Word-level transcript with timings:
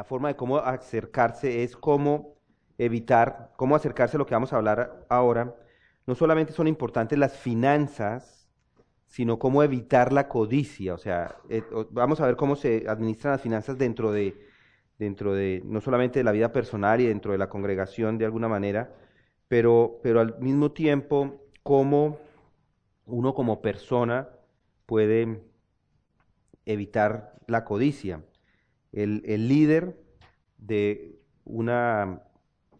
la 0.00 0.04
forma 0.04 0.28
de 0.28 0.34
cómo 0.34 0.56
acercarse 0.56 1.62
es 1.62 1.76
cómo 1.76 2.38
evitar, 2.78 3.52
cómo 3.58 3.76
acercarse 3.76 4.16
a 4.16 4.18
lo 4.18 4.24
que 4.24 4.34
vamos 4.34 4.50
a 4.50 4.56
hablar 4.56 5.04
ahora. 5.10 5.54
No 6.06 6.14
solamente 6.14 6.54
son 6.54 6.68
importantes 6.68 7.18
las 7.18 7.36
finanzas, 7.36 8.48
sino 9.04 9.38
cómo 9.38 9.62
evitar 9.62 10.10
la 10.10 10.26
codicia. 10.26 10.94
O 10.94 10.96
sea, 10.96 11.36
eh, 11.50 11.62
vamos 11.90 12.18
a 12.22 12.24
ver 12.24 12.36
cómo 12.36 12.56
se 12.56 12.86
administran 12.88 13.32
las 13.32 13.42
finanzas 13.42 13.76
dentro 13.76 14.10
de, 14.10 14.40
dentro 14.98 15.34
de, 15.34 15.60
no 15.66 15.82
solamente 15.82 16.20
de 16.20 16.24
la 16.24 16.32
vida 16.32 16.50
personal 16.50 17.02
y 17.02 17.06
dentro 17.06 17.32
de 17.32 17.38
la 17.38 17.50
congregación 17.50 18.16
de 18.16 18.24
alguna 18.24 18.48
manera, 18.48 18.94
pero, 19.48 20.00
pero 20.02 20.20
al 20.20 20.38
mismo 20.38 20.72
tiempo 20.72 21.44
cómo 21.62 22.16
uno 23.04 23.34
como 23.34 23.60
persona 23.60 24.30
puede 24.86 25.42
evitar 26.64 27.34
la 27.46 27.66
codicia. 27.66 28.22
El, 28.92 29.22
el 29.24 29.48
líder 29.48 29.96
de 30.58 31.20
una 31.44 32.22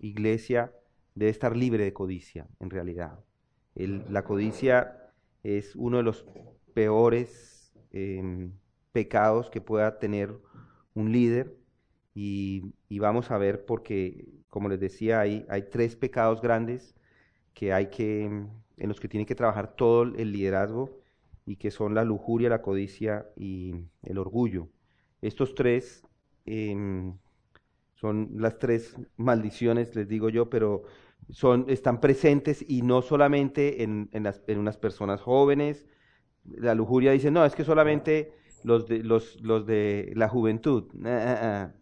iglesia 0.00 0.72
debe 1.14 1.30
estar 1.30 1.56
libre 1.56 1.84
de 1.84 1.92
codicia, 1.92 2.46
en 2.60 2.70
realidad. 2.70 3.18
la 3.74 4.24
codicia 4.24 5.12
es 5.42 5.74
uno 5.76 5.98
de 5.98 6.02
los 6.02 6.24
peores 6.74 7.72
em, 7.92 8.52
pecados 8.92 9.50
que 9.50 9.60
pueda 9.60 9.98
tener 9.98 10.34
un 10.94 11.12
líder 11.12 11.56
y, 12.14 12.72
vamos 12.98 13.30
a 13.30 13.38
ver 13.38 13.64
porque, 13.64 14.26
como 14.48 14.68
les 14.68 14.80
decía, 14.80 15.20
hay, 15.20 15.46
hay 15.48 15.62
tres 15.70 15.96
pecados 15.96 16.42
grandes 16.42 16.94
que 17.54 17.72
hay 17.72 17.88
que, 17.88 18.24
en 18.24 18.88
los 18.88 19.00
que 19.00 19.08
tiene 19.08 19.26
que 19.26 19.34
trabajar 19.34 19.74
todo 19.76 20.02
el 20.02 20.32
liderazgo 20.32 20.98
y 21.46 21.56
que 21.56 21.70
son 21.70 21.94
la 21.94 22.04
lujuria, 22.04 22.48
la 22.50 22.62
codicia 22.62 23.26
y 23.36 23.74
el 24.02 24.18
orgullo. 24.18 24.68
Estos 25.22 25.54
tres 25.54 26.02
em, 26.46 27.16
son 27.94 28.30
las 28.36 28.58
tres 28.58 28.96
maldiciones, 29.16 29.94
les 29.94 30.08
digo 30.08 30.28
yo, 30.30 30.48
pero 30.48 30.84
son, 31.28 31.66
están 31.68 32.00
presentes 32.00 32.64
y 32.66 32.82
no 32.82 33.02
solamente 33.02 33.82
en, 33.82 34.08
en, 34.12 34.22
las, 34.22 34.42
en 34.46 34.58
unas 34.58 34.78
personas 34.78 35.20
jóvenes. 35.20 35.86
La 36.44 36.74
lujuria 36.74 37.12
dice, 37.12 37.30
no, 37.30 37.44
es 37.44 37.54
que 37.54 37.64
solamente 37.64 38.32
los 38.64 38.86
de, 38.86 39.02
los, 39.02 39.40
los 39.42 39.66
de 39.66 40.12
la 40.16 40.28
juventud, 40.28 40.84
ah, 41.04 41.08
ah, 41.08 41.72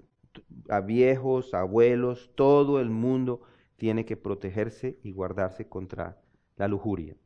ah. 0.69 0.75
a 0.77 0.81
viejos, 0.81 1.55
abuelos, 1.55 2.31
todo 2.35 2.81
el 2.81 2.91
mundo 2.91 3.43
tiene 3.77 4.05
que 4.05 4.17
protegerse 4.17 4.99
y 5.03 5.13
guardarse 5.13 5.69
contra 5.69 6.21
la 6.57 6.69
lujuria. 6.69 7.17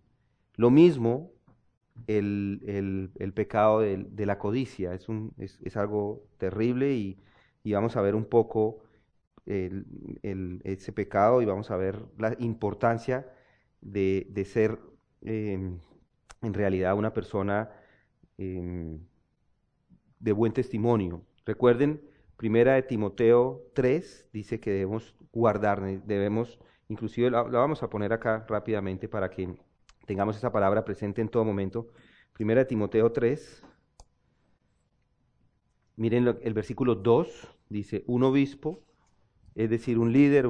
Lo 0.57 0.71
mismo 0.71 1.32
el, 2.07 3.11
el, 3.19 3.33
pecado 3.33 3.81
de, 3.81 3.99
de, 3.99 4.27
la 4.27 4.39
codicia, 4.39 4.95
es, 4.95 5.09
un, 5.09 5.35
es, 5.39 5.77
algo 5.77 6.25
terrible 6.39 6.93
y 6.95 7.19
y 7.65 7.73
vamos 7.73 7.97
a 7.97 8.03
ver 8.03 8.15
un 8.15 8.25
poco 8.25 8.83
ese 9.45 10.93
pecado 10.93 11.43
y 11.43 11.45
vamos 11.45 11.71
a 11.71 11.77
ver 11.77 12.05
la 12.17 12.37
importancia 12.39 13.27
de, 13.81 14.45
ser 14.47 14.79
em, 15.23 15.81
en 16.43 16.55
realidad 16.55 16.97
una 16.97 17.13
persona 17.13 17.71
em, 18.39 19.01
de 20.21 20.33
buen 20.33 20.53
testimonio. 20.53 21.25
Recuerden, 21.45 22.01
primera 22.37 22.75
de 22.75 22.83
Timoteo 22.83 23.65
3 23.75 24.29
dice 24.33 24.61
que 24.61 24.71
debemos 24.71 25.17
guardar, 25.33 25.83
debemos, 26.05 26.61
inclusive 26.89 27.31
la, 27.31 27.43
vamos 27.43 27.83
a 27.83 27.91
poner 27.91 28.13
acá 28.13 28.47
rápidamente 28.49 29.09
para 29.09 29.29
que 29.31 29.57
tengamos 30.07 30.37
esa 30.37 30.53
palabra 30.53 30.85
presente 30.85 31.21
en 31.21 31.29
todo 31.29 31.45
momento. 31.45 31.89
Primera 32.33 32.61
de 32.61 32.67
Timoteo 32.67 33.13
3, 33.13 33.63
Miren 36.03 36.37
el 36.43 36.53
versículo 36.53 36.97
2, 36.97 37.49
dice, 37.69 38.03
un 38.09 38.25
obispo, 38.25 38.83
es 39.55 39.71
decir, 39.71 39.99
un 39.99 40.13
líder, 40.13 40.49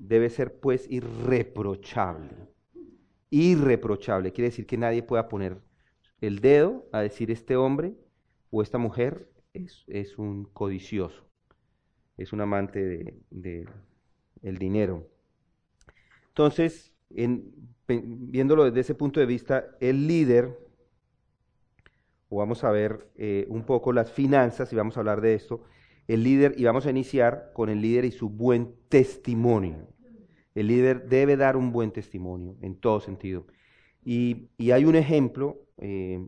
debe 0.00 0.30
ser 0.30 0.58
pues 0.58 0.90
irreprochable. 0.90 2.48
Irreprochable, 3.28 4.32
quiere 4.32 4.48
decir 4.48 4.66
que 4.66 4.78
nadie 4.78 5.02
pueda 5.02 5.28
poner 5.28 5.60
el 6.22 6.40
dedo 6.40 6.88
a 6.92 7.00
decir 7.00 7.30
este 7.30 7.56
hombre 7.56 7.94
o 8.50 8.62
esta 8.62 8.78
mujer 8.78 9.30
es, 9.52 10.16
un 10.16 10.44
codicioso, 10.44 11.28
es 12.16 12.32
un 12.32 12.40
amante 12.40 12.82
del 12.82 13.22
de, 13.30 13.68
el 14.40 14.56
dinero. 14.56 15.10
Entonces, 16.28 16.95
viéndolo 17.08 18.64
desde 18.64 18.80
ese 18.80 18.94
punto 18.94 19.20
de 19.20 19.26
vista, 19.26 19.64
el 19.80 20.06
líder 20.06 20.66
o 22.28 22.38
vamos 22.38 22.64
a 22.64 22.70
ver 22.70 23.08
eh, 23.16 23.46
un 23.48 23.64
poco 23.64 23.92
las 23.92 24.10
finanzas 24.10 24.72
y 24.72 24.76
vamos 24.76 24.96
a 24.96 25.00
hablar 25.00 25.20
de 25.20 25.34
esto, 25.34 25.62
el 26.08 26.22
líder, 26.22 26.54
y 26.56 26.64
vamos 26.64 26.86
a 26.86 26.90
iniciar 26.90 27.50
con 27.52 27.68
el 27.68 27.80
líder 27.80 28.04
y 28.04 28.12
su 28.12 28.28
buen 28.28 28.74
testimonio. 28.88 29.88
El 30.54 30.68
líder 30.68 31.08
debe 31.08 31.36
dar 31.36 31.56
un 31.56 31.72
buen 31.72 31.90
testimonio 31.90 32.56
en 32.62 32.76
todo 32.76 33.00
sentido. 33.00 33.46
Y, 34.04 34.48
hay 34.72 34.84
un 34.84 34.96
ejemplo 34.96 35.66
eh, 35.78 36.26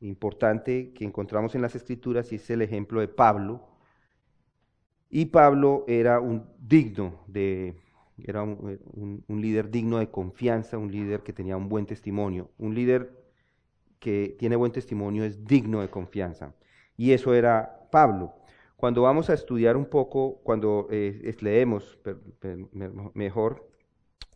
importante 0.00 0.92
que 0.92 1.04
encontramos 1.04 1.54
en 1.54 1.62
las 1.62 1.74
escrituras 1.74 2.32
y 2.32 2.36
es 2.36 2.48
el 2.50 2.62
ejemplo 2.62 3.00
de 3.00 3.08
Pablo. 3.08 3.68
Y 5.10 5.26
Pablo 5.26 5.84
era 5.88 6.20
un 6.20 6.46
digno 6.58 7.24
de, 7.26 7.74
era 8.26 8.42
un 8.42 9.24
líder 9.28 9.70
digno 9.70 9.98
de 9.98 10.10
confianza, 10.10 10.78
un 10.78 10.90
líder 10.90 11.22
que 11.22 11.32
tenía 11.32 11.56
un 11.56 11.68
buen 11.68 11.86
testimonio, 11.86 12.50
un 12.58 12.74
líder 12.74 13.20
que 14.00 14.34
tiene 14.38 14.56
buen 14.56 14.72
testimonio 14.72 15.24
es 15.24 15.44
digno 15.44 15.82
de 15.82 15.88
confianza. 15.88 16.54
Y 16.96 17.12
eso 17.12 17.34
era 17.34 17.88
Pablo. 17.92 18.34
Cuando 18.76 19.02
vamos 19.02 19.30
a 19.30 19.34
estudiar 19.34 19.76
un 19.76 19.84
poco, 19.84 20.40
cuando 20.42 20.88
eh, 20.90 21.36
leemos 21.40 21.98
mejor, 23.14 23.70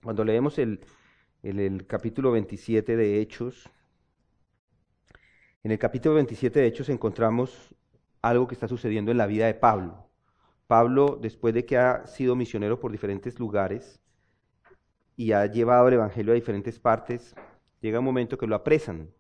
cuando 0.03 0.23
leemos 0.23 0.59
el, 0.59 0.81
el 1.43 1.87
capítulo 1.87 2.31
27 2.33 2.95
de 2.97 3.21
Hechos, 3.21 3.71
en 5.63 5.71
el 5.71 5.79
capítulo 5.79 6.17
27 6.17 6.61
de 6.61 6.67
Hechos 6.67 6.91
encontramos 6.91 7.75
algo 8.21 8.47
que 8.47 8.55
está 8.55 8.69
sucediendo 8.69 9.11
en 9.11 9.17
la 9.19 9.27
vida 9.27 9.47
de 9.47 9.55
Pablo. 9.55 10.04
Pablo, 10.67 11.19
después 11.21 11.55
de 11.55 11.65
que 11.65 11.77
ha 11.77 12.07
sido 12.07 12.37
misionero 12.37 12.81
por 12.81 12.93
diferentes 12.93 13.39
lugares 13.39 14.01
y 15.17 15.33
ha 15.33 15.47
llevado 15.47 15.89
el 15.89 15.95
Evangelio 15.95 16.33
a 16.33 16.35
diferentes 16.35 16.79
partes, 16.79 17.35
llega 17.81 17.99
un 17.99 18.05
momento 18.05 18.39
que 18.39 18.47
lo 18.47 18.55
apresan 18.55 19.11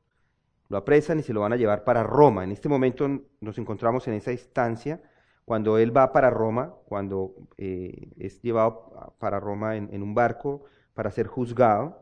lo 0.68 0.78
apresan 0.78 1.18
y 1.18 1.22
se 1.22 1.32
lo 1.32 1.40
van 1.40 1.52
a 1.52 1.56
llevar 1.56 1.84
para 1.84 2.02
Roma. 2.02 2.44
En 2.44 2.52
este 2.52 2.68
momento 2.68 3.08
nos 3.40 3.58
encontramos 3.58 4.08
en 4.08 4.14
esa 4.14 4.32
instancia 4.32 5.02
cuando 5.44 5.78
él 5.78 5.94
va 5.94 6.12
para 6.12 6.30
Roma, 6.30 6.74
cuando 6.86 7.34
eh, 7.58 8.12
es 8.18 8.40
llevado 8.40 9.14
para 9.18 9.40
Roma 9.40 9.76
en, 9.76 10.02
un 10.02 10.14
barco 10.14 10.64
para 10.94 11.10
ser 11.10 11.26
juzgado. 11.26 12.00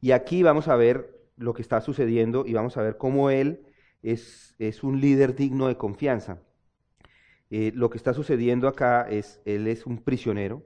Y 0.00 0.12
aquí 0.12 0.42
vamos 0.42 0.68
a 0.68 0.76
ver 0.76 1.14
lo 1.36 1.52
que 1.52 1.62
está 1.62 1.80
sucediendo 1.80 2.44
y 2.46 2.54
vamos 2.54 2.76
a 2.76 2.82
ver 2.82 2.96
cómo 2.96 3.28
él 3.28 3.66
es, 4.02 4.54
es 4.58 4.82
un 4.82 5.00
líder 5.00 5.34
digno 5.34 5.68
de 5.68 5.76
confianza. 5.76 6.38
Eh, 7.50 7.72
lo 7.74 7.90
que 7.90 7.98
está 7.98 8.12
sucediendo 8.12 8.68
acá 8.68 9.06
es, 9.08 9.40
él 9.44 9.68
es 9.68 9.86
un 9.86 10.02
prisionero, 10.02 10.64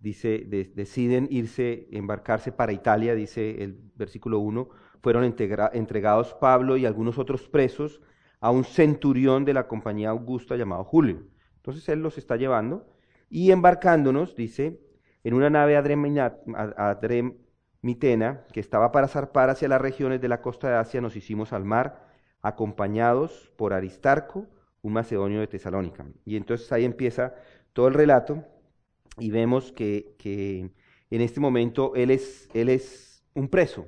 dice, 0.00 0.44
deciden 0.74 1.28
irse, 1.30 1.88
embarcarse 1.92 2.52
para 2.52 2.72
Italia, 2.72 3.14
dice 3.14 3.62
el 3.62 3.78
versículo 3.94 4.38
1, 4.40 4.68
fueron 5.00 5.24
entregados 5.24 6.34
Pablo 6.34 6.76
y 6.76 6.86
algunos 6.86 7.18
otros 7.18 7.48
presos 7.48 8.00
a 8.40 8.50
un 8.50 8.64
centurión 8.64 9.44
de 9.44 9.54
la 9.54 9.68
compañía 9.68 10.10
Augusta 10.10 10.56
llamado 10.56 10.84
Julio. 10.84 11.22
Entonces 11.56 11.88
él 11.88 12.00
los 12.00 12.18
está 12.18 12.36
llevando 12.36 12.86
y 13.30 13.50
embarcándonos, 13.50 14.34
dice, 14.36 14.80
en 15.24 15.34
una 15.34 15.50
nave 15.50 15.76
adremitena 15.76 17.36
que 18.52 18.60
estaba 18.60 18.92
para 18.92 19.08
zarpar 19.08 19.50
hacia 19.50 19.68
las 19.68 19.80
regiones 19.80 20.20
de 20.20 20.28
la 20.28 20.40
costa 20.40 20.68
de 20.68 20.76
Asia, 20.76 21.00
nos 21.00 21.16
hicimos 21.16 21.52
al 21.52 21.64
mar, 21.64 22.08
acompañados 22.40 23.52
por 23.56 23.72
Aristarco, 23.72 24.46
un 24.82 24.92
macedonio 24.92 25.40
de 25.40 25.46
Tesalónica. 25.46 26.06
Y 26.24 26.36
entonces 26.36 26.70
ahí 26.72 26.84
empieza 26.84 27.34
todo 27.72 27.88
el 27.88 27.94
relato 27.94 28.44
y 29.18 29.30
vemos 29.30 29.72
que, 29.72 30.14
que 30.18 30.70
en 31.10 31.20
este 31.20 31.40
momento 31.40 31.94
él 31.94 32.10
es, 32.10 32.48
él 32.54 32.68
es 32.68 33.24
un 33.34 33.48
preso, 33.48 33.86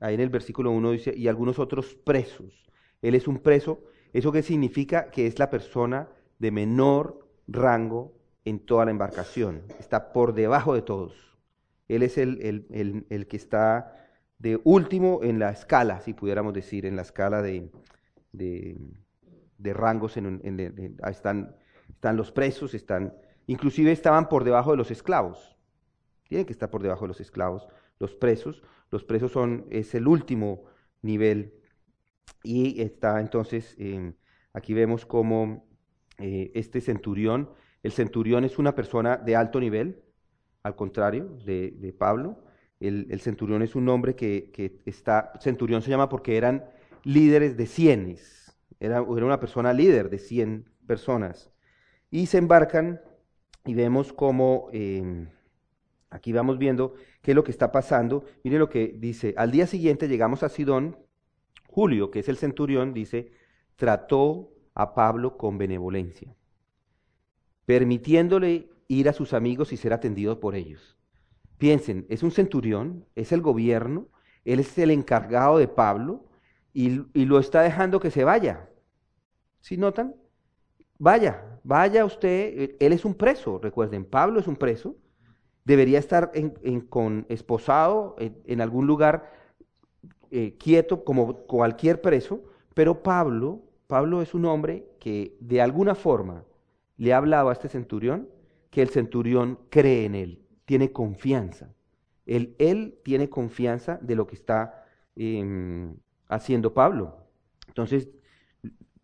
ahí 0.00 0.14
en 0.14 0.20
el 0.20 0.30
versículo 0.30 0.70
1 0.70 0.90
dice, 0.92 1.14
y 1.16 1.28
algunos 1.28 1.58
otros 1.58 1.94
presos. 1.94 2.66
Él 3.02 3.14
es 3.14 3.28
un 3.28 3.38
preso. 3.38 3.82
¿Eso 4.12 4.32
qué 4.32 4.42
significa? 4.42 5.10
Que 5.10 5.26
es 5.26 5.38
la 5.38 5.50
persona 5.50 6.08
de 6.38 6.50
menor 6.50 7.28
rango 7.46 8.12
en 8.44 8.60
toda 8.60 8.84
la 8.84 8.90
embarcación. 8.90 9.62
Está 9.78 10.12
por 10.12 10.34
debajo 10.34 10.74
de 10.74 10.82
todos. 10.82 11.36
Él 11.88 12.02
es 12.02 12.18
el, 12.18 12.66
el, 13.08 13.26
que 13.28 13.36
está 13.36 13.94
de 14.38 14.60
último 14.64 15.20
en 15.22 15.38
la 15.38 15.50
escala, 15.50 16.00
si 16.00 16.14
pudiéramos 16.14 16.52
decir, 16.52 16.84
en 16.84 16.96
la 16.96 17.02
escala 17.02 17.42
de, 17.42 17.70
de, 18.32 18.76
rangos. 19.58 20.16
En, 20.16 20.98
están, 21.08 21.56
están 21.88 22.16
los 22.16 22.32
presos, 22.32 22.74
están, 22.74 23.14
inclusive 23.46 23.92
estaban 23.92 24.28
por 24.28 24.44
debajo 24.44 24.70
de 24.70 24.76
los 24.76 24.90
esclavos. 24.90 25.56
Tienen 26.28 26.46
que 26.46 26.52
estar 26.52 26.70
por 26.70 26.82
debajo 26.82 27.02
de 27.02 27.08
los 27.08 27.20
esclavos 27.20 27.68
los 27.98 28.14
presos. 28.14 28.62
Los 28.90 29.04
presos 29.04 29.32
son, 29.32 29.66
es 29.70 29.94
el 29.94 30.06
último 30.06 30.64
nivel. 31.02 31.54
Y 32.42 32.80
está 32.80 33.20
entonces, 33.20 33.76
aquí 34.52 34.74
vemos 34.74 35.06
cómo 35.06 35.66
eh, 36.18 36.50
este 36.54 36.80
centurión. 36.80 37.50
El 37.82 37.92
centurión 37.92 38.44
es 38.44 38.58
una 38.58 38.74
persona 38.74 39.16
de 39.16 39.36
alto 39.36 39.60
nivel, 39.60 40.02
al 40.62 40.76
contrario 40.76 41.38
de, 41.44 41.94
Pablo. 41.96 42.42
El, 42.80 43.20
centurión 43.20 43.62
es 43.62 43.74
un 43.74 43.88
hombre 43.88 44.14
que, 44.14 44.80
está, 44.84 45.32
centurión 45.40 45.82
se 45.82 45.90
llama 45.90 46.08
porque 46.08 46.36
eran 46.36 46.64
líderes 47.04 47.56
de 47.56 47.66
cienes, 47.66 48.45
era, 48.80 48.96
era 48.96 49.26
una 49.26 49.40
persona 49.40 49.72
líder 49.72 50.10
de 50.10 50.18
cien 50.18 50.68
personas. 50.86 51.50
Y 52.10 52.26
se 52.26 52.38
embarcan 52.38 53.00
y 53.64 53.74
vemos 53.74 54.12
cómo, 54.12 54.68
em, 54.72 55.28
aquí 56.10 56.32
vamos 56.32 56.58
viendo 56.58 56.94
qué 57.22 57.32
es 57.32 57.34
lo 57.34 57.44
que 57.44 57.50
está 57.50 57.72
pasando. 57.72 58.24
Mire 58.44 58.58
lo 58.58 58.70
que 58.70 58.94
dice, 58.98 59.34
al 59.36 59.50
día 59.50 59.66
siguiente 59.66 60.08
llegamos 60.08 60.42
a 60.42 60.48
Sidón, 60.48 60.96
Julio, 61.68 62.10
que 62.10 62.20
es 62.20 62.28
el 62.28 62.36
centurión, 62.36 62.94
dice, 62.94 63.32
trató 63.74 64.52
a 64.74 64.94
Pablo 64.94 65.36
con 65.36 65.58
benevolencia, 65.58 66.34
permitiéndole 67.66 68.70
ir 68.88 69.08
a 69.08 69.12
sus 69.12 69.32
amigos 69.32 69.72
y 69.72 69.76
ser 69.76 69.92
atendido 69.92 70.38
por 70.38 70.54
ellos. 70.54 70.96
Piensen, 71.58 72.06
es 72.08 72.22
un 72.22 72.30
centurión, 72.30 73.06
es 73.14 73.32
el 73.32 73.40
gobierno, 73.40 74.08
él 74.44 74.60
es 74.60 74.78
el 74.78 74.90
encargado 74.90 75.58
de 75.58 75.66
Pablo 75.66 76.26
y, 76.76 77.24
lo 77.24 77.38
está 77.38 77.62
dejando 77.62 78.00
que 78.00 78.10
se 78.10 78.22
vaya. 78.22 78.68
¿Sí 79.60 79.78
notan? 79.78 80.14
Vaya, 80.98 81.58
vaya 81.64 82.04
usted, 82.04 82.76
él 82.78 82.92
es 82.92 83.06
un 83.06 83.14
preso, 83.14 83.58
recuerden, 83.58 84.04
Pablo 84.04 84.40
es 84.40 84.46
un 84.46 84.56
preso, 84.56 84.94
debería 85.64 85.98
estar 85.98 86.30
en, 86.34 86.80
con 86.82 87.24
esposado 87.30 88.14
en 88.18 88.60
algún 88.60 88.86
lugar 88.86 89.32
eh, 90.30 90.56
quieto 90.58 91.02
como 91.02 91.46
cualquier 91.46 92.02
preso, 92.02 92.44
pero 92.74 93.02
Pablo, 93.02 93.62
Pablo 93.86 94.20
es 94.20 94.34
un 94.34 94.44
hombre 94.44 94.86
que 95.00 95.34
de 95.40 95.62
alguna 95.62 95.94
forma 95.94 96.44
le 96.98 97.14
ha 97.14 97.18
hablado 97.18 97.48
a 97.48 97.52
este 97.54 97.68
centurión 97.68 98.28
que 98.70 98.82
el 98.82 98.90
centurión 98.90 99.58
cree 99.70 100.04
en 100.04 100.14
él, 100.14 100.42
tiene 100.66 100.92
confianza. 100.92 101.74
Él, 102.26 102.54
él 102.58 102.98
tiene 103.02 103.30
confianza 103.30 103.98
de 104.02 104.14
lo 104.14 104.26
que 104.26 104.34
está 104.34 104.84
em, 105.14 105.96
haciendo 106.28 106.74
Pablo. 106.74 107.16
Entonces, 107.68 108.08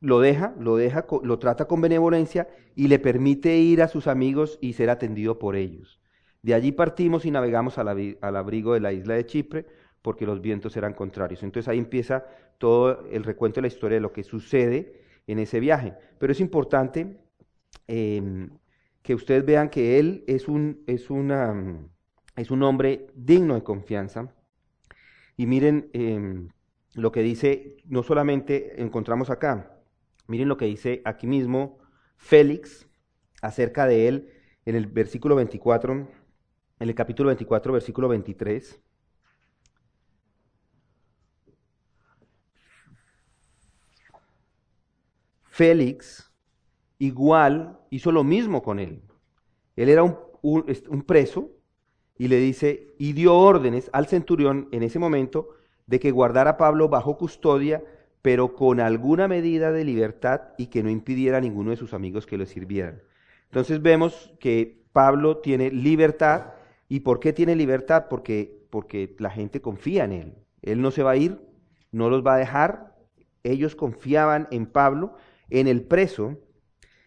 lo 0.00 0.20
deja, 0.20 0.54
lo 0.58 0.76
deja, 0.76 1.06
lo 1.22 1.38
trata 1.38 1.66
con 1.66 1.80
benevolencia 1.80 2.48
y 2.74 2.88
le 2.88 2.98
permite 2.98 3.56
ir 3.56 3.82
a 3.82 3.88
sus 3.88 4.08
amigos 4.08 4.58
y 4.60 4.72
ser 4.72 4.90
atendido 4.90 5.38
por 5.38 5.54
ellos. 5.56 6.00
De 6.42 6.54
allí 6.54 6.72
partimos 6.72 7.24
y 7.24 7.30
navegamos 7.30 7.78
al 7.78 8.36
abrigo 8.36 8.74
de 8.74 8.80
la 8.80 8.92
isla 8.92 9.14
de 9.14 9.26
Chipre, 9.26 9.66
porque 10.02 10.26
los 10.26 10.42
vientos 10.42 10.76
eran 10.76 10.94
contrarios. 10.94 11.44
Entonces 11.44 11.68
ahí 11.68 11.78
empieza 11.78 12.26
todo 12.58 13.06
el 13.10 13.22
recuento 13.22 13.56
de 13.56 13.62
la 13.62 13.68
historia 13.68 13.96
de 13.96 14.02
lo 14.02 14.12
que 14.12 14.24
sucede 14.24 15.00
en 15.28 15.38
ese 15.38 15.60
viaje. 15.60 15.94
Pero 16.18 16.32
es 16.32 16.40
importante 16.40 17.20
em, 17.86 18.50
que 19.02 19.14
ustedes 19.14 19.44
vean 19.44 19.70
que 19.70 20.00
él 20.00 20.24
es 20.26 20.48
un, 20.48 20.82
es, 20.88 21.10
una, 21.10 21.54
es 22.34 22.50
un 22.50 22.64
hombre 22.64 23.06
digno 23.14 23.54
de 23.54 23.62
confianza. 23.62 24.34
Y 25.36 25.46
miren 25.46 25.88
em, 25.92 26.48
lo 26.94 27.12
que 27.12 27.22
dice, 27.22 27.76
no 27.86 28.02
solamente 28.02 28.80
encontramos 28.82 29.30
acá, 29.30 29.80
miren 30.26 30.48
lo 30.48 30.56
que 30.56 30.66
dice 30.66 31.02
aquí 31.04 31.26
mismo 31.26 31.78
Félix 32.16 32.88
acerca 33.40 33.86
de 33.86 34.08
él 34.08 34.32
en 34.64 34.76
el 34.76 34.86
versículo 34.86 35.34
24, 35.36 35.92
en 35.92 36.08
el 36.78 36.94
capítulo 36.94 37.28
24, 37.28 37.72
versículo 37.72 38.08
23. 38.08 38.80
Félix 45.52 46.32
igual 46.98 47.78
hizo 47.90 48.10
lo 48.10 48.24
mismo 48.24 48.62
con 48.62 48.78
él. 48.78 49.02
Él 49.76 49.88
era 49.88 50.02
un, 50.02 51.02
preso 51.06 51.50
y 52.16 52.28
le 52.28 52.36
dice, 52.36 52.94
y 52.98 53.12
dio 53.12 53.36
órdenes 53.36 53.90
al 53.92 54.06
centurión 54.06 54.68
en 54.72 54.82
ese 54.82 54.98
momento 54.98 55.50
de 55.86 56.00
que 56.00 56.10
guardara 56.10 56.50
a 56.50 56.56
Pablo 56.56 56.88
bajo 56.88 57.18
custodia, 57.18 57.82
pero 58.22 58.54
con 58.54 58.80
alguna 58.80 59.28
medida 59.28 59.72
de 59.72 59.84
libertad 59.84 60.42
y 60.56 60.66
que 60.66 60.82
no 60.82 60.90
impidiera 60.90 61.38
a 61.38 61.40
ninguno 61.40 61.70
de 61.70 61.76
sus 61.76 61.92
amigos 61.92 62.26
que 62.26 62.38
lo 62.38 62.46
sirvieran. 62.46 63.02
Entonces 63.46 63.82
vemos 63.82 64.32
que 64.40 64.82
Pablo 64.92 65.38
tiene 65.38 65.70
libertad. 65.70 66.54
¿Y 66.88 67.00
por 67.00 67.20
qué 67.20 67.32
tiene 67.32 67.56
libertad? 67.56 68.06
Porque, 68.08 68.66
porque 68.70 69.14
la 69.18 69.30
gente 69.30 69.60
confía 69.60 70.04
en 70.04 70.12
él. 70.12 70.34
Él 70.62 70.80
no 70.80 70.90
se 70.90 71.02
va 71.02 71.12
a 71.12 71.16
ir, 71.16 71.40
no 71.90 72.08
los 72.08 72.24
va 72.24 72.34
a 72.34 72.38
dejar. 72.38 72.96
Ellos 73.42 73.74
confiaban 73.74 74.46
en 74.50 74.66
Pablo 74.66 75.16
en 75.50 75.66
el 75.66 75.82
preso. 75.82 76.38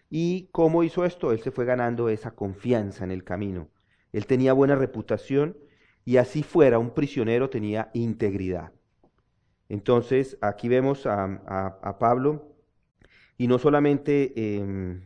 ¿Y 0.10 0.50
cómo 0.52 0.84
hizo 0.84 1.06
esto? 1.06 1.32
Él 1.32 1.40
se 1.40 1.52
fue 1.52 1.66
ganando 1.66 2.10
esa 2.10 2.32
confianza 2.32 3.04
en 3.04 3.12
el 3.12 3.24
camino. 3.24 3.70
Él 4.12 4.28
tenía 4.28 4.54
buena 4.54 4.76
reputación 4.76 5.58
y 6.06 6.18
así 6.18 6.44
fuera 6.44 6.80
un 6.80 6.92
prisionero 6.92 7.50
tenía 7.50 7.90
integridad. 7.94 8.72
Entonces 9.68 10.38
aquí 10.42 10.70
vemos 10.70 11.06
a, 11.06 11.98
Pablo 12.00 12.56
y 13.38 13.48
no 13.48 13.60
solamente, 13.60 14.58
em, 14.58 15.02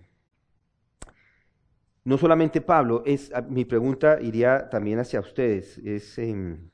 no 2.04 2.18
solamente 2.18 2.62
Pablo, 2.62 3.02
es, 3.06 3.32
mi 3.50 3.66
pregunta 3.66 4.22
iría 4.22 4.70
también 4.70 5.00
hacia 5.00 5.22
ustedes, 5.22 5.78
es 5.80 6.18
em, 6.20 6.70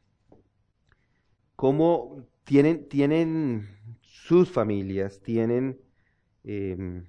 cómo 1.56 2.25
tienen, 2.44 2.89
tienen 2.89 3.69
sus 4.01 4.51
familias, 4.51 5.21
tienen 5.21 5.86
Em, 6.48 7.07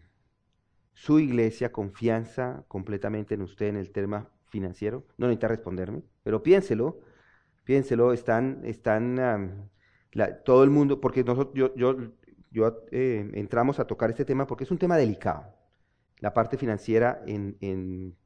su 0.94 1.19
iglesia 1.19 1.70
confianza 1.70 2.64
completamente 2.69 3.34
en 3.34 3.42
usted 3.42 3.66
en 3.66 3.76
el 3.76 3.92
tema 3.92 4.30
financiero? 4.46 5.04
No 5.19 5.26
necesita 5.26 5.48
responderme, 5.48 6.02
pero 6.22 6.42
piénselo, 6.42 7.00
piénselo, 7.66 8.14
están, 8.14 8.62
están 8.64 9.68
todo 10.46 10.64
el 10.64 10.70
mundo, 10.70 10.98
porque 11.02 11.22
nosotros, 11.22 11.54
yo, 11.54 11.96
yo, 12.50 12.84
eh, 12.90 13.30
entramos 13.34 13.78
a 13.78 13.86
tocar 13.86 14.08
este 14.08 14.24
tema 14.24 14.46
porque 14.46 14.64
es 14.64 14.70
un 14.70 14.78
tema 14.78 14.96
delicado, 14.96 15.44
la 16.20 16.32
parte 16.32 16.56
financiera 16.56 17.22
en, 17.26 17.58
en, 17.60 18.16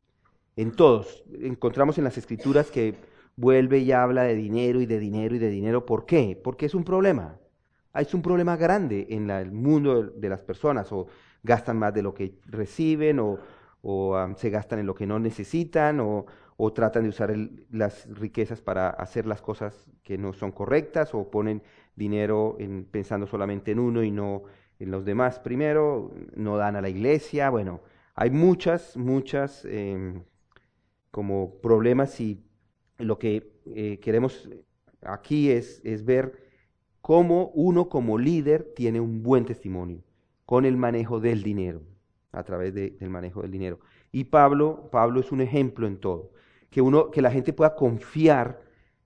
en 0.54 0.72
todos. 0.72 1.24
Encontramos 1.40 1.98
en 1.98 2.04
las 2.04 2.16
escrituras 2.16 2.70
que 2.70 2.94
vuelve 3.34 3.78
y 3.78 3.90
habla 3.90 4.24
de 4.24 4.34
dinero 4.34 4.80
y 4.80 4.86
de 4.86 5.00
dinero 5.00 5.34
y 5.34 5.38
de 5.38 5.48
dinero. 5.48 5.86
¿Por 5.86 6.06
qué? 6.06 6.38
Porque 6.42 6.66
es 6.66 6.74
un 6.74 6.84
problema. 6.84 7.38
Es 7.94 8.14
un 8.14 8.22
problema 8.22 8.56
grande 8.56 9.06
en 9.10 9.30
el 9.30 9.50
mundo 9.50 10.02
de, 10.02 10.28
las 10.28 10.42
personas, 10.42 10.92
o 10.92 11.08
gastan 11.42 11.78
más 11.78 11.92
de 11.92 12.02
lo 12.02 12.14
que 12.14 12.38
reciben, 12.46 13.18
o, 13.18 13.38
se 14.36 14.50
gastan 14.50 14.78
en 14.78 14.86
lo 14.86 14.94
que 14.94 15.06
no 15.06 15.18
necesitan, 15.18 15.98
o, 15.98 16.26
tratan 16.72 17.04
de 17.04 17.08
usar 17.08 17.34
las 17.70 18.06
riquezas 18.18 18.60
para 18.60 18.90
hacer 18.90 19.26
las 19.26 19.40
cosas 19.40 19.90
que 20.02 20.18
no 20.18 20.32
son 20.32 20.52
correctas, 20.52 21.14
o 21.14 21.30
ponen 21.30 21.62
dinero 21.96 22.56
en, 22.58 22.84
pensando 22.84 23.26
solamente 23.26 23.70
en 23.70 23.78
uno 23.78 24.02
y 24.02 24.10
no 24.10 24.42
en 24.78 24.90
los 24.90 25.04
demás 25.04 25.38
primero, 25.38 26.12
no 26.34 26.56
dan 26.56 26.76
a 26.76 26.80
la 26.80 26.88
iglesia, 26.88 27.50
bueno, 27.50 27.80
hay 28.14 28.30
muchas, 28.30 28.96
muchas 28.96 29.64
em, 29.64 30.22
como 31.10 31.60
problemas 31.60 32.20
y 32.20 32.42
lo 32.98 33.18
que 33.18 33.60
eh, 33.66 33.98
queremos 34.00 34.48
aquí 35.02 35.50
es, 35.50 35.80
es 35.84 36.04
ver 36.04 36.48
cómo 37.00 37.50
uno 37.54 37.88
como 37.88 38.18
líder 38.18 38.72
tiene 38.74 39.00
un 39.00 39.22
buen 39.22 39.44
testimonio 39.44 40.02
con 40.44 40.64
el 40.64 40.76
manejo 40.76 41.20
del 41.20 41.42
dinero, 41.42 41.82
a 42.32 42.42
través 42.42 42.74
del 42.74 43.10
manejo 43.10 43.42
del 43.42 43.50
dinero. 43.50 43.80
Y 44.12 44.24
Pablo, 44.24 44.88
Pablo 44.90 45.20
es 45.20 45.30
un 45.30 45.40
ejemplo 45.40 45.86
en 45.86 45.98
todo, 45.98 46.32
que 46.70 46.80
uno, 46.80 47.10
que 47.10 47.22
la 47.22 47.30
gente 47.30 47.52
pueda 47.52 47.74
confiar 47.74 48.62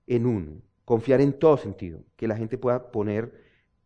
en 0.07 0.25
uno, 0.25 0.61
confiar 0.85 1.21
en 1.21 1.33
todo 1.33 1.57
sentido, 1.57 2.03
que 2.15 2.27
la 2.27 2.37
gente 2.37 2.57
pueda 2.57 2.91
poner, 2.91 3.33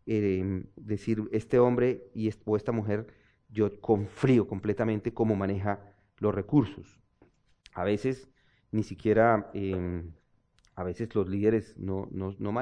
eh, 0.06 0.64
decir, 0.76 1.24
este 1.32 1.60
hombre 1.60 2.10
y 2.14 2.30
o 2.46 2.58
esta 2.58 2.72
mujer, 2.72 3.08
yo 3.50 3.80
confío 3.82 4.48
completamente 4.48 5.14
cómo 5.14 5.36
maneja 5.36 5.80
los 6.18 6.36
recursos. 6.36 7.00
A 7.74 7.84
veces 7.84 8.30
ni 8.72 8.84
siquiera 8.84 9.50
em, 9.54 10.12
a 10.76 10.84
veces 10.84 11.14
los 11.16 11.28
líderes 11.28 11.78
no, 11.78 12.08
no, 12.12 12.36
no, 12.40 12.54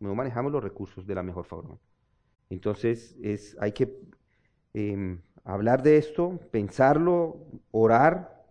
no 0.00 0.14
manejamos 0.14 0.52
los 0.52 0.62
recursos 0.62 1.06
de 1.06 1.14
la 1.14 1.22
mejor 1.22 1.44
forma. 1.44 1.78
Entonces 2.50 3.16
es, 3.22 3.56
hay 3.60 3.72
que 3.72 3.94
em, 4.74 5.20
hablar 5.44 5.82
de 5.82 5.98
esto, 5.98 6.40
pensarlo, 6.50 7.46
orar, 7.70 8.42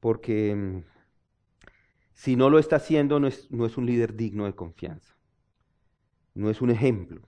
porque 0.00 0.50
em, 0.50 0.84
si 2.18 2.34
no 2.34 2.50
lo 2.50 2.58
está 2.58 2.76
haciendo 2.76 3.20
no 3.20 3.28
es, 3.28 3.48
no 3.52 3.64
es 3.64 3.76
un 3.76 3.86
líder 3.86 4.16
digno 4.16 4.46
de 4.46 4.52
confianza, 4.52 5.16
no 6.34 6.50
es 6.50 6.60
un 6.60 6.70
ejemplo. 6.70 7.22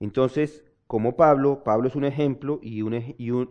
Entonces, 0.00 0.64
como 0.86 1.18
Pablo, 1.18 1.62
Pablo 1.62 1.86
es 1.86 1.96
un 1.96 2.06
ejemplo 2.06 2.58
y 2.62 2.80
un, 2.80 3.14
y 3.18 3.30
un, 3.30 3.50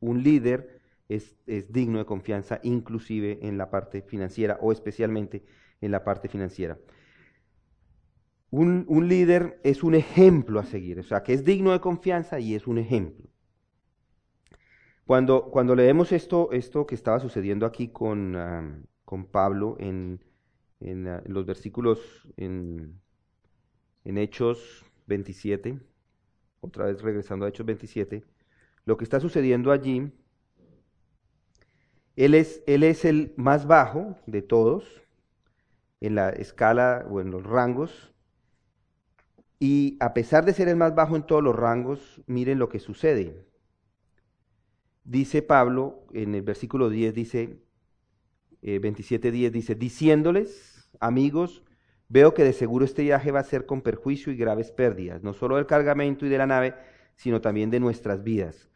un 0.00 0.22
líder 0.22 0.82
es, 1.08 1.34
es 1.46 1.72
digno 1.72 1.98
de 1.98 2.04
confianza, 2.04 2.60
inclusive 2.62 3.38
en 3.40 3.56
la 3.56 3.70
parte 3.70 4.02
financiera 4.02 4.58
o 4.60 4.70
especialmente 4.70 5.46
en 5.80 5.92
la 5.92 6.04
parte 6.04 6.28
financiera. 6.28 6.78
Un, 8.50 8.84
líder 9.08 9.62
es 9.64 9.82
un 9.82 9.94
ejemplo 9.94 10.60
a 10.60 10.66
seguir, 10.66 10.98
o 10.98 11.04
sea, 11.04 11.22
que 11.22 11.32
es 11.32 11.42
digno 11.42 11.72
de 11.72 11.80
confianza 11.80 12.38
y 12.38 12.54
es 12.54 12.66
un 12.66 12.76
ejemplo. 12.76 13.30
Cuando, 15.06 15.50
cuando 15.50 15.74
leemos 15.74 16.12
esto, 16.12 16.52
esto 16.52 16.86
que 16.86 16.96
estaba 16.96 17.18
sucediendo 17.18 17.64
aquí 17.64 17.88
con, 17.88 18.36
con 19.10 19.24
Pablo 19.24 19.74
en, 19.80 20.20
en, 20.78 21.20
los 21.24 21.44
versículos 21.44 21.98
en, 22.36 23.00
en 24.04 24.18
Hechos 24.18 24.84
27, 25.08 25.80
otra 26.60 26.84
vez 26.84 27.02
regresando 27.02 27.44
a 27.44 27.48
Hechos 27.48 27.66
27, 27.66 28.22
lo 28.84 28.96
que 28.96 29.02
está 29.02 29.18
sucediendo 29.18 29.72
allí, 29.72 30.12
él 32.14 32.34
es, 32.34 32.62
él 32.68 32.84
es 32.84 33.04
el 33.04 33.34
más 33.36 33.66
bajo 33.66 34.16
de 34.26 34.42
todos 34.42 35.02
en 36.00 36.14
la 36.14 36.30
escala 36.30 37.04
o 37.10 37.20
en 37.20 37.32
los 37.32 37.42
rangos, 37.42 38.14
y 39.58 39.96
a 39.98 40.14
pesar 40.14 40.44
de 40.44 40.52
ser 40.52 40.68
el 40.68 40.76
más 40.76 40.94
bajo 40.94 41.16
en 41.16 41.26
todos 41.26 41.42
los 41.42 41.56
rangos, 41.56 42.22
miren 42.28 42.60
lo 42.60 42.68
que 42.68 42.78
sucede. 42.78 43.44
Dice 45.02 45.42
Pablo 45.42 46.06
en 46.12 46.36
el 46.36 46.42
versículo 46.42 46.90
10, 46.90 47.12
dice, 47.12 47.60
eh, 48.62 48.80
27.10, 48.80 49.50
dice, 49.50 49.74
diciéndoles, 49.74 50.90
amigos, 51.00 51.62
veo 52.08 52.34
que 52.34 52.44
de 52.44 52.52
seguro 52.52 52.84
este 52.84 53.02
viaje 53.02 53.30
va 53.30 53.40
a 53.40 53.44
ser 53.44 53.66
con 53.66 53.82
perjuicio 53.82 54.32
y 54.32 54.36
graves 54.36 54.72
pérdidas, 54.72 55.22
no 55.22 55.32
solo 55.32 55.56
del 55.56 55.66
cargamento 55.66 56.26
y 56.26 56.28
de 56.28 56.38
la 56.38 56.46
nave, 56.46 56.74
sino 57.16 57.40
también 57.40 57.70
de 57.70 57.80
nuestras 57.80 58.22
vidas. 58.22 58.68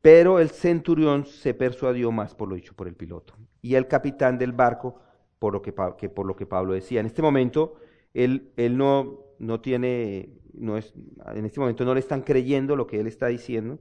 Pero 0.00 0.40
el 0.40 0.50
centurión 0.50 1.26
se 1.26 1.54
persuadió 1.54 2.10
más 2.10 2.34
por 2.34 2.48
lo 2.48 2.56
dicho 2.56 2.74
por 2.74 2.88
el 2.88 2.94
piloto 2.94 3.34
y 3.60 3.76
el 3.76 3.86
capitán 3.86 4.36
del 4.36 4.52
barco 4.52 5.00
por 5.38 5.52
lo 5.52 5.62
que, 5.62 5.74
que 5.96 6.08
por 6.08 6.26
lo 6.26 6.36
que 6.36 6.46
Pablo 6.46 6.72
decía. 6.72 7.00
En 7.00 7.06
este 7.06 7.22
momento, 7.22 7.74
él, 8.14 8.52
él 8.56 8.76
no, 8.76 9.20
no 9.38 9.60
tiene, 9.60 10.30
no 10.52 10.76
es, 10.76 10.92
en 11.34 11.44
este 11.44 11.60
momento 11.60 11.84
no 11.84 11.94
le 11.94 12.00
están 12.00 12.22
creyendo 12.22 12.76
lo 12.76 12.86
que 12.86 13.00
él 13.00 13.06
está 13.06 13.26
diciendo, 13.28 13.78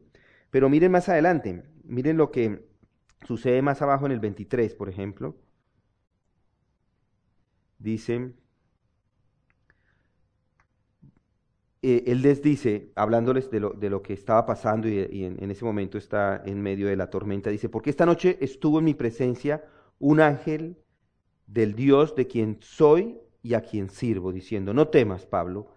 pero 0.50 0.70
miren 0.70 0.92
más 0.92 1.10
adelante, 1.10 1.64
miren 1.84 2.18
lo 2.18 2.32
que 2.32 2.66
sucede 3.26 3.62
más 3.62 3.82
abajo 3.82 4.06
en 4.06 4.14
el 4.14 4.20
23, 4.20 4.76
por 4.76 4.90
ejemplo. 4.90 5.36
Dice, 7.80 8.34
eh, 11.84 12.04
él 12.08 12.22
les 12.22 12.44
dice, 12.44 12.92
hablándoles 12.96 13.50
de 13.50 13.60
lo, 13.60 13.72
de 13.72 13.90
lo 13.90 14.04
que 14.04 14.14
estaba 14.14 14.46
pasando 14.46 14.88
y, 14.88 15.24
en, 15.26 15.50
ese 15.50 15.66
momento 15.66 15.98
está 15.98 16.42
en 16.46 16.62
medio 16.62 16.88
de 16.88 16.96
la 16.96 17.10
tormenta, 17.10 17.50
dice, 17.50 17.70
porque 17.70 17.90
esta 17.90 18.06
noche 18.06 18.38
estuvo 18.40 18.80
en 18.80 18.86
mi 18.86 18.94
presencia 18.94 19.66
un 19.98 20.20
ángel 20.20 20.78
del 21.48 21.74
Dios 21.74 22.16
de 22.16 22.28
quien 22.28 22.58
soy 22.62 23.20
y 23.42 23.56
a 23.56 23.62
quien 23.62 23.90
sirvo, 23.90 24.32
diciendo, 24.32 24.74
no 24.76 24.90
temas, 24.90 25.26
Pablo, 25.26 25.74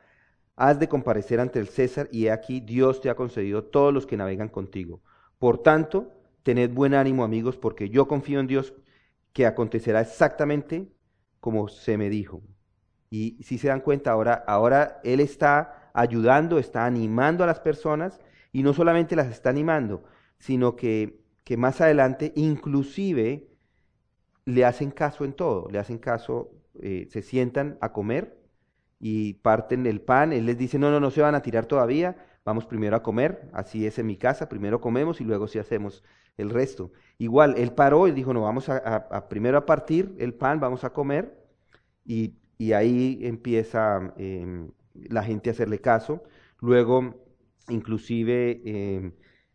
has 0.56 0.78
de 0.78 0.88
comparecer 0.88 1.40
ante 1.40 1.58
el 1.58 1.68
César 1.68 2.08
y 2.12 2.26
he 2.26 2.30
aquí 2.30 2.60
Dios 2.60 3.00
te 3.00 3.08
ha 3.08 3.16
concedido 3.16 3.64
todos 3.64 3.92
los 3.92 4.06
que 4.06 4.18
navegan 4.18 4.50
contigo. 4.50 5.02
Por 5.38 5.62
tanto, 5.62 6.12
tened 6.44 6.70
buen 6.72 6.94
ánimo, 6.94 7.24
amigos, 7.24 7.56
porque 7.56 7.88
yo 7.88 8.06
confío 8.06 8.38
en 8.38 8.46
Dios 8.46 8.74
que 9.32 9.46
acontecerá 9.46 10.00
exactamente 10.00 10.92
como 11.40 11.68
se 11.68 11.98
me 11.98 12.08
dijo. 12.08 12.42
Y 13.10 13.42
si 13.42 13.58
se 13.58 13.68
dan 13.68 13.80
cuenta, 13.80 14.12
ahora, 14.12 14.44
ahora 14.46 15.00
Él 15.04 15.20
está 15.20 15.90
ayudando, 15.92 16.58
está 16.58 16.86
animando 16.86 17.44
a 17.44 17.46
las 17.46 17.60
personas 17.60 18.20
y 18.52 18.62
no 18.62 18.72
solamente 18.72 19.16
las 19.16 19.28
está 19.28 19.50
animando, 19.50 20.04
sino 20.38 20.76
que, 20.76 21.20
que 21.44 21.56
más 21.56 21.80
adelante 21.80 22.32
inclusive 22.36 23.48
le 24.44 24.64
hacen 24.64 24.90
caso 24.90 25.24
en 25.24 25.32
todo, 25.32 25.68
le 25.70 25.78
hacen 25.78 25.98
caso, 25.98 26.52
eh, 26.80 27.06
se 27.10 27.22
sientan 27.22 27.78
a 27.80 27.92
comer 27.92 28.38
y 29.00 29.34
parten 29.34 29.86
el 29.86 30.00
pan, 30.00 30.32
él 30.32 30.46
les 30.46 30.58
dice, 30.58 30.78
no, 30.78 30.90
no, 30.90 31.00
no 31.00 31.10
se 31.10 31.22
van 31.22 31.34
a 31.34 31.42
tirar 31.42 31.66
todavía, 31.66 32.16
vamos 32.44 32.66
primero 32.66 32.96
a 32.96 33.02
comer, 33.02 33.48
así 33.52 33.86
es 33.86 33.98
en 33.98 34.06
mi 34.06 34.16
casa, 34.16 34.48
primero 34.48 34.80
comemos 34.80 35.20
y 35.20 35.24
luego 35.24 35.48
sí 35.48 35.58
hacemos 35.58 36.02
el 36.36 36.50
resto. 36.50 36.92
Igual, 37.18 37.54
él 37.56 37.72
paró 37.72 38.08
y 38.08 38.12
dijo, 38.12 38.34
no, 38.34 38.42
vamos 38.42 38.68
a, 38.68 39.28
primero 39.28 39.58
a 39.58 39.66
partir 39.66 40.14
el 40.18 40.34
pan, 40.34 40.60
vamos 40.60 40.84
a 40.84 40.92
comer, 40.92 41.42
y, 42.04 42.34
ahí 42.74 43.18
empieza 43.22 44.14
em, 44.16 44.70
la 44.94 45.22
gente 45.22 45.50
a 45.50 45.52
hacerle 45.52 45.80
caso. 45.80 46.22
Luego, 46.60 47.14
inclusive, 47.68 48.62
em, 48.64 49.12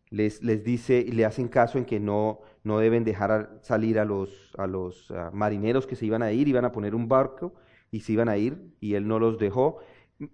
les, 0.10 0.44
les 0.44 0.64
dice, 0.64 1.06
le 1.12 1.26
hacen 1.26 1.48
caso 1.48 1.78
en 1.78 1.86
que 1.86 2.00
no, 2.00 2.42
no 2.64 2.80
deben 2.80 3.04
dejar 3.04 3.60
salir 3.62 4.00
a 4.00 4.06
los, 4.06 4.54
a 4.58 4.68
los 4.68 5.12
ah, 5.12 5.32
marineros 5.34 5.86
que 5.88 5.96
se 5.96 6.06
iban 6.06 6.24
a 6.24 6.32
ir, 6.32 6.48
iban 6.48 6.66
a 6.66 6.72
poner 6.72 6.96
un 6.96 7.08
barco 7.08 7.54
y 7.92 8.02
se 8.02 8.14
iban 8.14 8.30
a 8.30 8.38
ir, 8.38 8.74
y 8.80 8.96
él 8.96 9.08
no 9.08 9.20
los 9.20 9.38
dejó. 9.40 9.80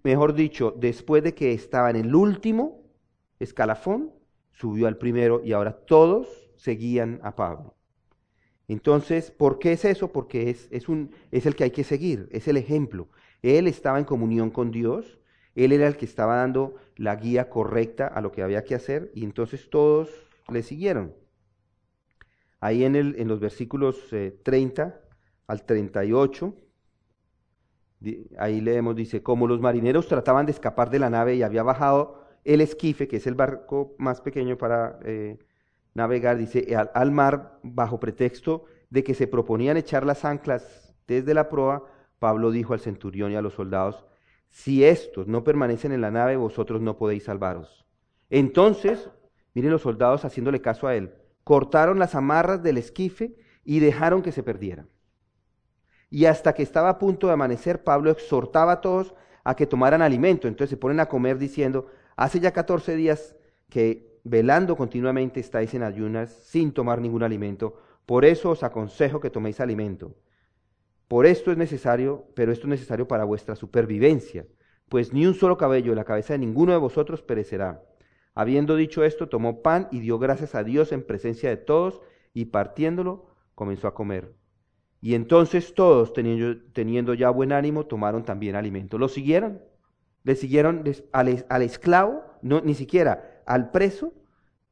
Mejor 0.02 0.34
dicho, 0.34 0.74
después 0.76 1.22
de 1.22 1.34
que 1.34 1.52
estaba 1.52 1.90
en 1.90 1.96
el 1.96 2.14
último 2.14 2.82
escalafón, 3.38 4.12
subió 4.52 4.88
al 4.88 4.98
primero 4.98 5.40
y 5.44 5.52
ahora 5.52 5.76
todos 5.86 6.50
seguían 6.56 7.20
a 7.22 7.36
Pablo. 7.36 7.76
Entonces, 8.68 9.30
¿por 9.30 9.60
qué 9.60 9.72
es 9.72 9.84
eso? 9.84 10.10
Porque 10.10 10.50
es, 10.50 10.68
es, 10.72 11.46
el 11.46 11.54
que 11.54 11.64
hay 11.64 11.70
que 11.70 11.84
seguir, 11.84 12.28
es 12.32 12.48
el 12.48 12.56
ejemplo. 12.56 13.08
Él 13.42 13.68
estaba 13.68 13.98
en 13.98 14.04
comunión 14.04 14.50
con 14.50 14.72
Dios, 14.72 15.20
él 15.54 15.70
era 15.72 15.86
el 15.86 15.96
que 15.96 16.04
estaba 16.04 16.36
dando 16.36 16.74
la 16.96 17.14
guía 17.14 17.48
correcta 17.48 18.08
a 18.08 18.20
lo 18.20 18.32
que 18.32 18.42
había 18.42 18.64
que 18.64 18.74
hacer 18.74 19.12
y 19.14 19.22
entonces 19.24 19.70
todos 19.70 20.10
le 20.48 20.64
siguieron. 20.64 21.14
Ahí 22.58 22.84
en, 22.84 22.96
el, 22.96 23.14
en 23.18 23.28
los 23.28 23.38
versículos 23.38 24.08
30 24.42 24.88
eh, 24.88 24.92
al 25.46 25.64
38 25.64 26.54
ahí 28.38 28.60
leemos, 28.60 28.94
dice, 28.94 29.22
como 29.22 29.46
los 29.46 29.60
marineros 29.60 30.06
trataban 30.06 30.46
de 30.46 30.52
escapar 30.52 30.90
de 30.90 30.98
la 30.98 31.10
nave 31.10 31.36
y 31.36 31.42
había 31.42 31.62
bajado 31.62 32.26
el 32.44 32.60
esquife, 32.60 33.08
que 33.08 33.16
es 33.16 33.26
el 33.26 33.34
barco 33.34 33.94
más 33.98 34.20
pequeño 34.20 34.56
para 34.56 34.98
eh, 35.04 35.38
navegar, 35.94 36.36
dice, 36.36 36.76
al, 36.76 37.10
mar 37.10 37.58
bajo 37.62 37.98
pretexto 37.98 38.64
de 38.90 39.02
que 39.02 39.14
se 39.14 39.26
proponían 39.26 39.76
echar 39.76 40.04
las 40.06 40.24
anclas 40.24 40.94
desde 41.06 41.34
la 41.34 41.48
proa, 41.48 41.84
Pablo 42.18 42.50
dijo 42.50 42.72
al 42.72 42.80
centurión 42.80 43.32
y 43.32 43.36
a 43.36 43.42
los 43.42 43.54
soldados, 43.54 44.04
si 44.48 44.84
estos 44.84 45.26
no 45.26 45.42
permanecen 45.42 45.92
en 45.92 46.00
la 46.00 46.10
nave, 46.10 46.36
vosotros 46.36 46.80
no 46.80 46.96
podéis 46.96 47.24
salvaros. 47.24 47.84
Entonces, 48.30 49.10
miren 49.54 49.72
los 49.72 49.82
soldados 49.82 50.24
haciéndole 50.24 50.60
caso 50.60 50.86
a 50.86 50.94
él, 50.94 51.14
cortaron 51.44 51.98
las 51.98 52.14
amarras 52.14 52.62
del 52.62 52.78
esquife 52.78 53.36
y 53.64 53.80
dejaron 53.80 54.22
que 54.22 54.32
se 54.32 54.42
perdieran. 54.42 54.88
Y 56.10 56.26
hasta 56.26 56.54
que 56.54 56.62
estaba 56.62 56.88
a 56.88 56.98
punto 56.98 57.26
de 57.26 57.32
amanecer, 57.32 57.82
Pablo 57.82 58.10
exhortaba 58.10 58.72
a 58.72 58.80
todos 58.80 59.14
a 59.44 59.54
que 59.54 59.66
tomaran 59.66 60.02
alimento. 60.02 60.48
Entonces 60.48 60.70
se 60.70 60.76
ponen 60.76 61.00
a 61.00 61.06
comer 61.06 61.38
diciendo, 61.38 61.86
hace 62.16 62.40
ya 62.40 62.52
14 62.52 62.96
días 62.96 63.36
que 63.68 64.20
velando 64.24 64.76
continuamente 64.76 65.40
estáis 65.40 65.74
en 65.74 65.82
ayunas 65.82 66.30
sin 66.30 66.72
tomar 66.72 67.00
ningún 67.00 67.22
alimento. 67.22 67.76
Por 68.06 68.24
eso 68.24 68.50
os 68.50 68.62
aconsejo 68.62 69.20
que 69.20 69.30
toméis 69.30 69.60
alimento. 69.60 70.14
Por 71.08 71.26
esto 71.26 71.52
es 71.52 71.56
necesario, 71.56 72.26
pero 72.34 72.52
esto 72.52 72.66
es 72.66 72.70
necesario 72.70 73.06
para 73.06 73.24
vuestra 73.24 73.54
supervivencia, 73.54 74.46
pues 74.88 75.12
ni 75.12 75.26
un 75.26 75.34
solo 75.34 75.56
cabello 75.56 75.90
de 75.92 75.96
la 75.96 76.04
cabeza 76.04 76.32
de 76.32 76.40
ninguno 76.40 76.72
de 76.72 76.78
vosotros 76.78 77.22
perecerá. 77.22 77.84
Habiendo 78.34 78.74
dicho 78.74 79.04
esto, 79.04 79.28
tomó 79.28 79.62
pan 79.62 79.88
y 79.92 80.00
dio 80.00 80.18
gracias 80.18 80.54
a 80.54 80.64
Dios 80.64 80.92
en 80.92 81.06
presencia 81.06 81.48
de 81.48 81.56
todos, 81.56 82.00
y 82.34 82.46
partiéndolo, 82.46 83.30
comenzó 83.54 83.86
a 83.86 83.94
comer. 83.94 84.34
Y 85.06 85.14
entonces 85.14 85.72
todos, 85.72 86.12
teniendo, 86.12 87.14
ya 87.14 87.30
buen 87.30 87.52
ánimo, 87.52 87.86
tomaron 87.86 88.24
también 88.24 88.56
alimento. 88.56 88.98
Lo 88.98 89.06
siguieron. 89.06 89.60
Le 90.24 90.34
siguieron 90.34 90.82
al, 91.12 91.62
esclavo, 91.62 92.24
no, 92.42 92.60
ni 92.60 92.74
siquiera 92.74 93.40
al 93.46 93.70
preso, 93.70 94.12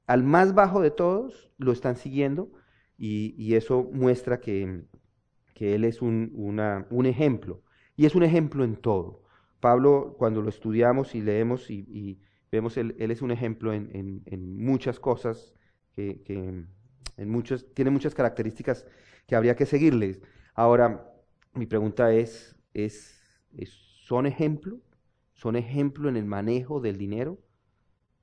al 0.08 0.24
más 0.24 0.52
bajo 0.52 0.80
de 0.80 0.90
todos, 0.90 1.52
lo 1.56 1.70
están 1.70 1.94
siguiendo. 1.94 2.50
Y, 2.98 3.54
eso 3.54 3.88
muestra 3.92 4.40
que, 4.40 4.82
él 5.54 5.84
es 5.84 6.02
un, 6.02 6.32
un, 6.90 7.06
ejemplo. 7.06 7.62
Y 7.96 8.04
es 8.04 8.16
un 8.16 8.24
ejemplo 8.24 8.64
en 8.64 8.74
todo. 8.74 9.22
Pablo, 9.60 10.16
cuando 10.18 10.42
lo 10.42 10.48
estudiamos 10.48 11.14
y 11.14 11.22
leemos 11.22 11.70
y, 11.70 12.18
vemos, 12.50 12.76
él, 12.76 12.96
él, 12.98 13.12
es 13.12 13.22
un 13.22 13.30
ejemplo 13.30 13.72
en, 13.72 14.56
muchas 14.56 14.98
cosas, 14.98 15.54
que, 15.92 16.24
en 17.16 17.30
muchos, 17.30 17.72
tiene 17.72 17.92
muchas 17.92 18.16
características 18.16 18.84
que 19.26 19.36
habría 19.36 19.56
que 19.56 19.66
seguirles. 19.66 20.20
Ahora, 20.54 21.10
mi 21.54 21.66
pregunta 21.66 22.12
es, 22.12 22.56
¿es, 22.74 23.20
son 24.04 24.26
ejemplo? 24.26 24.80
¿Son 25.32 25.56
ejemplo 25.56 26.08
en 26.08 26.16
el 26.16 26.24
manejo 26.24 26.80
del 26.80 26.98
dinero? 26.98 27.38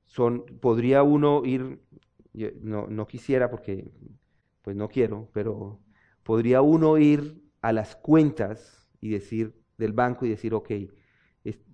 Son, 0.06 0.46
¿Podría 0.60 1.04
uno 1.04 1.44
ir, 1.46 1.82
no, 2.62 2.88
no 2.88 3.08
quisiera 3.08 3.50
porque, 3.50 3.92
pues 4.62 4.76
no 4.76 4.90
quiero, 4.90 5.30
pero 5.34 5.80
podría 6.24 6.62
uno 6.62 6.98
ir 6.98 7.42
a 7.62 7.72
las 7.74 7.96
cuentas 7.96 8.90
y 9.00 9.10
decir, 9.10 9.56
del 9.78 9.94
banco 9.94 10.26
y 10.26 10.30
decir, 10.30 10.54
ok, 10.54 10.72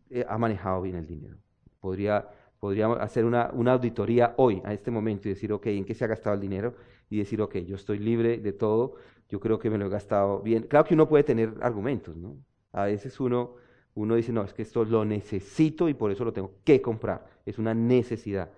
eh, 0.10 0.26
ha 0.28 0.38
manejado 0.38 0.82
bien 0.82 0.96
el 0.96 1.06
dinero. 1.06 1.38
Podría, 1.80 2.30
podríamos 2.60 3.00
hacer 3.00 3.26
una, 3.26 3.52
una, 3.52 3.74
auditoría 3.74 4.34
hoy, 4.38 4.62
a 4.64 4.74
este 4.74 4.92
momento, 4.92 5.28
y 5.28 5.34
decir, 5.34 5.52
ok, 5.52 5.68
¿en 5.68 5.86
qué 5.86 5.94
se 5.94 6.06
ha 6.06 6.08
gastado 6.08 6.36
el 6.36 6.42
dinero? 6.42 6.76
Y 7.10 7.18
decir, 7.18 7.42
ok, 7.42 7.58
yo 7.58 7.76
estoy 7.76 8.00
libre 8.00 8.38
de 8.38 8.54
todo, 8.54 8.96
yo 9.30 9.40
creo 9.40 9.60
que 9.60 9.70
me 9.70 9.78
lo 9.78 9.88
he 9.88 9.90
gastado 9.90 10.42
bien. 10.42 10.64
Claro 10.64 10.86
que 10.86 10.94
uno 10.94 11.08
puede 11.08 11.24
tener 11.24 11.56
argumentos, 11.62 12.16
¿no? 12.16 12.38
A 12.72 12.86
veces 12.86 13.20
uno, 13.20 13.56
uno 13.96 14.16
dice, 14.16 14.32
no, 14.32 14.44
es 14.44 14.54
que 14.54 14.62
esto 14.62 14.86
lo 14.86 15.04
necesito 15.06 15.90
y 15.90 15.94
por 15.94 16.12
eso 16.12 16.24
lo 16.24 16.34
tengo 16.34 16.54
que 16.64 16.82
comprar. 16.82 17.26
Es 17.46 17.58
una 17.58 17.74
necesidad. 17.74 18.52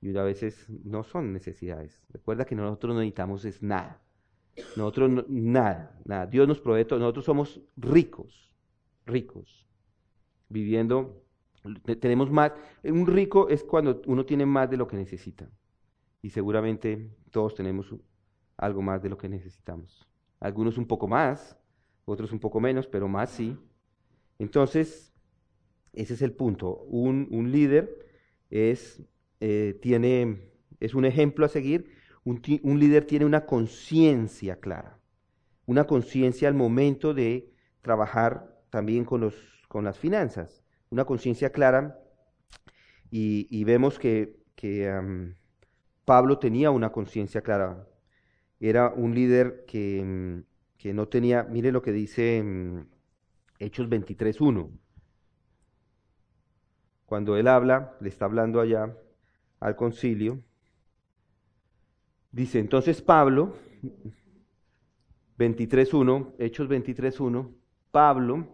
y 0.00 0.16
a 0.16 0.22
veces 0.22 0.68
no 0.84 1.02
son 1.02 1.32
necesidades. 1.32 2.00
Recuerda 2.10 2.44
que 2.44 2.54
nosotros 2.54 2.94
no 2.94 3.00
necesitamos 3.00 3.44
es 3.44 3.62
nada. 3.62 4.02
Nosotros 4.76 5.26
nada, 5.28 5.98
nada. 6.04 6.26
Dios 6.26 6.46
nos 6.46 6.60
provee 6.60 6.84
todo. 6.84 6.98
Nosotros 6.98 7.24
somos 7.24 7.60
ricos, 7.76 8.54
ricos, 9.06 9.66
viviendo, 10.48 11.24
tenemos 12.00 12.30
más. 12.30 12.52
Un 12.84 13.06
rico 13.06 13.48
es 13.48 13.64
cuando 13.64 14.02
uno 14.06 14.24
tiene 14.24 14.46
más 14.46 14.70
de 14.70 14.76
lo 14.76 14.86
que 14.86 14.96
necesita. 14.96 15.48
Y 16.22 16.30
seguramente 16.30 17.10
todos 17.30 17.54
tenemos 17.54 17.94
algo 18.56 18.82
más 18.82 19.02
de 19.02 19.08
lo 19.08 19.18
que 19.18 19.28
necesitamos. 19.28 20.06
Algunos 20.40 20.78
un 20.78 20.86
poco 20.86 21.08
más, 21.08 21.56
otros 22.04 22.32
un 22.32 22.38
poco 22.38 22.60
menos, 22.60 22.86
pero 22.86 23.08
más 23.08 23.30
sí. 23.30 23.56
Entonces, 24.38 25.12
ese 25.92 26.14
es 26.14 26.22
el 26.22 26.32
punto. 26.32 26.82
Un, 26.88 27.50
líder 27.50 28.06
es, 28.50 29.02
eh, 29.40 29.78
tiene, 29.80 30.50
es 30.80 30.94
un 30.94 31.04
ejemplo 31.04 31.46
a 31.46 31.48
seguir. 31.48 31.90
Un, 32.24 32.40
líder 32.80 33.04
tiene 33.04 33.26
una 33.26 33.44
conciencia 33.44 34.56
clara, 34.56 34.98
una 35.66 35.84
conciencia 35.84 36.48
al 36.48 36.54
momento 36.54 37.12
de 37.12 37.52
trabajar 37.82 38.62
también 38.70 39.04
con, 39.04 39.20
los, 39.20 39.34
con 39.68 39.84
las 39.84 39.98
finanzas, 39.98 40.64
una 40.90 41.04
conciencia 41.04 41.50
clara. 41.50 42.00
Y, 43.10 43.62
vemos 43.64 43.98
que 43.98 44.34
Pablo 46.04 46.38
tenía 46.38 46.70
una 46.70 46.90
conciencia 46.90 47.42
clara. 47.42 47.86
Era 48.60 48.88
un 48.88 49.14
líder 49.14 49.64
que, 49.66 50.42
que, 50.78 50.94
no 50.94 51.08
tenía, 51.08 51.44
mire 51.44 51.72
lo 51.72 51.82
que 51.82 51.92
dice 51.92 52.42
Hechos 53.58 53.88
23.1 53.88 54.70
cuando 57.14 57.36
él 57.36 57.48
habla, 57.48 57.96
le 58.00 58.08
está 58.08 58.24
hablando 58.24 58.60
allá 58.60 58.96
al 59.60 59.76
concilio, 59.76 60.42
dice, 62.32 62.58
entonces 62.58 63.02
Pablo, 63.02 63.54
23.1, 65.38 66.34
Hechos 66.38 66.68
23.1, 66.68 67.54
Pablo, 67.90 68.48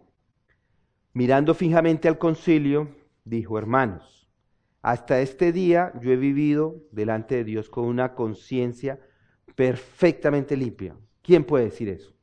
mirando 1.13 1.55
fijamente 1.55 2.09
al 2.09 2.19
concilio, 2.19 2.95
dijo, 3.25 3.57
hermanos, 3.59 4.29
hasta 4.83 5.21
este 5.21 5.53
día 5.53 5.93
yo 6.01 6.11
he 6.11 6.17
vivido 6.17 6.83
delante 6.91 7.37
de 7.37 7.45
Dios 7.45 7.69
con 7.69 7.85
una 7.85 8.15
conciencia 8.15 9.01
perfectamente 9.55 10.57
limpia. 10.57 10.97
¿Quién 11.23 11.45
puede 11.45 11.67
decir 11.67 11.89
eso? 11.89 12.15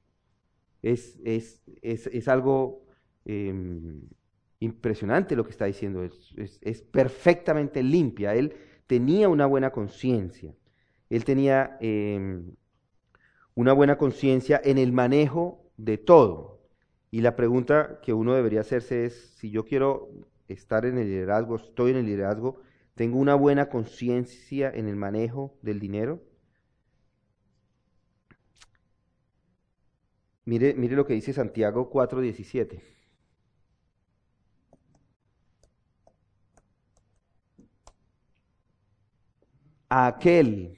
Es, 0.82 1.20
es, 1.24 1.62
es, 1.82 2.08
es 2.08 2.28
algo 2.28 2.84
em, 3.26 4.02
impresionante 4.60 5.36
lo 5.36 5.44
que 5.44 5.52
está 5.52 5.66
diciendo, 5.66 6.04
es, 6.04 6.82
perfectamente 6.92 7.84
limpia. 7.84 8.36
Él 8.36 8.54
tenía 8.88 9.30
una 9.30 9.46
buena 9.46 9.72
conciencia, 9.72 10.54
él 11.10 11.26
tenía 11.26 11.78
em, 11.80 12.56
una 13.56 13.74
buena 13.74 13.98
conciencia 13.98 14.62
en 14.64 14.78
el 14.78 14.92
manejo 14.92 15.64
de 15.78 15.98
todo. 15.98 16.62
Y 17.12 17.22
la 17.22 17.36
pregunta 17.36 18.00
que 18.02 18.14
uno 18.14 18.34
debería 18.34 18.62
hacerse 18.62 19.06
es, 19.06 19.34
si 19.38 19.50
yo 19.50 19.66
quiero 19.66 20.10
estar 20.48 20.86
en 20.86 20.98
el 20.98 21.08
liderazgo, 21.08 21.56
estoy 21.56 21.92
en 21.92 21.98
el 21.98 22.06
liderazgo, 22.06 22.62
¿tengo 22.96 23.20
una 23.20 23.36
buena 23.36 23.70
conciencia 23.70 24.70
en 24.74 24.88
el 24.88 24.96
manejo 24.96 25.58
del 25.62 25.80
dinero? 25.80 26.22
Mire, 30.48 30.74
mire 30.74 30.96
lo 30.96 31.06
que 31.06 31.14
dice 31.14 31.32
Santiago 31.32 31.90
4:17. 31.92 32.82
a 39.90 40.08
aquel 40.08 40.78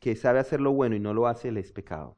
que 0.00 0.16
sabe 0.16 0.38
hacer 0.38 0.60
lo 0.60 0.72
bueno 0.72 0.96
y 0.96 1.00
no 1.00 1.14
lo 1.14 1.26
hace, 1.26 1.50
le 1.52 1.60
es 1.60 1.72
pecado. 1.72 2.16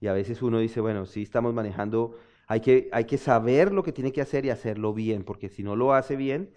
Y 0.00 0.08
a 0.08 0.12
veces 0.12 0.42
uno 0.42 0.58
dice, 0.58 0.80
bueno, 0.80 1.06
sí 1.06 1.22
estamos 1.22 1.54
manejando, 1.54 2.16
hay 2.46 2.60
que, 2.60 2.88
hay 2.92 3.04
que 3.04 3.18
saber 3.18 3.72
lo 3.72 3.82
que 3.82 3.92
tiene 3.92 4.12
que 4.12 4.20
hacer 4.20 4.44
y 4.44 4.50
hacerlo 4.50 4.92
bien, 4.92 5.24
porque 5.24 5.48
si 5.48 5.62
no 5.62 5.76
lo 5.76 5.94
hace 5.94 6.16
bien, 6.16 6.52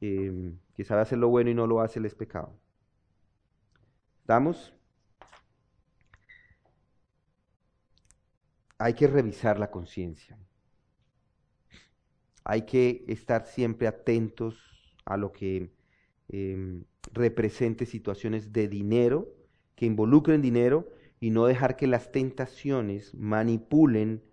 em, 0.00 0.58
que 0.74 0.84
sabe 0.84 1.02
hacer 1.02 1.18
lo 1.18 1.28
bueno 1.28 1.50
y 1.50 1.54
no 1.54 1.66
lo 1.66 1.80
hace, 1.82 2.00
le 2.00 2.08
es 2.08 2.14
pecado. 2.16 2.58
¿Estamos? 4.20 4.74
Hay 8.78 8.94
que 8.94 9.06
revisar 9.06 9.58
la 9.58 9.70
conciencia. 9.70 10.38
Hay 12.44 12.62
que 12.62 13.04
estar 13.08 13.46
siempre 13.46 13.86
atentos 13.88 14.56
a 15.04 15.16
lo 15.16 15.32
que 15.32 15.76
Em, 16.28 16.84
represente 17.12 17.86
situaciones 17.86 18.52
de 18.52 18.66
dinero, 18.68 19.32
que 19.76 19.86
involucren 19.86 20.42
dinero 20.42 20.88
y 21.20 21.30
no 21.30 21.46
dejar 21.46 21.76
que 21.76 21.86
las 21.86 22.10
tentaciones 22.10 23.14
manipulen 23.14 24.24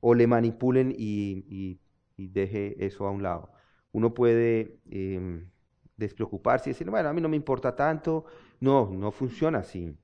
o 0.00 0.14
le 0.14 0.26
manipulen 0.28 0.94
y, 0.96 1.80
deje 2.16 2.76
eso 2.84 3.06
a 3.06 3.10
un 3.10 3.22
lado. 3.24 3.50
Uno 3.90 4.14
puede 4.14 4.78
em, 4.90 5.50
despreocuparse 5.96 6.70
y 6.70 6.72
decir, 6.72 6.88
bueno, 6.88 7.08
a 7.08 7.12
mí 7.12 7.20
no 7.20 7.28
me 7.28 7.36
importa 7.36 7.74
tanto. 7.74 8.24
No, 8.60 8.90
no 8.92 9.10
funciona 9.10 9.58
así. 9.58 9.96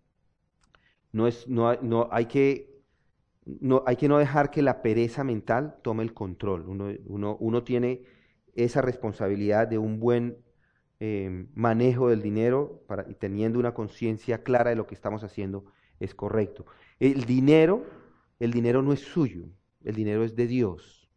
No, 1.13 1.29
es, 1.29 1.47
no, 1.49 1.73
no 1.83 2.09
hay 2.11 2.27
que 2.27 2.78
no, 3.61 3.83
hay 3.87 3.97
que 3.97 4.09
no 4.09 4.19
dejar 4.19 4.51
que 4.51 4.63
la 4.63 4.83
pereza 4.83 5.25
mental 5.25 5.77
tome 5.83 6.03
el 6.03 6.15
control. 6.15 6.69
Uno, 6.69 7.37
uno, 7.41 7.65
tiene 7.65 8.03
esa 8.55 8.83
responsabilidad 8.83 9.69
de 9.69 9.79
un 9.79 10.01
buen 10.01 10.37
Em, 11.01 11.47
manejo 11.55 12.09
del 12.09 12.23
dinero 12.23 12.83
y 13.09 13.15
teniendo 13.15 13.61
una 13.61 13.73
conciencia 13.73 14.43
clara 14.43 14.71
de 14.71 14.77
lo 14.77 14.89
que 14.89 14.97
estamos 14.97 15.23
haciendo 15.23 15.65
es 16.01 16.13
correcto. 16.13 16.67
El 16.99 17.25
dinero, 17.25 17.87
el 18.41 18.51
dinero 18.51 18.83
no 18.83 18.93
es 18.93 18.99
suyo, 18.99 19.49
el 19.85 19.95
dinero 19.95 20.25
es 20.25 20.35
de 20.35 20.49
Dios 20.49 21.09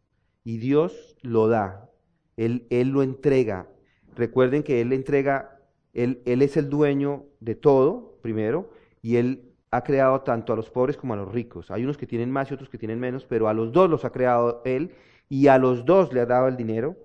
y 0.44 0.58
Dios 0.58 1.16
lo 1.22 1.48
da, 1.48 1.90
Él, 2.36 2.68
él 2.70 2.90
lo 2.90 3.02
entrega. 3.02 3.68
Recuerden 4.14 4.62
que 4.62 4.80
Él 4.80 4.92
entrega, 4.92 5.60
él, 5.94 6.22
él 6.26 6.42
es 6.42 6.56
el 6.56 6.70
dueño 6.70 7.26
de 7.40 7.56
todo, 7.56 8.20
primero, 8.22 8.70
y 9.02 9.16
Él 9.16 9.51
ha 9.72 9.82
creado 9.82 10.20
tanto 10.20 10.52
a 10.52 10.56
los 10.56 10.70
pobres 10.70 10.98
como 10.98 11.14
a 11.14 11.16
los 11.16 11.32
ricos. 11.32 11.70
Hay 11.70 11.82
unos 11.82 11.96
que 11.96 12.06
tienen 12.06 12.30
más 12.30 12.50
y 12.50 12.54
otros 12.54 12.68
que 12.68 12.76
tienen 12.76 13.00
menos, 13.00 13.24
pero 13.24 13.48
a 13.48 13.54
los 13.54 13.72
dos 13.72 13.88
los 13.88 14.04
ha 14.04 14.12
creado 14.12 14.60
Él 14.66 14.94
y 15.30 15.48
a 15.48 15.56
los 15.56 15.86
dos 15.86 16.12
le 16.12 16.20
ha 16.20 16.26
dado 16.26 16.46
el 16.46 16.58
dinero 16.58 16.98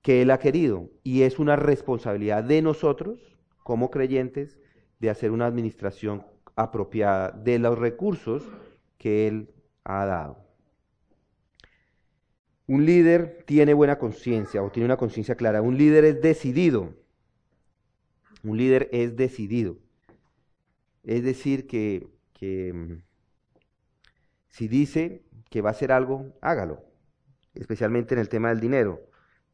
que 0.00 0.22
Él 0.22 0.30
ha 0.30 0.38
querido. 0.38 0.88
Y 1.02 1.22
es 1.22 1.40
una 1.40 1.56
responsabilidad 1.56 2.44
de 2.44 2.62
nosotros, 2.62 3.36
como 3.64 3.90
creyentes, 3.90 4.60
de 5.00 5.10
hacer 5.10 5.32
una 5.32 5.46
administración 5.46 6.24
apropiada 6.54 7.32
de 7.32 7.58
los 7.58 7.76
recursos 7.76 8.44
que 8.96 9.26
Él 9.26 9.50
ha 9.82 10.06
dado. 10.06 10.38
Un 12.68 12.86
líder 12.86 13.42
tiene 13.44 13.74
buena 13.74 13.98
conciencia 13.98 14.62
o 14.62 14.70
tiene 14.70 14.84
una 14.84 14.96
conciencia 14.96 15.34
clara. 15.34 15.62
Un 15.62 15.76
líder 15.76 16.04
es 16.04 16.22
decidido. 16.22 16.94
Un 18.44 18.56
líder 18.56 18.88
es 18.92 19.16
decidido. 19.16 19.78
Es 21.02 21.22
decir, 21.22 21.66
que, 21.66 22.08
que 22.32 22.72
mm, 22.72 23.02
si 24.48 24.68
dice 24.68 25.24
que 25.50 25.60
va 25.62 25.70
a 25.70 25.72
hacer 25.72 25.92
algo, 25.92 26.34
hágalo. 26.40 26.84
Especialmente 27.54 28.14
en 28.14 28.20
el 28.20 28.28
tema 28.28 28.50
del 28.50 28.60
dinero. 28.60 29.00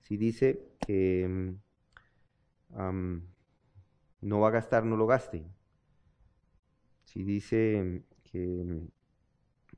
Si 0.00 0.16
dice 0.16 0.68
que 0.86 1.26
mm, 1.28 3.18
no 4.20 4.40
va 4.40 4.48
a 4.48 4.52
gastar, 4.52 4.84
no 4.84 4.96
lo 4.96 5.06
gaste. 5.06 5.44
Si 7.04 7.22
dice 7.22 8.02
que 8.24 8.38
mm, 8.64 8.88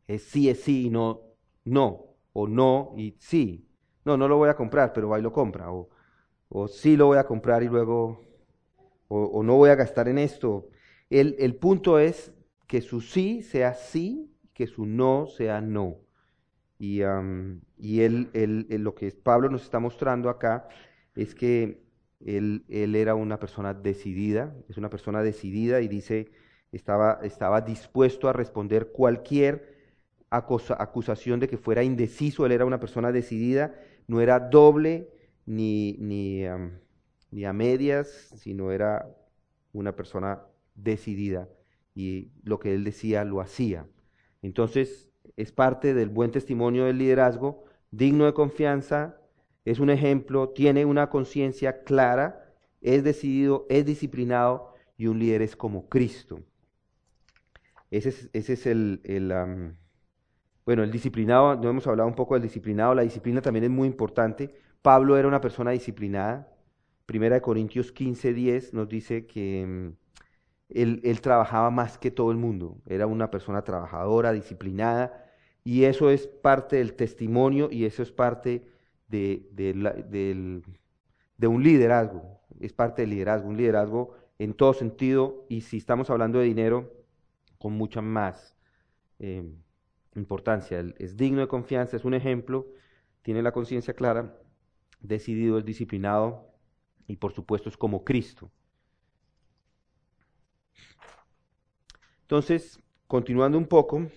es 0.08 0.22
sí, 0.22 0.48
es 0.48 0.62
sí 0.62 0.86
y 0.86 0.90
no, 0.90 1.22
no. 1.64 2.16
O 2.32 2.46
no 2.46 2.92
y 2.96 3.16
sí. 3.18 3.68
No, 4.04 4.16
no 4.16 4.28
lo 4.28 4.36
voy 4.36 4.48
a 4.48 4.56
comprar, 4.56 4.92
pero 4.92 5.08
va 5.08 5.18
y 5.18 5.22
lo 5.22 5.32
compra. 5.32 5.72
O, 5.72 5.90
o 6.48 6.68
sí 6.68 6.96
lo 6.96 7.06
voy 7.06 7.18
a 7.18 7.26
comprar 7.26 7.62
y 7.62 7.68
luego, 7.68 8.20
o, 9.08 9.42
no 9.42 9.56
voy 9.56 9.70
a 9.70 9.74
gastar 9.74 10.08
en 10.08 10.18
esto. 10.18 10.68
El, 11.10 11.36
el 11.38 11.54
punto 11.56 11.98
es 11.98 12.32
que 12.66 12.80
su 12.80 13.00
sí 13.00 13.42
sea 13.42 13.74
sí, 13.74 14.32
que 14.52 14.66
su 14.66 14.86
no 14.86 15.26
sea 15.26 15.60
no. 15.60 15.98
Y, 16.78 17.00
y 17.78 18.00
él, 18.00 18.28
él, 18.34 18.66
lo 18.82 18.94
que 18.94 19.10
Pablo 19.12 19.48
nos 19.48 19.62
está 19.62 19.78
mostrando 19.78 20.28
acá 20.28 20.68
es 21.14 21.34
que 21.34 21.82
él, 22.24 22.64
él, 22.68 22.94
era 22.96 23.14
una 23.14 23.38
persona 23.38 23.72
decidida, 23.72 24.54
es 24.68 24.76
una 24.76 24.90
persona 24.90 25.22
decidida 25.22 25.80
y 25.80 25.88
dice, 25.88 26.30
estaba, 26.72 27.20
estaba 27.22 27.60
dispuesto 27.62 28.28
a 28.28 28.32
responder 28.32 28.92
cualquier 28.92 29.74
acusación 30.28 31.40
de 31.40 31.48
que 31.48 31.56
fuera 31.56 31.82
indeciso, 31.82 32.44
él 32.44 32.52
era 32.52 32.66
una 32.66 32.80
persona 32.80 33.12
decidida, 33.12 33.74
no 34.06 34.20
era 34.20 34.40
doble 34.40 35.08
ni, 35.46 35.96
ni, 35.98 36.42
ni 37.30 37.44
a 37.44 37.52
medias, 37.52 38.08
sino 38.36 38.70
era 38.72 39.08
una 39.72 39.94
persona 39.94 40.42
decidida 40.76 41.48
y 41.94 42.30
lo 42.44 42.58
que 42.58 42.74
él 42.74 42.84
decía 42.84 43.24
lo 43.24 43.40
hacía. 43.40 43.86
Entonces, 44.42 45.10
es 45.36 45.52
parte 45.52 45.94
del 45.94 46.08
buen 46.08 46.30
testimonio 46.30 46.84
del 46.84 46.98
liderazgo, 46.98 47.64
digno 47.90 48.26
de 48.26 48.34
confianza, 48.34 49.18
es 49.64 49.80
un 49.80 49.90
ejemplo, 49.90 50.50
tiene 50.50 50.84
una 50.84 51.10
conciencia 51.10 51.82
clara 51.82 52.46
es 52.86 53.02
decidido, 53.02 53.66
es 53.68 53.84
disciplinado 53.84 54.72
y 54.96 55.08
un 55.08 55.18
líder 55.18 55.42
es 55.42 55.56
como 55.56 55.88
Cristo. 55.88 56.40
Ese 57.90 58.10
es, 58.10 58.30
ese 58.32 58.52
es 58.52 58.66
el, 58.66 59.00
el 59.04 59.74
bueno, 60.64 60.82
el 60.82 60.90
disciplinado, 60.90 61.56
no 61.56 61.68
hemos 61.68 61.86
hablado 61.86 62.08
un 62.08 62.14
poco 62.14 62.34
del 62.34 62.44
disciplinado, 62.44 62.94
la 62.94 63.02
disciplina 63.02 63.42
también 63.42 63.64
es 63.64 63.70
muy 63.70 63.88
importante. 63.88 64.54
Pablo 64.82 65.16
era 65.16 65.26
una 65.26 65.40
persona 65.40 65.72
disciplinada. 65.72 66.52
Primera 67.06 67.36
de 67.36 67.40
Corintios 67.40 67.92
15, 67.92 68.34
10 68.34 68.74
nos 68.74 68.88
dice 68.88 69.26
que 69.26 69.64
mm, 69.66 70.05
él, 70.68 71.20
trabajaba 71.20 71.70
más 71.70 71.98
que 71.98 72.10
todo 72.10 72.30
el 72.30 72.36
mundo, 72.36 72.78
era 72.86 73.06
una 73.06 73.30
persona 73.30 73.62
trabajadora, 73.62 74.32
disciplinada, 74.32 75.24
y 75.64 75.84
eso 75.84 76.10
es 76.10 76.26
parte 76.26 76.76
del 76.76 76.94
testimonio 76.94 77.68
y 77.70 77.84
eso 77.84 78.02
es 78.02 78.12
parte 78.12 78.66
de, 79.08 79.48
de, 79.52 81.48
un 81.48 81.62
liderazgo, 81.62 82.40
es 82.60 82.72
parte 82.72 83.02
del 83.02 83.10
liderazgo, 83.10 83.48
un 83.48 83.56
liderazgo 83.56 84.14
en 84.38 84.54
todo 84.54 84.74
sentido 84.74 85.44
y 85.48 85.62
si 85.62 85.78
estamos 85.78 86.10
hablando 86.10 86.38
de 86.38 86.44
dinero, 86.46 86.92
con 87.58 87.72
mucha 87.72 88.02
más 88.02 88.56
eh, 89.18 89.42
importancia. 90.14 90.84
Es 90.98 91.16
digno 91.16 91.40
de 91.40 91.48
confianza, 91.48 91.96
es 91.96 92.04
un 92.04 92.14
ejemplo, 92.14 92.66
tiene 93.22 93.42
la 93.42 93.52
conciencia 93.52 93.94
clara, 93.94 94.36
decidido, 95.00 95.58
es 95.58 95.64
disciplinado 95.64 96.52
y 97.06 97.16
por 97.16 97.32
supuesto 97.32 97.68
es 97.68 97.76
como 97.76 98.04
Cristo. 98.04 98.50
Entonces, 102.22 102.80
continuando 103.06 103.56
un 103.56 103.66
poco 103.66 104.08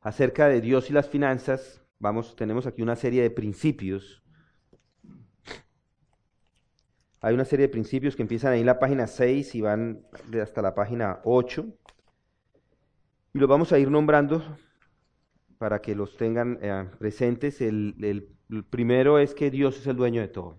acerca 0.00 0.48
de 0.48 0.60
Dios 0.60 0.90
y 0.90 0.92
las 0.92 1.08
finanzas, 1.08 1.82
vamos, 1.98 2.34
tenemos 2.34 2.66
aquí 2.66 2.82
una 2.82 2.96
serie 2.96 3.22
de 3.22 3.30
principios. 3.30 4.22
Hay 7.20 7.34
una 7.34 7.44
serie 7.44 7.66
de 7.66 7.72
principios 7.72 8.16
que 8.16 8.22
empiezan 8.22 8.52
ahí 8.52 8.60
en 8.60 8.66
la 8.66 8.78
página 8.78 9.06
6 9.06 9.54
y 9.54 9.60
van 9.60 10.06
hasta 10.42 10.62
la 10.62 10.74
página 10.74 11.20
8. 11.24 11.66
Y 13.34 13.38
los 13.38 13.48
vamos 13.48 13.72
a 13.72 13.78
ir 13.78 13.90
nombrando 13.90 14.42
para 15.58 15.82
que 15.82 15.94
los 15.94 16.16
tengan 16.16 16.58
eh, 16.62 16.88
presentes. 16.98 17.60
El, 17.60 17.94
el, 18.00 18.64
primero 18.64 19.18
es 19.18 19.34
que 19.34 19.50
Dios 19.50 19.78
es 19.78 19.86
el 19.86 19.96
dueño 19.96 20.22
de 20.22 20.28
todo. 20.28 20.58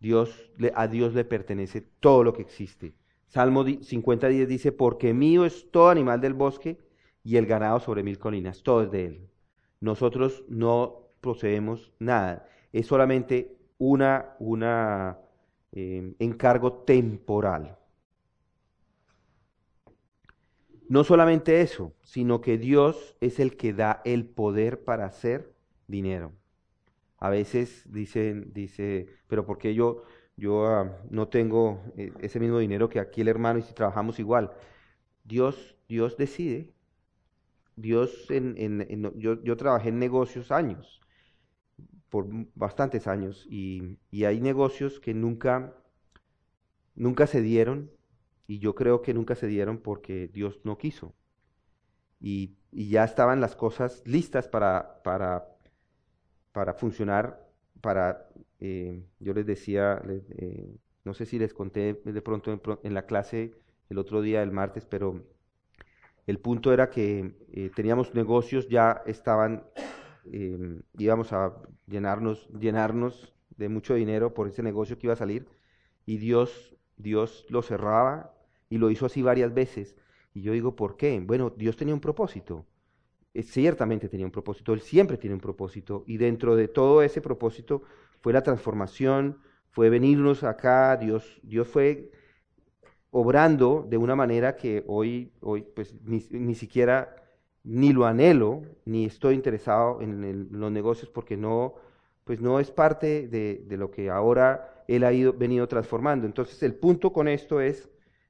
Dios, 0.00 0.50
a 0.74 0.88
Dios 0.88 1.14
le 1.14 1.24
pertenece 1.24 1.80
todo 1.80 2.24
lo 2.24 2.32
que 2.32 2.42
existe. 2.42 2.94
Salmo 3.28 3.64
50.10 3.64 4.46
dice, 4.46 4.72
porque 4.72 5.12
mío 5.12 5.44
es 5.44 5.70
todo 5.70 5.88
animal 5.88 6.20
del 6.20 6.34
bosque 6.34 6.78
y 7.24 7.36
el 7.36 7.46
ganado 7.46 7.80
sobre 7.80 8.02
mil 8.02 8.18
colinas, 8.18 8.62
todo 8.62 8.82
es 8.82 8.90
de 8.90 9.04
él. 9.06 9.28
Nosotros 9.80 10.44
no 10.48 11.08
poseemos 11.20 11.92
nada, 11.98 12.48
es 12.72 12.86
solamente 12.86 13.56
una, 13.78 14.36
una 14.38 15.18
eh, 15.72 16.14
encargo 16.18 16.72
temporal. 16.72 17.76
No 20.88 21.02
solamente 21.02 21.60
eso, 21.62 21.92
sino 22.02 22.40
que 22.40 22.58
Dios 22.58 23.16
es 23.20 23.40
el 23.40 23.56
que 23.56 23.72
da 23.72 24.02
el 24.04 24.24
poder 24.24 24.84
para 24.84 25.06
hacer 25.06 25.52
dinero. 25.88 26.32
A 27.18 27.30
veces 27.30 27.84
dicen, 27.92 28.52
dice, 28.52 29.08
pero 29.26 29.46
¿por 29.46 29.58
qué 29.58 29.74
yo, 29.74 30.02
yo 30.36 30.66
ah, 30.66 30.98
no 31.10 31.28
tengo 31.28 31.82
eh, 31.96 32.12
ese 32.20 32.40
mismo 32.40 32.58
dinero 32.58 32.88
que 32.88 33.00
aquí 33.00 33.22
el 33.22 33.28
hermano 33.28 33.58
y 33.58 33.62
si 33.62 33.72
trabajamos 33.74 34.18
igual. 34.18 34.52
Dios, 35.24 35.76
Dios 35.88 36.16
decide. 36.16 36.72
Dios, 37.76 38.30
en, 38.30 38.54
en, 38.58 39.12
yo, 39.18 39.42
yo, 39.42 39.56
trabajé 39.56 39.90
en 39.90 39.98
negocios 39.98 40.50
años, 40.50 41.00
por 42.08 42.26
bastantes 42.54 43.06
años, 43.06 43.46
y, 43.50 43.98
y, 44.10 44.24
hay 44.24 44.40
negocios 44.40 44.98
que 44.98 45.12
nunca, 45.12 45.74
nunca 46.94 47.26
se 47.26 47.42
dieron, 47.42 47.90
y 48.46 48.60
yo 48.60 48.74
creo 48.74 49.02
que 49.02 49.12
nunca 49.12 49.34
se 49.34 49.46
dieron 49.46 49.78
porque 49.78 50.28
Dios 50.28 50.60
no 50.64 50.78
quiso. 50.78 51.14
Y, 52.18 52.56
y 52.72 52.88
ya 52.88 53.04
estaban 53.04 53.40
las 53.40 53.56
cosas 53.56 54.02
listas 54.06 54.48
para, 54.48 55.02
para, 55.02 55.55
para 56.56 56.72
funcionar, 56.72 57.46
para 57.82 58.30
eh, 58.60 59.04
yo 59.20 59.34
les 59.34 59.44
decía, 59.44 60.00
eh, 60.08 60.74
no 61.04 61.12
sé 61.12 61.26
si 61.26 61.38
les 61.38 61.52
conté 61.52 62.00
de 62.02 62.22
pronto 62.22 62.58
en, 62.82 62.94
la 62.94 63.04
clase 63.04 63.52
el 63.90 63.98
otro 63.98 64.22
día, 64.22 64.42
el 64.42 64.52
martes, 64.52 64.86
pero 64.86 65.22
el 66.26 66.38
punto 66.38 66.72
era 66.72 66.88
que 66.88 67.36
eh, 67.52 67.70
teníamos 67.76 68.14
negocios, 68.14 68.70
ya 68.70 69.02
estaban, 69.04 69.64
em, 70.32 70.80
íbamos 70.96 71.30
a 71.34 71.52
llenarnos, 71.86 72.48
llenarnos 72.58 73.34
de 73.58 73.68
mucho 73.68 73.92
dinero 73.92 74.32
por 74.32 74.48
ese 74.48 74.62
negocio 74.62 74.98
que 74.98 75.08
iba 75.08 75.12
a 75.12 75.24
salir, 75.24 75.46
y 76.06 76.16
Dios, 76.16 76.74
Dios 76.96 77.44
lo 77.50 77.60
cerraba 77.60 78.32
y 78.70 78.78
lo 78.78 78.90
hizo 78.90 79.04
así 79.04 79.20
varias 79.20 79.52
veces. 79.52 79.94
Y 80.32 80.40
yo 80.40 80.52
digo, 80.52 80.74
¿por 80.74 80.96
qué? 80.96 81.20
Bueno, 81.20 81.50
Dios 81.50 81.76
tenía 81.76 81.92
un 81.92 82.00
propósito 82.00 82.64
ciertamente 83.42 84.08
tenía 84.08 84.26
un 84.26 84.32
propósito, 84.32 84.72
Él 84.72 84.80
siempre 84.80 85.18
tiene 85.18 85.34
un 85.34 85.40
propósito, 85.40 86.04
y 86.06 86.16
dentro 86.16 86.56
de 86.56 86.68
todo 86.68 87.02
ese 87.02 87.20
propósito 87.20 87.82
fue 88.20 88.32
la 88.32 88.42
transformación, 88.42 89.38
fue 89.70 89.90
venirnos 89.90 90.42
acá, 90.42 90.96
Dios, 90.96 91.38
Dios 91.42 91.68
fue 91.68 92.10
obrando 93.10 93.86
de 93.88 93.96
una 93.96 94.16
manera 94.16 94.56
que 94.56 94.84
hoy, 94.86 95.32
hoy 95.40 95.66
pues 95.74 95.94
ni, 96.04 96.54
siquiera 96.54 97.16
ni 97.64 97.92
lo 97.92 98.06
anhelo, 98.06 98.62
ni 98.84 99.04
estoy 99.04 99.34
interesado 99.34 100.00
en, 100.00 100.48
los 100.50 100.72
negocios 100.72 101.10
porque 101.10 101.36
no, 101.36 101.74
pues 102.24 102.40
no 102.40 102.60
es 102.60 102.70
parte 102.70 103.28
de, 103.28 103.64
de, 103.66 103.76
lo 103.76 103.90
que 103.90 104.10
ahora 104.10 104.84
Él 104.88 105.04
ha 105.04 105.12
ido, 105.12 105.32
venido 105.32 105.66
transformando. 105.66 106.26
Entonces 106.26 106.62
el 106.62 106.74
punto 106.74 107.12
con 107.12 107.28
esto 107.28 107.60
es, 107.60 107.88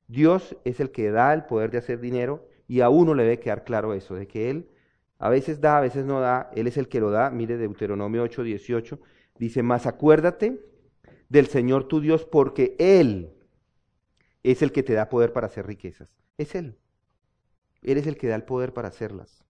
Dios 0.08 0.56
es 0.64 0.80
el 0.80 0.90
que 0.90 1.10
da 1.10 1.32
el 1.34 1.44
poder 1.44 1.70
de 1.70 1.78
hacer 1.78 2.00
dinero 2.00 2.46
y 2.68 2.80
a 2.80 2.88
uno 2.88 3.14
le 3.14 3.24
debe 3.24 3.40
quedar 3.40 3.64
claro 3.64 3.94
eso, 3.94 4.14
de 4.14 4.26
que 4.26 4.50
Él 4.50 4.68
a 5.18 5.28
veces 5.28 5.60
da, 5.60 5.78
a 5.78 5.80
veces 5.80 6.04
no 6.04 6.20
da, 6.20 6.50
Él 6.54 6.66
es 6.66 6.76
el 6.76 6.88
que 6.88 7.00
lo 7.00 7.10
da. 7.10 7.30
Mire 7.30 7.56
Deuteronomio 7.56 8.22
8, 8.22 8.42
18, 8.42 9.00
dice, 9.38 9.62
más 9.62 9.86
acuérdate 9.86 10.60
del 11.28 11.46
Señor 11.46 11.88
tu 11.88 12.00
Dios 12.00 12.24
porque 12.24 12.76
Él 12.78 13.32
es 14.42 14.62
el 14.62 14.72
que 14.72 14.82
te 14.82 14.92
da 14.92 15.08
poder 15.08 15.32
para 15.32 15.46
hacer 15.46 15.66
riquezas. 15.66 16.16
Es 16.36 16.54
Él. 16.54 16.78
Él 17.82 17.98
es 17.98 18.06
el 18.06 18.16
que 18.16 18.28
da 18.28 18.34
el 18.34 18.44
poder 18.44 18.72
para 18.72 18.88
hacerlas, 18.88 19.44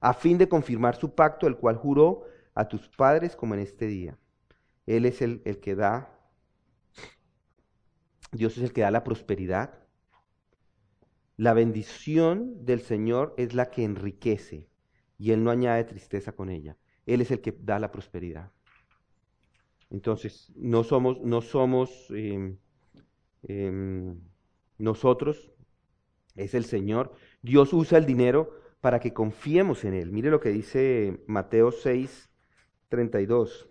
a 0.00 0.12
fin 0.12 0.38
de 0.38 0.48
confirmar 0.48 0.96
su 0.96 1.14
pacto, 1.14 1.46
el 1.46 1.56
cual 1.56 1.76
juró 1.76 2.24
a 2.54 2.68
tus 2.68 2.88
padres 2.88 3.36
como 3.36 3.54
en 3.54 3.60
este 3.60 3.86
día. 3.86 4.18
Él 4.86 5.04
es 5.04 5.22
el, 5.22 5.42
el 5.44 5.60
que 5.60 5.74
da, 5.74 6.10
Dios 8.32 8.56
es 8.56 8.64
el 8.64 8.72
que 8.72 8.82
da 8.82 8.90
la 8.90 9.04
prosperidad. 9.04 9.74
La 11.36 11.54
bendición 11.54 12.64
del 12.64 12.80
Señor 12.80 13.34
es 13.36 13.54
la 13.54 13.70
que 13.70 13.84
enriquece 13.84 14.68
y 15.18 15.32
Él 15.32 15.42
no 15.42 15.50
añade 15.50 15.84
tristeza 15.84 16.32
con 16.32 16.50
ella. 16.50 16.76
Él 17.06 17.20
es 17.20 17.30
el 17.30 17.40
que 17.40 17.56
da 17.58 17.78
la 17.78 17.90
prosperidad. 17.90 18.50
Entonces, 19.90 20.52
no 20.56 20.82
somos, 20.84 21.20
no 21.20 21.40
somos 21.40 22.10
em, 22.10 22.58
em, 23.44 24.20
nosotros, 24.78 25.52
es 26.34 26.54
el 26.54 26.64
Señor. 26.64 27.14
Dios 27.42 27.72
usa 27.72 27.98
el 27.98 28.06
dinero 28.06 28.52
para 28.80 29.00
que 29.00 29.14
confiemos 29.14 29.84
en 29.84 29.94
Él. 29.94 30.10
Mire 30.10 30.30
lo 30.30 30.40
que 30.40 30.50
dice 30.50 31.22
Mateo 31.26 31.70
6, 31.70 32.28
32. 32.88 33.68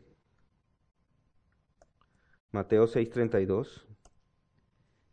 Mateo 2.51 2.87
6, 2.87 3.09
32. 3.09 3.87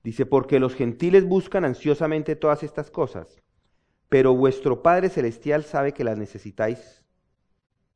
Dice, 0.04 0.26
porque 0.26 0.60
los 0.60 0.74
gentiles 0.74 1.26
buscan 1.26 1.64
ansiosamente 1.64 2.36
todas 2.36 2.62
estas 2.62 2.90
cosas 2.90 3.41
pero 4.12 4.34
vuestro 4.34 4.82
Padre 4.82 5.08
Celestial 5.08 5.64
sabe 5.64 5.92
que 5.92 6.04
las 6.04 6.18
necesitáis 6.18 7.02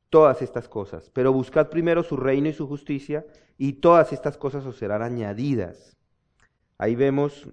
todas 0.09 0.41
estas 0.41 0.67
cosas. 0.67 1.11
Pero 1.11 1.31
buscad 1.31 1.69
primero 1.69 2.01
su 2.01 2.17
reino 2.17 2.49
y 2.49 2.53
su 2.53 2.67
justicia, 2.67 3.23
y 3.55 3.73
todas 3.73 4.11
estas 4.11 4.35
cosas 4.35 4.65
os 4.65 4.77
serán 4.77 5.03
añadidas. 5.03 5.95
Ahí 6.79 6.95
vemos 6.95 7.47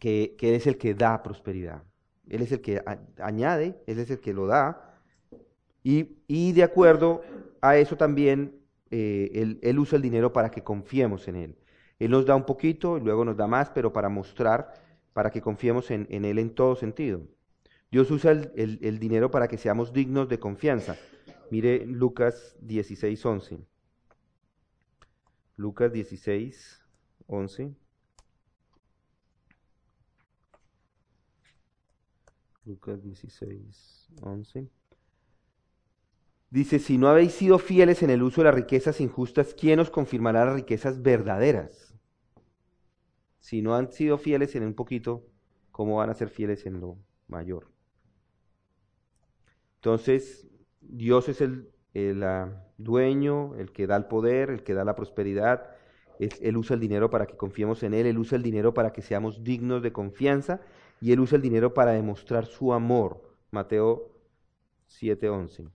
que, 0.00 0.34
Él 0.40 0.54
es 0.54 0.66
el 0.66 0.78
que 0.78 0.94
da 0.94 1.22
prosperidad. 1.22 1.82
Él 2.26 2.40
es 2.40 2.52
el 2.52 2.62
que 2.62 2.82
añade, 3.18 3.78
Él 3.86 3.98
es 3.98 4.08
el 4.10 4.20
que 4.20 4.32
lo 4.32 4.46
da. 4.46 4.98
Y, 5.82 6.52
de 6.52 6.62
acuerdo 6.62 7.20
a 7.60 7.76
eso 7.76 7.98
también, 7.98 8.62
eh, 8.90 9.58
él, 9.60 9.78
usa 9.78 9.96
el 9.96 10.02
dinero 10.02 10.32
para 10.32 10.50
que 10.50 10.62
confiemos 10.62 11.28
en 11.28 11.36
Él. 11.36 11.58
Él 11.98 12.12
nos 12.12 12.24
da 12.24 12.34
un 12.34 12.46
poquito 12.46 12.96
y 12.96 13.02
luego 13.02 13.26
nos 13.26 13.36
da 13.36 13.46
más, 13.46 13.68
pero 13.68 13.92
para 13.92 14.08
mostrar, 14.08 14.72
para 15.12 15.30
que 15.30 15.42
confiemos 15.42 15.90
en 15.90 16.24
Él 16.24 16.38
en 16.38 16.54
todo 16.54 16.76
sentido. 16.76 17.20
Dios 17.94 18.10
usa 18.10 18.32
el, 18.32 18.98
dinero 18.98 19.30
para 19.30 19.46
que 19.46 19.56
seamos 19.56 19.92
dignos 19.92 20.28
de 20.28 20.40
confianza. 20.40 20.96
Mire 21.52 21.86
Lucas 21.86 22.56
16, 22.60 23.24
11. 23.24 23.58
Lucas 25.54 25.92
16, 25.92 26.82
11. 27.28 27.72
Lucas 32.64 33.00
16, 33.00 34.08
11. 34.22 34.68
Dice, 36.50 36.80
si 36.80 36.98
no 36.98 37.06
habéis 37.06 37.30
sido 37.30 37.60
fieles 37.60 38.02
en 38.02 38.10
el 38.10 38.24
uso 38.24 38.40
de 38.40 38.46
las 38.46 38.56
riquezas 38.56 39.00
injustas, 39.00 39.54
¿quién 39.54 39.78
os 39.78 39.90
confirmará 39.90 40.46
las 40.46 40.56
riquezas 40.56 41.00
verdaderas? 41.00 41.94
Si 43.38 43.62
no 43.62 43.76
han 43.76 43.92
sido 43.92 44.18
fieles 44.18 44.56
en 44.56 44.64
un 44.64 44.74
poquito, 44.74 45.28
¿cómo 45.70 45.98
van 45.98 46.10
a 46.10 46.14
ser 46.14 46.28
fieles 46.28 46.66
en 46.66 46.80
lo 46.80 46.98
mayor? 47.28 47.73
Entonces, 49.84 50.48
Dios 50.80 51.28
es 51.28 51.42
el, 51.42 52.22
ah, 52.22 52.64
dueño, 52.78 53.54
el 53.56 53.70
que 53.70 53.86
da 53.86 53.96
el 53.96 54.06
poder, 54.06 54.48
el 54.48 54.62
que 54.64 54.72
da 54.72 54.82
la 54.82 54.94
prosperidad. 54.94 55.76
él 56.18 56.56
usa 56.56 56.72
el 56.72 56.80
dinero 56.80 57.10
para 57.10 57.26
que 57.26 57.36
confiemos 57.36 57.82
en 57.82 57.92
Él, 57.92 58.06
Él 58.06 58.16
usa 58.16 58.36
el 58.36 58.42
dinero 58.42 58.72
para 58.72 58.94
que 58.94 59.02
seamos 59.02 59.44
dignos 59.44 59.82
de 59.82 59.92
confianza 59.92 60.62
y 61.02 61.12
Él 61.12 61.20
usa 61.20 61.36
el 61.36 61.42
dinero 61.42 61.74
para 61.74 61.92
demostrar 61.92 62.46
su 62.46 62.72
amor. 62.72 63.36
Mateo 63.50 64.10
7:11. 64.88 65.70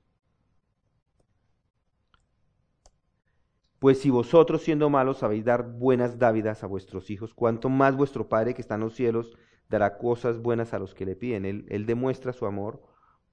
Pues 3.77 3.99
si 4.01 4.09
vosotros 4.09 4.63
siendo 4.63 4.89
malos 4.89 5.19
sabéis 5.19 5.45
dar 5.45 5.71
buenas 5.77 6.17
dávidas 6.17 6.63
a 6.63 6.67
vuestros 6.67 7.11
hijos, 7.11 7.35
cuanto 7.35 7.69
más 7.69 7.95
vuestro 7.95 8.27
Padre 8.27 8.55
que 8.55 8.61
está 8.61 8.73
en 8.73 8.81
los 8.81 8.95
cielos 8.95 9.37
dará 9.69 9.99
cosas 9.99 10.39
buenas 10.39 10.73
a 10.73 10.79
los 10.79 10.95
que 10.95 11.05
le 11.05 11.15
piden. 11.15 11.45
Él, 11.45 11.85
demuestra 11.85 12.33
su 12.33 12.47
amor 12.47 12.88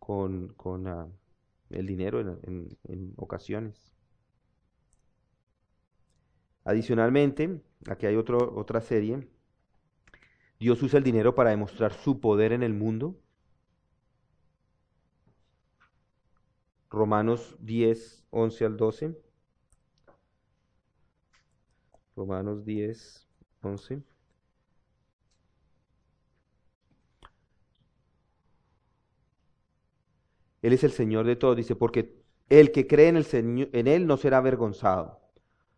con, 0.06 0.86
ah, 0.86 1.08
el 1.70 1.86
dinero 1.86 2.20
en, 2.20 2.78
en 2.84 3.12
ocasiones. 3.16 3.92
Adicionalmente, 6.64 7.60
aquí 7.88 8.06
hay 8.06 8.16
otro, 8.16 8.56
otra 8.56 8.80
serie. 8.80 9.26
Dios 10.60 10.82
usa 10.82 10.98
el 10.98 11.04
dinero 11.04 11.34
para 11.34 11.50
demostrar 11.50 11.92
su 11.92 12.20
poder 12.20 12.52
en 12.52 12.62
el 12.62 12.72
mundo. 12.72 13.16
Romanos 16.90 17.56
10, 17.60 18.24
11 18.30 18.64
al 18.64 18.76
12. 18.76 19.16
Romanos 22.16 22.64
10, 22.64 23.28
11. 23.62 24.02
Él 30.62 30.72
es 30.72 30.84
el 30.84 30.90
Señor 30.90 31.26
de 31.26 31.36
todos, 31.36 31.56
dice, 31.56 31.76
porque 31.76 32.22
el 32.48 32.72
que 32.72 32.86
cree 32.86 33.08
en, 33.08 33.16
el 33.16 33.24
Señor, 33.24 33.68
en 33.72 33.86
Él 33.86 34.06
no 34.06 34.16
será 34.16 34.38
avergonzado, 34.38 35.20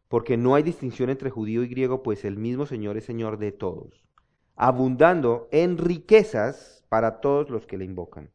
porque 0.08 0.36
no 0.36 0.54
hay 0.54 0.62
distinción 0.62 1.10
entre 1.10 1.30
judío 1.30 1.62
y 1.62 1.68
griego, 1.68 2.02
pues 2.02 2.24
el 2.24 2.36
mismo 2.36 2.66
Señor 2.66 2.96
es 2.96 3.04
Señor 3.04 3.38
de 3.38 3.52
todos, 3.52 4.02
abundando 4.56 5.48
en 5.52 5.78
riquezas 5.78 6.84
para 6.88 7.20
todos 7.20 7.50
los 7.50 7.66
que 7.66 7.78
le 7.78 7.84
invocan. 7.84 8.30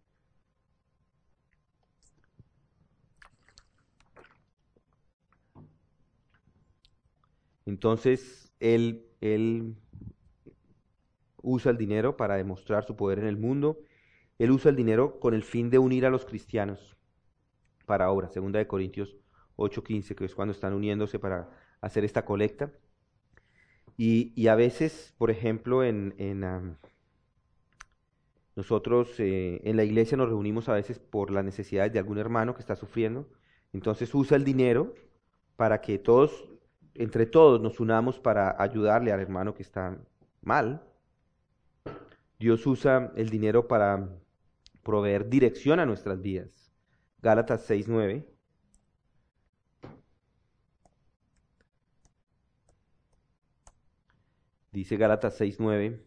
Entonces, 7.66 8.52
él, 8.60 9.06
él 9.22 9.76
usa 11.42 11.72
el 11.72 11.78
dinero 11.78 12.18
para 12.18 12.36
demostrar 12.36 12.86
su 12.86 12.96
poder 12.96 13.20
en 13.20 13.28
el 13.28 13.38
mundo. 13.38 13.80
Él 14.44 14.52
usa 14.52 14.72
el 14.72 14.76
dinero 14.76 15.22
con 15.22 15.34
el 15.34 15.42
fin 15.42 15.70
de 15.70 15.80
unir 15.80 16.06
a 16.06 16.10
los 16.10 16.26
cristianos 16.26 16.98
para 17.86 18.12
obra. 18.12 18.28
Segunda 18.28 18.60
de 18.60 18.68
Corintios 18.68 19.16
8:15, 19.56 20.16
que 20.16 20.26
es 20.26 20.36
cuando 20.36 20.52
están 20.52 20.74
uniéndose 20.74 21.18
para 21.18 21.50
hacer 21.80 22.04
esta 22.04 22.26
colecta. 22.26 22.70
Y, 23.96 24.48
a 24.48 24.56
veces, 24.56 25.14
por 25.18 25.32
ejemplo, 25.32 25.82
en, 25.82 26.14
nosotros 28.58 29.18
eh, 29.22 29.62
en 29.64 29.78
la 29.78 29.86
iglesia 29.86 30.18
nos 30.18 30.28
reunimos 30.28 30.68
a 30.68 30.74
veces 30.74 31.00
por 31.00 31.32
las 31.32 31.46
necesidades 31.46 31.94
de 31.94 32.00
algún 32.00 32.18
hermano 32.18 32.54
que 32.54 32.60
está 32.60 32.76
sufriendo. 32.76 33.30
Entonces 33.72 34.14
usa 34.14 34.36
el 34.36 34.44
dinero 34.44 34.94
para 35.56 35.80
que 35.80 36.00
todos 36.00 36.50
entre 36.96 37.28
todos 37.28 37.62
nos 37.62 37.80
unamos 37.80 38.20
para 38.20 38.62
ayudarle 38.62 39.14
al 39.14 39.22
hermano 39.22 39.54
que 39.54 39.64
está 39.64 39.98
mal. 40.42 40.84
Dios 42.40 42.68
usa 42.68 43.14
el 43.16 43.30
dinero 43.30 43.70
para 43.70 44.10
proveer 44.84 45.30
dirección 45.30 45.80
a 45.80 45.86
nuestras 45.86 46.22
vidas. 46.22 46.72
Gálatas 47.22 47.66
6:9. 47.70 48.26
Dice 54.72 54.98
Gálatas 54.98 55.36
6:9. 55.40 56.02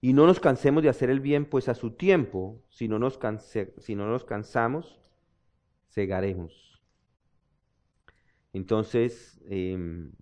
Y 0.00 0.12
no 0.12 0.26
nos 0.26 0.38
cansemos 0.38 0.82
de 0.82 0.88
hacer 0.88 1.10
el 1.10 1.20
bien, 1.20 1.44
pues 1.44 1.68
a 1.68 1.74
su 1.74 1.90
tiempo, 1.92 2.62
si 2.68 2.86
no 2.86 2.98
nos, 3.00 3.18
si 3.78 3.94
no 3.96 4.06
nos 4.06 4.24
cansamos, 4.24 5.00
cegaremos. 5.90 6.80
Entonces, 8.52 9.40
em, 9.48 10.12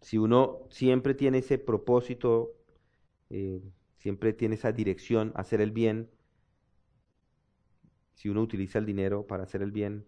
si 0.00 0.18
uno 0.18 0.60
siempre 0.70 1.14
tiene 1.14 1.38
ese 1.38 1.58
propósito, 1.58 2.54
eh, 3.30 3.62
siempre 3.96 4.32
tiene 4.32 4.54
esa 4.54 4.72
dirección, 4.72 5.32
hacer 5.34 5.60
el 5.60 5.72
bien, 5.72 6.08
si 8.20 8.28
uno 8.28 8.42
utiliza 8.42 8.78
el 8.78 8.84
dinero 8.84 9.26
para 9.26 9.44
hacer 9.44 9.62
el 9.62 9.72
bien, 9.72 10.04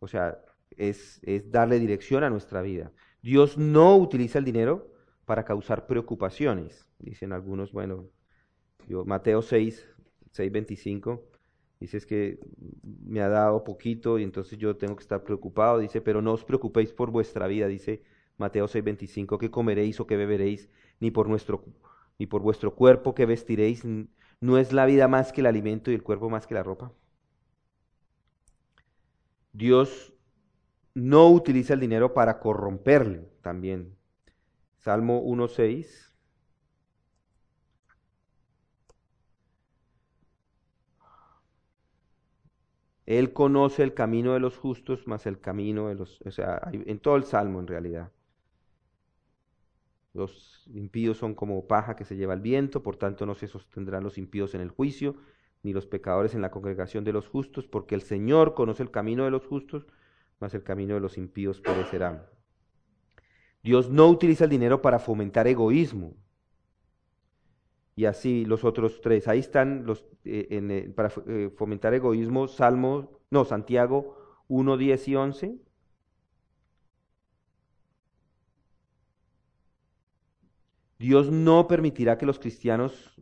o 0.00 0.08
sea, 0.08 0.40
es, 0.70 1.20
es 1.22 1.52
darle 1.52 1.78
dirección 1.78 2.24
a 2.24 2.30
nuestra 2.30 2.62
vida. 2.62 2.90
Dios 3.22 3.56
no 3.56 3.96
utiliza 3.96 4.40
el 4.40 4.44
dinero 4.44 4.92
para 5.24 5.44
causar 5.44 5.86
preocupaciones, 5.86 6.90
dicen 6.98 7.32
algunos, 7.32 7.70
bueno, 7.70 8.10
yo, 8.88 9.04
Mateo 9.04 9.40
6, 9.40 9.88
6, 10.32 10.50
25, 10.50 11.22
Dices 11.78 12.06
que 12.06 12.38
me 12.82 13.20
ha 13.20 13.28
dado 13.28 13.62
poquito 13.62 14.18
y 14.18 14.22
entonces 14.22 14.58
yo 14.58 14.74
tengo 14.76 14.96
que 14.96 15.02
estar 15.02 15.22
preocupado. 15.22 15.78
Dice, 15.78 16.00
pero 16.00 16.22
no 16.22 16.32
os 16.32 16.44
preocupéis 16.44 16.92
por 16.92 17.10
vuestra 17.10 17.46
vida, 17.46 17.66
dice 17.68 18.02
Mateo 18.38 18.66
6:25, 18.66 19.38
que 19.38 19.50
comeréis 19.50 20.00
o 20.00 20.06
que 20.06 20.16
beberéis, 20.16 20.70
ni 20.98 21.10
por, 21.10 21.28
nuestro, 21.28 21.62
ni 22.18 22.26
por 22.26 22.40
vuestro 22.40 22.74
cuerpo 22.74 23.14
que 23.14 23.26
vestiréis. 23.26 23.84
¿No 24.40 24.58
es 24.58 24.72
la 24.72 24.86
vida 24.86 25.08
más 25.08 25.32
que 25.32 25.42
el 25.42 25.46
alimento 25.46 25.90
y 25.90 25.94
el 25.94 26.02
cuerpo 26.02 26.30
más 26.30 26.46
que 26.46 26.54
la 26.54 26.62
ropa? 26.62 26.92
Dios 29.54 30.12
no 30.94 31.30
utiliza 31.30 31.74
el 31.74 31.80
dinero 31.80 32.12
para 32.12 32.40
corromperle 32.40 33.30
también. 33.40 33.96
Salmo 34.78 35.22
1.6. 35.22 36.12
Él 43.06 43.32
conoce 43.32 43.82
el 43.82 43.94
camino 43.94 44.32
de 44.34 44.40
los 44.40 44.56
justos, 44.58 45.06
más 45.06 45.26
el 45.26 45.40
camino 45.40 45.88
de 45.88 45.94
los, 45.94 46.20
o 46.22 46.30
sea, 46.32 46.60
en 46.72 46.98
todo 46.98 47.16
el 47.16 47.24
salmo 47.24 47.60
en 47.60 47.66
realidad. 47.68 48.10
Los 50.14 50.64
impíos 50.74 51.18
son 51.18 51.34
como 51.34 51.66
paja 51.66 51.94
que 51.96 52.04
se 52.04 52.16
lleva 52.16 52.34
el 52.34 52.40
viento, 52.40 52.82
por 52.82 52.96
tanto 52.96 53.24
no 53.26 53.34
se 53.34 53.46
sostendrán 53.46 54.02
los 54.02 54.18
impíos 54.18 54.54
en 54.54 54.62
el 54.62 54.70
juicio, 54.70 55.16
ni 55.64 55.72
los 55.72 55.86
pecadores 55.86 56.34
en 56.34 56.42
la 56.42 56.52
congregación 56.52 57.02
de 57.02 57.12
los 57.12 57.26
justos, 57.26 57.66
porque 57.66 57.96
el 57.96 58.02
Señor 58.02 58.54
conoce 58.54 58.84
el 58.84 58.92
camino 58.92 59.24
de 59.24 59.32
los 59.32 59.46
justos, 59.46 59.86
mas 60.38 60.54
el 60.54 60.62
camino 60.62 60.94
de 60.94 61.00
los 61.00 61.18
impíos 61.18 61.60
perecerá. 61.60 62.30
Dios 63.62 63.90
no 63.90 64.08
utiliza 64.08 64.44
el 64.44 64.50
dinero 64.50 64.80
para 64.82 64.98
fomentar 64.98 65.48
egoísmo, 65.48 66.14
y 67.96 68.06
así 68.06 68.44
los 68.44 68.64
otros 68.64 69.00
tres. 69.00 69.28
Ahí 69.28 69.38
están 69.38 69.86
los, 69.86 70.04
eh, 70.24 70.48
eh, 70.50 70.92
para 70.94 71.12
eh, 71.26 71.50
fomentar 71.56 71.94
egoísmo, 71.94 72.48
Salmo, 72.48 73.20
no, 73.30 73.44
Santiago 73.44 74.16
1, 74.48 74.76
10 74.76 75.08
y 75.08 75.16
11. 75.16 75.58
Dios 80.98 81.30
no 81.30 81.68
permitirá 81.68 82.16
que 82.18 82.26
los 82.26 82.38
cristianos 82.38 83.20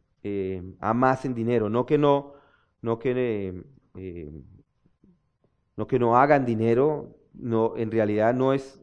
amasen 0.80 1.34
dinero, 1.34 1.68
no 1.68 1.84
que 1.86 1.98
no, 1.98 2.34
no 2.80 2.98
que, 2.98 3.64
no 5.76 5.86
que 5.86 5.98
no 5.98 6.16
hagan 6.16 6.44
dinero, 6.44 7.16
no, 7.34 7.76
en 7.76 7.90
realidad 7.90 8.34
no 8.34 8.52
es, 8.52 8.80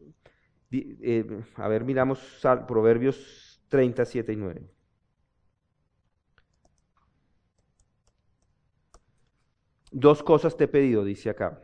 a 1.56 1.68
ver, 1.68 1.84
miramos 1.84 2.40
Proverbios 2.66 3.62
37 3.68 4.32
y 4.32 4.36
9. 4.36 4.70
Dos 9.92 10.22
cosas 10.22 10.56
te 10.56 10.64
he 10.64 10.68
pedido, 10.68 11.04
dice 11.04 11.30
acá. 11.30 11.60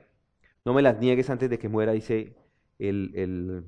No 0.64 0.74
me 0.74 0.82
las 0.82 0.98
niegues 0.98 1.30
antes 1.30 1.48
de 1.48 1.58
que 1.58 1.68
muera, 1.68 1.92
dice 1.92 2.34
el, 2.78 3.64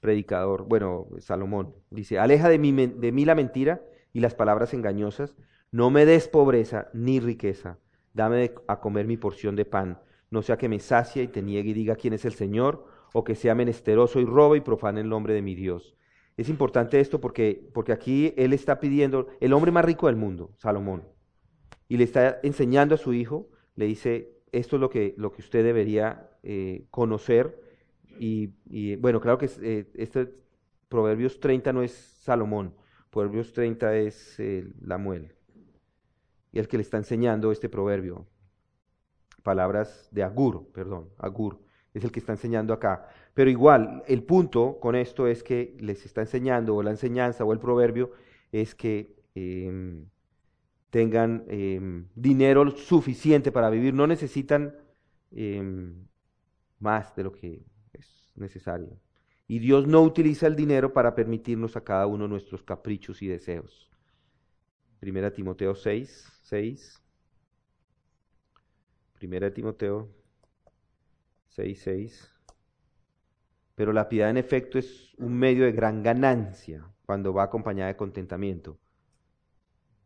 predicador, 0.00 0.64
bueno, 0.68 1.08
Salomón. 1.18 1.74
Dice, 1.90 2.18
aleja 2.18 2.48
de 2.48 2.58
mí, 2.58 2.72
de 2.72 3.12
mí 3.12 3.24
la 3.24 3.34
mentira 3.34 3.82
y 4.12 4.20
las 4.20 4.34
palabras 4.34 4.74
engañosas. 4.74 5.36
No 5.70 5.90
me 5.90 6.06
des 6.06 6.28
pobreza 6.28 6.88
ni 6.92 7.20
riqueza. 7.20 7.78
Dame 8.14 8.52
a 8.66 8.80
comer 8.80 9.06
mi 9.06 9.16
porción 9.16 9.56
de 9.56 9.64
pan. 9.64 10.00
No 10.30 10.42
sea 10.42 10.58
que 10.58 10.68
me 10.68 10.80
sacie 10.80 11.24
y 11.24 11.28
te 11.28 11.42
niegue 11.42 11.70
y 11.70 11.74
diga 11.74 11.96
quién 11.96 12.14
es 12.14 12.24
el 12.24 12.32
Señor, 12.32 12.86
o 13.12 13.24
que 13.24 13.34
sea 13.34 13.54
menesteroso 13.54 14.20
y 14.20 14.24
robe 14.24 14.58
y 14.58 14.60
profane 14.60 15.00
el 15.00 15.08
nombre 15.08 15.34
de 15.34 15.42
mi 15.42 15.54
Dios. 15.54 15.94
Es 16.36 16.48
importante 16.48 17.00
esto 17.00 17.20
porque, 17.20 17.68
porque 17.74 17.92
aquí 17.92 18.34
él 18.36 18.52
está 18.52 18.78
pidiendo, 18.78 19.28
el 19.40 19.52
hombre 19.52 19.72
más 19.72 19.84
rico 19.84 20.06
del 20.06 20.16
mundo, 20.16 20.52
Salomón, 20.56 21.04
y 21.88 21.96
le 21.96 22.04
está 22.04 22.38
enseñando 22.42 22.94
a 22.94 22.98
su 22.98 23.12
hijo 23.14 23.48
le 23.78 23.86
dice, 23.86 24.32
esto 24.50 24.74
es 24.74 24.80
lo 24.80 24.90
que, 24.90 25.14
lo 25.18 25.30
que 25.30 25.40
usted 25.40 25.62
debería 25.62 26.30
eh, 26.42 26.86
conocer. 26.90 27.62
Y, 28.18 28.96
bueno, 28.96 29.20
claro 29.20 29.38
que 29.38 29.48
eh, 29.62 29.88
este 29.94 30.34
Proverbios 30.88 31.38
30 31.38 31.72
no 31.72 31.84
es 31.84 31.92
Salomón, 31.92 32.74
Proverbios 33.10 33.52
30 33.52 33.96
es 33.96 34.36
Lamuel, 34.80 35.32
y 36.52 36.58
el 36.58 36.68
que 36.68 36.76
le 36.76 36.82
está 36.82 36.96
enseñando 36.96 37.52
este 37.52 37.68
proverbio. 37.68 38.26
Palabras 39.42 40.08
de 40.10 40.22
Agur, 40.22 40.68
perdón, 40.72 41.08
Agur, 41.18 41.60
es 41.94 42.04
el 42.04 42.12
que 42.12 42.20
está 42.20 42.32
enseñando 42.32 42.72
acá. 42.74 43.08
Pero 43.34 43.50
igual, 43.50 44.02
el 44.06 44.22
punto 44.24 44.78
con 44.80 44.94
esto 44.94 45.26
es 45.26 45.42
que 45.42 45.76
les 45.80 46.04
está 46.04 46.20
enseñando, 46.20 46.76
o 46.76 46.82
la 46.82 46.90
enseñanza, 46.90 47.44
o 47.44 47.52
el 47.52 47.58
proverbio, 47.58 48.12
es 48.52 48.74
que 48.74 49.16
em, 49.34 50.06
tengan 50.90 51.44
em, 51.48 52.08
dinero 52.14 52.70
suficiente 52.70 53.52
para 53.52 53.70
vivir, 53.70 53.94
no 53.94 54.06
necesitan 54.06 54.74
em, 55.30 56.06
más 56.78 57.14
de 57.16 57.24
lo 57.24 57.32
que 57.32 57.64
es 57.92 58.30
necesario. 58.34 58.98
Y 59.48 59.58
Dios 59.58 59.88
no 59.88 60.02
utiliza 60.02 60.46
el 60.46 60.54
dinero 60.54 60.92
para 60.92 61.16
permitirnos 61.16 61.76
a 61.76 61.82
cada 61.82 62.06
uno 62.06 62.28
nuestros 62.28 62.62
caprichos 62.62 63.20
y 63.22 63.26
deseos. 63.26 63.90
Primera 65.00 65.32
Timoteo 65.32 65.74
6, 65.74 66.40
6. 66.42 67.02
Primera 69.14 69.52
Timoteo 69.52 70.08
6, 71.48 71.80
6. 71.82 72.34
Pero 73.74 73.92
la 73.92 74.08
piedad 74.08 74.30
en 74.30 74.36
efecto 74.36 74.78
es 74.78 75.14
un 75.16 75.36
medio 75.36 75.64
de 75.64 75.72
gran 75.72 76.04
ganancia 76.04 76.88
cuando 77.04 77.32
va 77.32 77.42
acompañada 77.42 77.88
de 77.88 77.96
contentamiento 77.96 78.78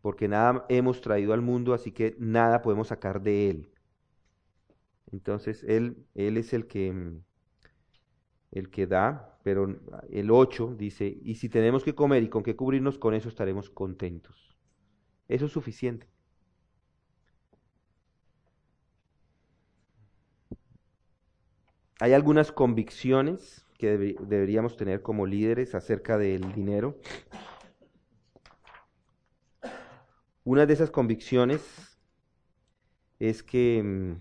porque 0.02 0.28
nada 0.28 0.66
hemos 0.68 1.00
traído 1.00 1.33
al 1.33 1.40
mundo, 1.40 1.72
así 1.72 1.92
que 1.92 2.16
nada 2.18 2.61
podemos 2.61 2.88
sacar 2.88 3.22
de 3.22 3.48
él. 3.48 3.70
Entonces, 5.12 5.62
él, 5.64 6.05
él 6.14 6.37
es 6.37 6.52
el 6.52 6.66
que, 6.66 7.20
el 8.52 8.70
que 8.70 8.86
da, 8.86 9.38
pero 9.42 9.80
el 10.10 10.30
8 10.30 10.74
dice, 10.78 11.18
y 11.22 11.36
si 11.36 11.48
tenemos 11.48 11.82
que 11.84 11.94
comer 11.94 12.22
y 12.22 12.28
con 12.28 12.42
qué 12.42 12.54
cubrirnos, 12.54 12.98
con 12.98 13.14
eso 13.14 13.28
estaremos 13.28 13.70
contentos. 13.70 14.56
Eso 15.28 15.46
es 15.46 15.52
suficiente. 15.52 16.06
Hay 21.98 22.12
algunas 22.12 22.52
convicciones 22.52 23.64
que 23.78 23.96
deberíamos 23.96 24.76
tener 24.76 25.02
como 25.02 25.24
líderes 25.24 25.74
acerca 25.74 26.18
del 26.18 26.52
dinero. 26.52 26.98
Una 30.44 30.66
de 30.66 30.74
esas 30.74 30.90
convicciones 30.90 31.98
es 33.18 33.42
que 33.42 33.80
mm, 33.82 34.20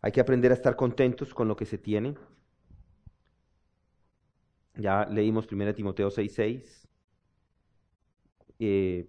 hay 0.00 0.12
que 0.12 0.20
aprender 0.20 0.50
a 0.50 0.54
estar 0.54 0.74
contentos 0.74 1.34
con 1.34 1.48
lo 1.48 1.56
que 1.56 1.66
se 1.66 1.78
tiene. 1.78 2.14
Ya 4.76 5.06
leímos 5.06 5.46
1 5.46 5.74
Timoteo 5.74 6.10
6:6. 6.10 6.88
Eh, 8.58 9.06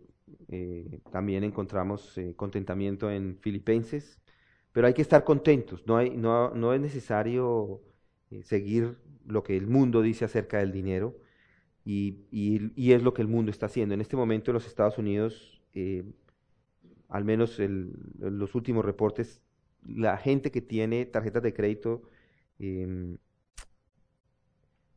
eh, 0.50 1.00
también 1.12 1.44
encontramos 1.44 2.18
eh, 2.18 2.36
contentamiento 2.36 3.10
en 3.12 3.38
Filipenses, 3.40 4.20
pero 4.74 4.88
hay 4.88 4.94
que 4.94 5.02
estar 5.02 5.24
contentos. 5.24 5.86
No, 5.88 5.98
hay, 5.98 6.12
no, 6.12 6.54
no 6.54 6.74
es 6.74 6.82
necesario 6.82 7.82
seguir 8.44 8.98
lo 9.26 9.44
que 9.44 9.56
el 9.58 9.68
mundo 9.68 10.02
dice 10.02 10.26
acerca 10.26 10.60
del 10.60 10.72
dinero 10.72 11.18
y, 11.86 12.26
es 12.76 13.04
lo 13.04 13.14
que 13.14 13.22
el 13.22 13.28
mundo 13.30 13.52
está 13.52 13.68
haciendo. 13.68 13.94
En 13.96 14.02
este 14.02 14.18
momento 14.18 14.52
en 14.52 14.56
los 14.56 14.68
Estados 14.68 14.98
Unidos, 14.98 15.62
al 17.10 17.24
menos 17.26 17.60
en 17.60 17.94
los 18.20 18.56
últimos 18.56 18.86
reportes, 18.86 19.42
la 19.86 20.18
gente 20.18 20.52
que 20.52 20.62
tiene 20.62 21.06
tarjetas 21.06 21.44
de 21.44 21.54
crédito, 21.54 22.04
em, 22.60 23.18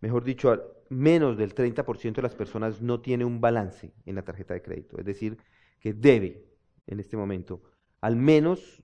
mejor 0.01 0.25
dicho, 0.25 0.83
menos 0.89 1.37
del 1.37 1.55
30% 1.55 2.15
de 2.15 2.23
las 2.23 2.35
personas 2.35 2.81
no 2.81 3.01
tiene 3.01 3.25
un 3.25 3.41
balance 3.41 3.93
en 4.07 4.15
la 4.15 4.23
tarjeta 4.23 4.55
de 4.55 4.63
crédito, 4.63 4.99
es 4.99 5.05
decir, 5.05 5.39
que 5.79 5.93
debe 5.93 6.45
en 6.87 7.01
este 7.01 7.17
momento, 7.17 7.63
al 8.01 8.17
menos 8.17 8.83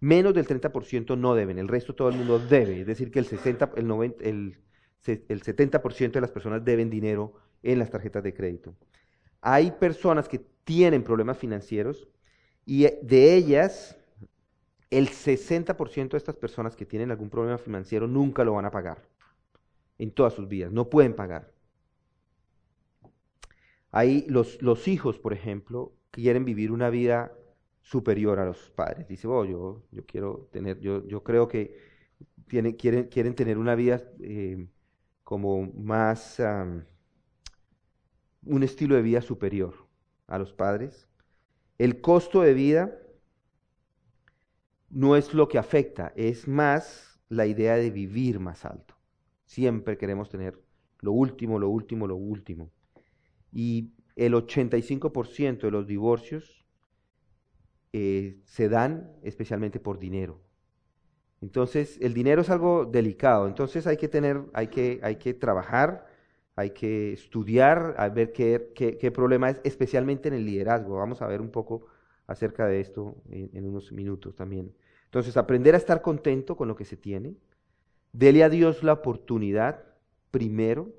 menos 0.00 0.34
del 0.34 0.46
30% 0.46 1.18
no 1.18 1.34
deben, 1.34 1.58
el 1.58 1.68
resto 1.68 1.94
todo 1.94 2.08
el 2.08 2.16
mundo 2.16 2.38
debe, 2.38 2.80
es 2.80 2.86
decir, 2.86 3.10
que 3.10 3.18
el 3.18 3.26
60, 3.26 3.72
el 3.76 3.86
90, 3.86 4.24
el, 4.24 4.58
el 5.06 5.42
70% 5.42 6.12
de 6.12 6.20
las 6.20 6.30
personas 6.30 6.64
deben 6.64 6.90
dinero 6.90 7.34
en 7.62 7.78
las 7.78 7.90
tarjetas 7.90 8.22
de 8.22 8.34
crédito. 8.34 8.76
Hay 9.40 9.72
personas 9.72 10.28
que 10.28 10.38
tienen 10.64 11.02
problemas 11.02 11.38
financieros 11.38 12.08
y 12.64 12.82
de 13.02 13.34
ellas 13.34 13.96
el 14.90 15.08
60% 15.08 16.10
de 16.10 16.16
estas 16.16 16.36
personas 16.36 16.76
que 16.76 16.86
tienen 16.86 17.10
algún 17.10 17.30
problema 17.30 17.58
financiero 17.58 18.06
nunca 18.06 18.44
lo 18.44 18.54
van 18.54 18.64
a 18.64 18.70
pagar 18.70 19.02
en 19.98 20.12
todas 20.12 20.34
sus 20.34 20.48
vidas, 20.48 20.72
no 20.72 20.88
pueden 20.88 21.14
pagar. 21.14 21.52
Hay 23.90 24.26
los, 24.28 24.60
los 24.62 24.86
hijos, 24.88 25.18
por 25.18 25.32
ejemplo, 25.32 25.94
quieren 26.10 26.44
vivir 26.44 26.72
una 26.72 26.90
vida 26.90 27.32
superior 27.80 28.38
a 28.38 28.44
los 28.44 28.70
padres. 28.70 29.08
Dice, 29.08 29.26
oh, 29.28 29.44
yo, 29.44 29.82
yo 29.90 30.04
quiero 30.06 30.48
tener, 30.52 30.78
yo, 30.80 31.06
yo 31.06 31.22
creo 31.22 31.48
que 31.48 31.76
quieren, 32.46 32.74
quieren 32.74 33.34
tener 33.34 33.58
una 33.58 33.74
vida 33.74 34.02
eh, 34.20 34.68
como 35.24 35.72
más 35.72 36.40
un 38.44 38.62
estilo 38.62 38.94
de 38.94 39.02
vida 39.02 39.22
superior 39.22 39.74
a 40.26 40.38
los 40.38 40.52
padres. 40.52 41.08
El 41.78 42.00
costo 42.00 42.42
de 42.42 42.54
vida 42.54 42.98
no 44.90 45.16
es 45.16 45.34
lo 45.34 45.48
que 45.48 45.58
afecta, 45.58 46.12
es 46.16 46.48
más 46.48 47.20
la 47.28 47.46
idea 47.46 47.76
de 47.76 47.90
vivir 47.90 48.40
más 48.40 48.64
alto. 48.64 48.97
Siempre 49.48 49.98
queremos 49.98 50.28
tener 50.28 50.56
lo 51.00 51.12
último, 51.12 51.58
lo 51.58 51.68
último, 51.68 52.06
lo 52.06 52.14
último. 52.14 52.70
Y 53.52 53.90
el 54.14 54.34
85% 54.34 55.62
de 55.62 55.70
los 55.70 55.86
divorcios 55.88 56.64
eh, 57.92 58.38
se 58.44 58.68
dan 58.68 59.10
especialmente 59.24 59.80
por 59.80 59.98
dinero. 59.98 60.40
Entonces, 61.40 61.98
el 62.00 62.14
dinero 62.14 62.42
es 62.42 62.50
algo 62.50 62.84
delicado, 62.84 63.48
entonces 63.48 63.88
hay 63.88 63.96
que 63.96 64.08
tener, 64.08 64.44
hay 64.52 64.68
que, 64.68 65.00
hay 65.02 65.16
que 65.16 65.34
trabajar 65.34 66.06
hay 66.58 66.70
que 66.70 67.12
estudiar, 67.12 67.94
a 67.98 68.08
ver 68.08 68.32
qué, 68.32 68.72
qué, 68.74 69.10
problema 69.12 69.48
es, 69.48 69.60
especialmente 69.62 70.26
en 70.26 70.34
el 70.34 70.44
liderazgo. 70.44 70.96
Vamos 70.96 71.22
a 71.22 71.28
ver 71.28 71.40
un 71.40 71.52
poco 71.52 71.86
acerca 72.26 72.66
de 72.66 72.80
esto 72.80 73.14
en, 73.30 73.64
unos 73.64 73.92
minutos 73.92 74.34
también. 74.34 74.74
Entonces, 75.04 75.36
aprender 75.36 75.76
a 75.76 75.78
estar 75.78 76.02
contento 76.02 76.56
con 76.56 76.66
lo 76.66 76.74
que 76.74 76.84
se 76.84 76.96
tiene. 76.96 77.36
Dele 78.12 78.44
a 78.44 78.48
Dios 78.48 78.82
la 78.82 78.94
oportunidad 78.94 79.84
primero. 80.30 80.92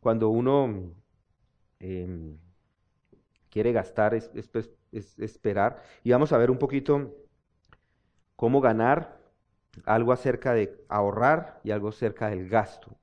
Cuando 0.00 0.30
uno 0.30 0.94
em, 1.78 2.38
quiere 3.50 3.72
gastar, 3.72 4.14
es, 4.14 4.30
es 4.92 5.18
esperar. 5.18 5.82
Y 6.02 6.12
vamos 6.12 6.32
a 6.32 6.38
ver 6.38 6.50
un 6.50 6.58
poquito 6.58 7.14
cómo 8.36 8.60
ganar 8.60 9.20
algo 9.84 10.12
acerca 10.12 10.54
de 10.54 10.84
ahorrar 10.88 11.60
y 11.64 11.70
algo 11.70 11.88
acerca 11.88 12.30
del 12.30 12.48
gasto. 12.48 12.96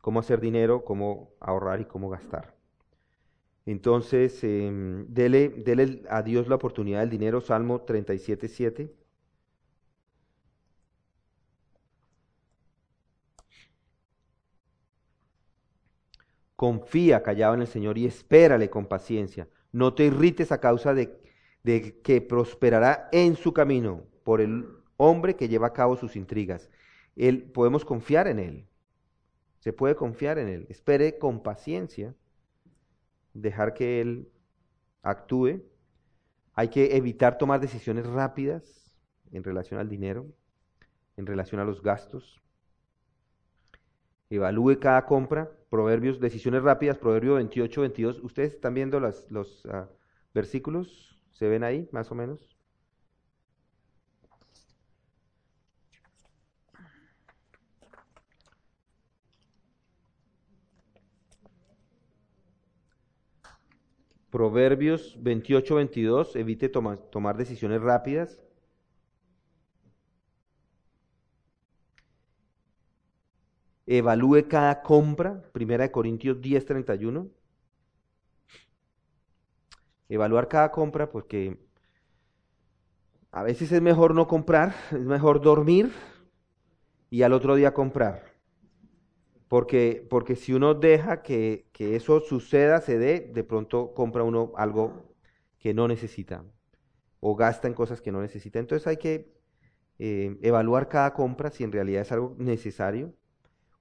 Cómo 0.00 0.20
hacer 0.20 0.40
dinero, 0.40 0.84
cómo 0.84 1.30
ahorrar 1.40 1.80
y 1.80 1.84
cómo 1.84 2.08
gastar. 2.08 2.59
Entonces, 3.66 4.42
em, 4.44 5.06
dele, 5.08 6.02
a 6.08 6.22
Dios 6.22 6.48
la 6.48 6.56
oportunidad 6.56 7.00
del 7.00 7.10
dinero, 7.10 7.40
Salmo 7.40 7.82
37, 7.82 8.48
7. 8.48 8.94
Confía 16.56 17.22
callado 17.22 17.54
en 17.54 17.62
el 17.62 17.66
Señor 17.66 17.96
y 17.98 18.06
espérale 18.06 18.68
con 18.70 18.86
paciencia. 18.86 19.48
No 19.72 19.94
te 19.94 20.04
irrites 20.06 20.52
a 20.52 20.60
causa 20.60 20.94
de, 20.94 21.18
de 21.62 22.00
que 22.02 22.20
prosperará 22.20 23.08
en 23.12 23.36
su 23.36 23.52
camino 23.52 24.04
por 24.24 24.40
el 24.40 24.66
hombre 24.96 25.36
que 25.36 25.48
lleva 25.48 25.68
a 25.68 25.72
cabo 25.72 25.96
sus 25.96 26.16
intrigas. 26.16 26.70
Él, 27.16 27.42
podemos 27.42 27.84
confiar 27.84 28.28
en 28.28 28.38
él. 28.38 28.66
Se 29.58 29.72
puede 29.72 29.94
confiar 29.94 30.38
en 30.38 30.48
él. 30.48 30.66
Espere 30.68 31.18
con 31.18 31.42
paciencia, 31.42 32.14
dejar 33.34 33.74
que 33.74 34.00
él 34.00 34.28
actúe. 35.02 35.62
Hay 36.54 36.68
que 36.68 36.96
evitar 36.96 37.38
tomar 37.38 37.60
decisiones 37.60 38.06
rápidas 38.06 38.94
en 39.32 39.44
relación 39.44 39.80
al 39.80 39.88
dinero, 39.88 40.26
en 41.16 41.26
relación 41.26 41.60
a 41.60 41.64
los 41.64 41.82
gastos. 41.82 42.40
Evalúe 44.28 44.78
cada 44.78 45.06
compra. 45.06 45.50
Proverbios, 45.70 46.18
decisiones 46.18 46.62
rápidas, 46.62 46.98
Proverbio 46.98 47.34
28, 47.34 47.80
22. 47.82 48.20
¿Ustedes 48.24 48.54
están 48.54 48.74
viendo 48.74 48.98
los 48.98 49.66
ah, 49.70 49.88
versículos? 50.34 51.22
¿Se 51.30 51.48
ven 51.48 51.62
ahí, 51.62 51.88
más 51.92 52.10
o 52.10 52.16
menos? 52.16 52.59
Proverbios 64.30 65.16
28, 65.22 65.74
22, 65.74 66.36
evite 66.36 66.68
tomar 66.68 67.36
decisiones 67.36 67.80
rápidas. 67.82 68.40
Evalúe 73.86 74.46
cada 74.48 74.82
compra, 74.82 75.42
Primera 75.52 75.82
de 75.82 75.90
Corintios 75.90 76.40
10, 76.40 76.64
31. 76.64 77.28
Evaluar 80.08 80.46
cada 80.46 80.70
compra 80.70 81.10
porque 81.10 81.58
a 83.32 83.42
veces 83.42 83.72
es 83.72 83.82
mejor 83.82 84.14
no 84.14 84.28
comprar, 84.28 84.74
es 84.92 85.00
mejor 85.00 85.40
dormir 85.40 85.92
y 87.10 87.22
al 87.22 87.32
otro 87.32 87.56
día 87.56 87.74
comprar. 87.74 88.29
Porque, 89.50 90.06
porque 90.08 90.36
si 90.36 90.52
uno 90.52 90.74
deja 90.74 91.22
que, 91.22 91.66
eso 91.76 92.20
suceda, 92.20 92.80
se 92.80 92.98
dé, 92.98 93.32
de 93.34 93.42
pronto 93.42 93.94
compra 93.94 94.22
uno 94.22 94.52
algo 94.54 95.12
que 95.58 95.74
no 95.74 95.88
necesita 95.88 96.44
o 97.18 97.34
gasta 97.34 97.66
en 97.66 97.74
cosas 97.74 98.00
que 98.00 98.12
no 98.12 98.20
necesita. 98.22 98.60
Entonces 98.60 98.86
hay 98.86 98.98
que 98.98 99.34
eh, 99.98 100.38
evaluar 100.42 100.88
cada 100.88 101.14
compra 101.14 101.50
si 101.50 101.64
en 101.64 101.72
realidad 101.72 102.02
es 102.02 102.12
algo 102.12 102.36
necesario. 102.38 103.12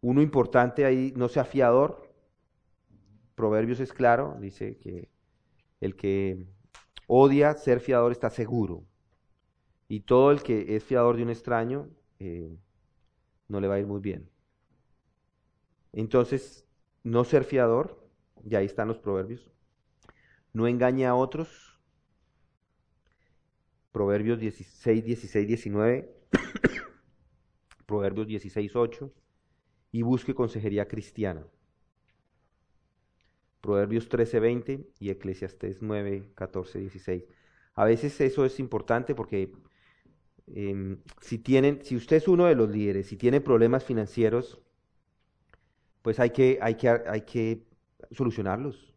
Uno 0.02 0.24
importante 0.24 0.86
ahí, 0.86 1.14
no 1.16 1.30
sea 1.30 1.46
fiador. 1.46 2.02
Proverbios 3.36 3.80
es 3.80 3.94
claro, 3.94 4.38
dice 4.42 4.80
que 4.80 5.08
el 5.82 5.96
que 5.96 6.48
odia 7.06 7.54
ser 7.54 7.80
fiador 7.80 8.12
está 8.12 8.32
seguro. 8.32 8.86
Y 9.88 10.00
todo 10.00 10.32
el 10.32 10.42
que 10.42 10.76
es 10.76 10.84
fiador 10.84 11.16
de 11.16 11.22
un 11.22 11.30
extraño 11.30 11.92
eh, 12.18 12.58
no 13.48 13.62
le 13.62 13.68
va 13.68 13.76
a 13.76 13.80
ir 13.80 13.86
muy 13.86 14.00
bien. 14.00 14.32
Entonces, 15.94 16.66
no 17.04 17.24
ser 17.24 17.44
fiador, 17.44 18.00
y 18.44 18.56
ahí 18.56 18.66
están 18.66 18.88
los 18.88 19.00
proverbios. 19.00 19.52
No 20.54 20.68
engañe 20.68 21.06
a 21.06 21.16
otros. 21.16 21.80
Proverbios 23.92 24.40
16, 24.40 25.04
16, 25.04 25.48
19. 25.48 26.16
Proverbios 27.86 28.28
16, 28.28 28.76
8. 28.76 29.14
Y 29.92 30.02
busque 30.04 30.34
consejería 30.34 30.88
cristiana. 30.88 31.46
Proverbios 33.62 34.08
13, 34.08 34.40
20 34.40 34.88
y 35.00 35.10
Eclesiastés 35.10 35.82
9, 35.82 36.32
14, 36.36 36.80
16. 36.80 37.24
A 37.76 37.86
veces 37.86 38.20
eso 38.22 38.46
es 38.46 38.60
importante 38.60 39.16
porque 39.16 39.52
em, 40.48 41.02
si, 41.22 41.40
tienen, 41.40 41.84
si 41.84 41.96
usted 41.96 42.18
es 42.18 42.28
uno 42.28 42.46
de 42.46 42.56
los 42.56 42.70
líderes, 42.70 43.08
si 43.08 43.18
tiene 43.18 43.42
problemas 43.42 43.84
financieros, 43.84 44.62
pues 46.02 46.20
hay 46.20 46.30
que, 46.32 46.60
hay 46.62 46.76
que, 46.76 46.90
hay 46.90 47.22
que 47.22 47.66
solucionarlos. 48.12 48.94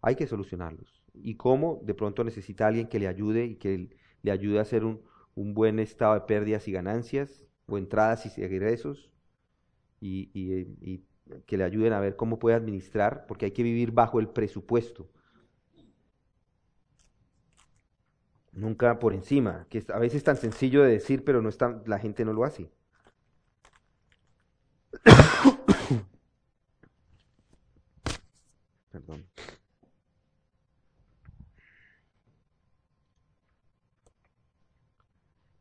Hay 0.00 0.16
que 0.16 0.26
solucionarlos. 0.26 1.02
¿Y 1.14 1.34
cómo? 1.34 1.80
De 1.84 1.94
pronto 1.94 2.24
necesita 2.24 2.66
alguien 2.66 2.88
que 2.88 2.98
le 2.98 3.08
ayude 3.08 3.44
y 3.44 3.56
que 3.56 3.90
le 4.22 4.30
ayude 4.30 4.58
a 4.58 4.62
hacer 4.62 4.84
un, 4.84 5.02
buen 5.34 5.78
estado 5.78 6.14
de 6.14 6.22
pérdidas 6.22 6.66
y 6.66 6.72
ganancias, 6.72 7.46
o 7.66 7.78
entradas 7.78 8.38
y 8.38 8.42
egresos, 8.42 9.10
y, 10.00 10.30
y, 10.34 11.04
que 11.46 11.56
le 11.56 11.64
ayuden 11.64 11.92
a 11.92 12.00
ver 12.00 12.16
cómo 12.16 12.38
puede 12.38 12.56
administrar, 12.56 13.26
porque 13.26 13.46
hay 13.46 13.52
que 13.52 13.62
vivir 13.62 13.92
bajo 13.92 14.18
el 14.20 14.28
presupuesto. 14.28 15.08
Nunca 18.52 18.98
por 18.98 19.14
encima, 19.14 19.66
que 19.70 19.84
a 19.92 19.98
veces 19.98 20.16
es 20.18 20.24
tan 20.24 20.36
sencillo 20.36 20.82
de 20.82 20.90
decir, 20.90 21.24
pero 21.24 21.40
no 21.42 21.48
está, 21.48 21.80
la 21.86 21.98
gente 21.98 22.24
no 22.24 22.32
lo 22.32 22.44
hace. 22.44 22.70
Perdón. 28.90 29.24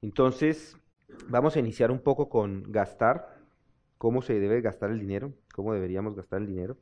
Entonces, 0.08 0.78
vamos 1.28 1.58
a 1.58 1.60
iniciar 1.60 1.92
un 1.92 2.00
poco 2.00 2.30
con 2.30 2.72
gastar, 2.72 3.42
cómo 3.98 4.22
se 4.22 4.40
debe 4.40 4.62
gastar 4.62 4.90
el 4.90 5.02
dinero, 5.02 5.34
cómo 5.54 5.74
deberíamos 5.74 6.16
gastar 6.16 6.40
el 6.40 6.48
dinero. 6.48 6.78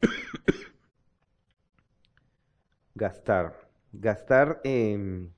gastar. 2.94 3.68
Gastar 3.92 4.60
en, 4.62 5.34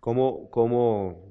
cómo, 0.00 0.50
cómo 0.50 1.30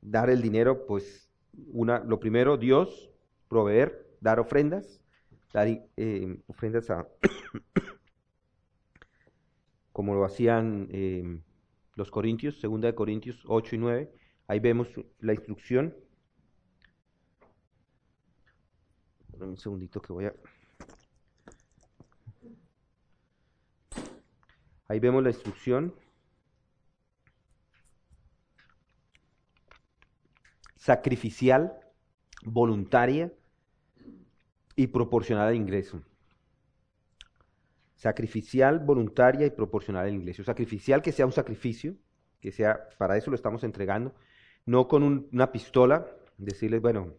dar 0.00 0.30
el 0.30 0.42
dinero, 0.42 0.86
pues 0.86 1.30
una, 1.72 2.00
lo 2.00 2.20
primero, 2.20 2.56
Dios, 2.56 3.10
proveer, 3.48 4.06
dar 4.20 4.38
ofrendas, 4.38 5.00
dar 5.52 5.68
eh, 5.68 6.40
ofrendas 6.46 6.90
a, 6.90 7.08
como 9.92 10.14
lo 10.14 10.24
hacían 10.24 10.88
eh, 10.90 11.40
los 11.94 12.10
Corintios, 12.10 12.60
segunda 12.60 12.88
de 12.88 12.94
Corintios 12.94 13.42
8 13.46 13.76
y 13.76 13.78
9, 13.78 14.12
ahí 14.46 14.60
vemos 14.60 14.88
la 15.20 15.32
instrucción. 15.32 15.94
Un 19.38 19.58
segundito 19.58 20.00
que 20.00 20.12
voy 20.12 20.26
a... 20.26 20.34
Ahí 24.88 25.00
vemos 25.00 25.22
la 25.22 25.30
instrucción. 25.30 25.92
Sacrificial, 30.86 31.80
voluntaria 32.44 33.32
y 34.76 34.86
proporcional 34.86 35.48
al 35.48 35.56
ingreso. 35.56 36.00
Sacrificial, 37.96 38.78
voluntaria 38.78 39.48
y 39.48 39.50
proporcional 39.50 40.06
al 40.06 40.14
ingreso. 40.14 40.44
Sacrificial 40.44 41.02
que 41.02 41.10
sea 41.10 41.26
un 41.26 41.32
sacrificio, 41.32 41.96
que 42.40 42.52
sea, 42.52 42.88
para 42.98 43.16
eso 43.16 43.32
lo 43.32 43.34
estamos 43.34 43.64
entregando, 43.64 44.14
no 44.64 44.86
con 44.86 45.28
una 45.32 45.50
pistola, 45.50 46.06
decirles, 46.38 46.80
bueno, 46.80 47.14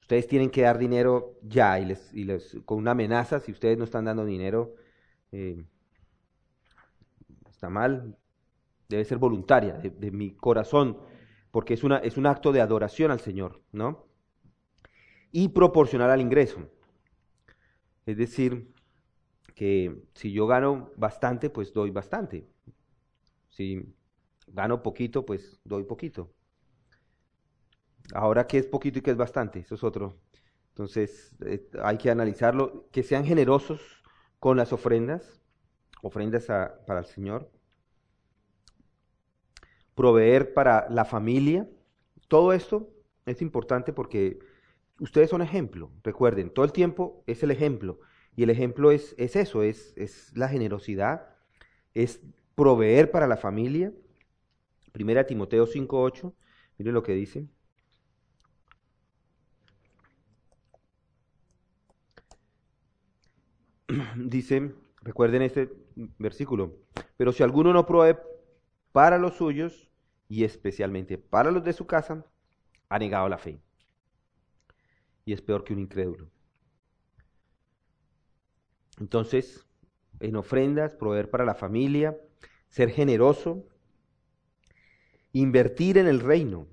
ustedes 0.00 0.26
tienen 0.26 0.48
que 0.48 0.62
dar 0.62 0.78
dinero 0.78 1.38
ya 1.42 1.78
y 1.78 1.84
les, 1.84 2.14
y 2.14 2.24
les 2.24 2.56
con 2.64 2.78
una 2.78 2.92
amenaza, 2.92 3.40
si 3.40 3.52
ustedes 3.52 3.76
no 3.76 3.84
están 3.84 4.06
dando 4.06 4.24
dinero, 4.24 4.74
eh, 5.32 5.62
está 7.46 7.68
mal, 7.68 8.16
debe 8.88 9.04
ser 9.04 9.18
voluntaria, 9.18 9.74
de, 9.74 10.10
mi 10.10 10.30
corazón, 10.30 11.09
porque 11.50 11.74
es, 11.74 11.84
una, 11.84 11.98
es 11.98 12.16
un 12.16 12.26
acto 12.26 12.52
de 12.52 12.60
adoración 12.60 13.10
al 13.10 13.20
Señor, 13.20 13.62
¿no? 13.72 14.06
Y 15.32 15.48
proporcional 15.48 16.10
al 16.10 16.20
ingreso. 16.20 16.68
Es 18.06 18.16
decir, 18.16 18.72
que 19.54 20.02
si 20.14 20.32
yo 20.32 20.46
gano 20.46 20.90
bastante, 20.96 21.50
pues 21.50 21.72
doy 21.72 21.90
bastante. 21.90 22.48
Si 23.48 23.94
gano 24.46 24.82
poquito, 24.82 25.24
pues 25.26 25.60
doy 25.64 25.84
poquito. 25.84 26.32
Ahora, 28.14 28.46
¿qué 28.46 28.58
es 28.58 28.66
poquito 28.66 28.98
y 28.98 29.02
qué 29.02 29.10
es 29.12 29.16
bastante? 29.16 29.60
Eso 29.60 29.74
es 29.74 29.84
otro. 29.84 30.18
Entonces, 30.70 31.36
eh, 31.44 31.68
hay 31.82 31.98
que 31.98 32.10
analizarlo, 32.10 32.88
que 32.90 33.02
sean 33.02 33.24
generosos 33.24 33.80
con 34.38 34.56
las 34.56 34.72
ofrendas, 34.72 35.40
ofrendas 36.02 36.46
para 36.86 37.00
el 37.00 37.06
Señor, 37.06 37.50
proveer 40.00 40.54
para 40.54 40.88
la 40.88 41.04
familia. 41.04 41.68
Todo 42.26 42.54
esto 42.54 42.88
es 43.26 43.42
importante 43.42 43.92
porque 43.92 44.38
ustedes 44.98 45.28
son 45.28 45.42
ejemplo. 45.42 45.90
Recuerden, 46.02 46.48
todo 46.48 46.64
el 46.64 46.72
tiempo 46.72 47.22
es 47.26 47.42
el 47.42 47.50
ejemplo. 47.50 48.00
Y 48.34 48.42
el 48.42 48.48
ejemplo 48.48 48.92
es, 48.92 49.14
es 49.18 49.36
eso, 49.36 49.62
es, 49.62 49.92
es 49.98 50.34
la 50.34 50.48
generosidad, 50.48 51.36
es 51.92 52.22
proveer 52.54 53.10
para 53.10 53.26
la 53.26 53.36
familia. 53.36 53.92
Primera 54.90 55.26
Timoteo 55.26 55.66
5.8, 55.66 56.32
miren 56.78 56.94
lo 56.94 57.02
que 57.02 57.12
dice. 57.12 57.46
Dice, 64.16 64.72
recuerden 65.02 65.42
este 65.42 65.70
versículo, 66.16 66.78
pero 67.18 67.32
si 67.32 67.42
alguno 67.42 67.74
no 67.74 67.84
provee 67.84 68.16
para 68.92 69.18
los 69.18 69.34
suyos 69.36 69.89
y 70.30 70.44
especialmente 70.44 71.18
para 71.18 71.50
los 71.50 71.64
de 71.64 71.72
su 71.72 71.86
casa, 71.86 72.24
ha 72.88 72.98
negado 73.00 73.28
la 73.28 73.36
fe. 73.36 73.60
Y 75.24 75.32
es 75.32 75.42
peor 75.42 75.64
que 75.64 75.72
un 75.72 75.80
incrédulo. 75.80 76.30
Entonces, 79.00 79.66
en 80.20 80.36
ofrendas, 80.36 80.94
proveer 80.94 81.30
para 81.30 81.44
la 81.44 81.56
familia, 81.56 82.16
ser 82.68 82.90
generoso, 82.90 83.66
invertir 85.32 85.98
en 85.98 86.06
el 86.06 86.20
reino. 86.20 86.68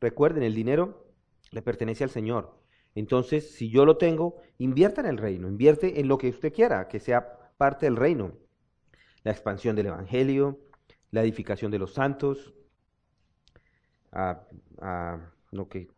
Recuerden, 0.00 0.44
el 0.44 0.54
dinero 0.54 1.12
le 1.50 1.60
pertenece 1.60 2.04
al 2.04 2.10
Señor. 2.10 2.58
Entonces, 2.94 3.50
si 3.50 3.68
yo 3.68 3.84
lo 3.84 3.98
tengo, 3.98 4.40
invierta 4.56 5.02
en 5.02 5.08
el 5.08 5.18
reino, 5.18 5.46
invierte 5.46 6.00
en 6.00 6.08
lo 6.08 6.16
que 6.16 6.30
usted 6.30 6.54
quiera, 6.54 6.88
que 6.88 7.00
sea 7.00 7.52
parte 7.58 7.84
del 7.84 7.96
reino. 7.96 8.32
La 9.24 9.32
expansión 9.32 9.76
del 9.76 9.88
Evangelio, 9.88 10.58
la 11.10 11.22
edificación 11.22 11.70
de 11.70 11.78
los 11.78 11.94
santos, 11.94 12.54
lo, 15.50 15.68
que, 15.68 15.88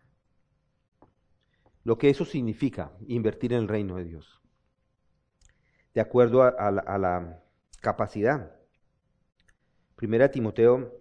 lo 1.84 1.98
que 1.98 2.10
eso 2.10 2.24
significa, 2.24 2.92
invertir 3.06 3.52
en 3.52 3.60
el 3.60 3.68
reino 3.68 3.96
de 3.96 4.04
Dios, 4.04 4.40
de 5.94 6.00
acuerdo 6.00 6.42
a, 6.42 6.70
la, 6.70 6.82
a 6.86 7.42
capacidad. 7.80 8.56
Primera 9.96 10.30
Timoteo 10.30 10.92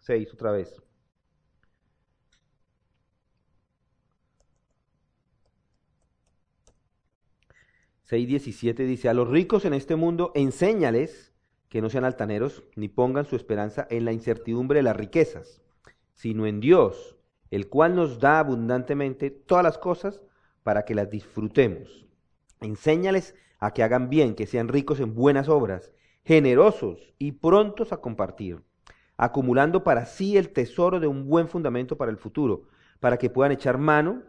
6, 0.00 0.32
otra 0.34 0.52
vez. 0.52 0.84
6.17 8.08 8.74
dice, 8.86 9.08
a 9.08 9.14
los 9.14 9.28
ricos 9.28 9.64
en 9.64 9.74
este 9.74 9.96
mundo 9.96 10.30
enséñales 10.34 11.33
que 11.74 11.82
no 11.82 11.90
sean 11.90 12.04
altaneros, 12.04 12.62
ni 12.76 12.86
pongan 12.86 13.24
su 13.24 13.34
esperanza 13.34 13.88
en 13.90 14.04
la 14.04 14.12
incertidumbre 14.12 14.78
de 14.78 14.84
las 14.84 14.94
riquezas, 14.94 15.60
sino 16.12 16.46
en 16.46 16.60
Dios, 16.60 17.16
el 17.50 17.68
cual 17.68 17.96
nos 17.96 18.20
da 18.20 18.38
abundantemente 18.38 19.30
todas 19.30 19.64
las 19.64 19.76
cosas 19.76 20.22
para 20.62 20.84
que 20.84 20.94
las 20.94 21.10
disfrutemos. 21.10 22.06
Enséñales 22.60 23.34
a 23.58 23.72
que 23.72 23.82
hagan 23.82 24.08
bien, 24.08 24.36
que 24.36 24.46
sean 24.46 24.68
ricos 24.68 25.00
en 25.00 25.16
buenas 25.16 25.48
obras, 25.48 25.90
generosos 26.24 27.12
y 27.18 27.32
prontos 27.32 27.92
a 27.92 27.96
compartir, 27.96 28.62
acumulando 29.16 29.82
para 29.82 30.06
sí 30.06 30.36
el 30.36 30.50
tesoro 30.50 31.00
de 31.00 31.08
un 31.08 31.26
buen 31.26 31.48
fundamento 31.48 31.96
para 31.96 32.12
el 32.12 32.18
futuro, 32.18 32.68
para 33.00 33.16
que 33.16 33.30
puedan 33.30 33.50
echar 33.50 33.78
mano 33.78 34.22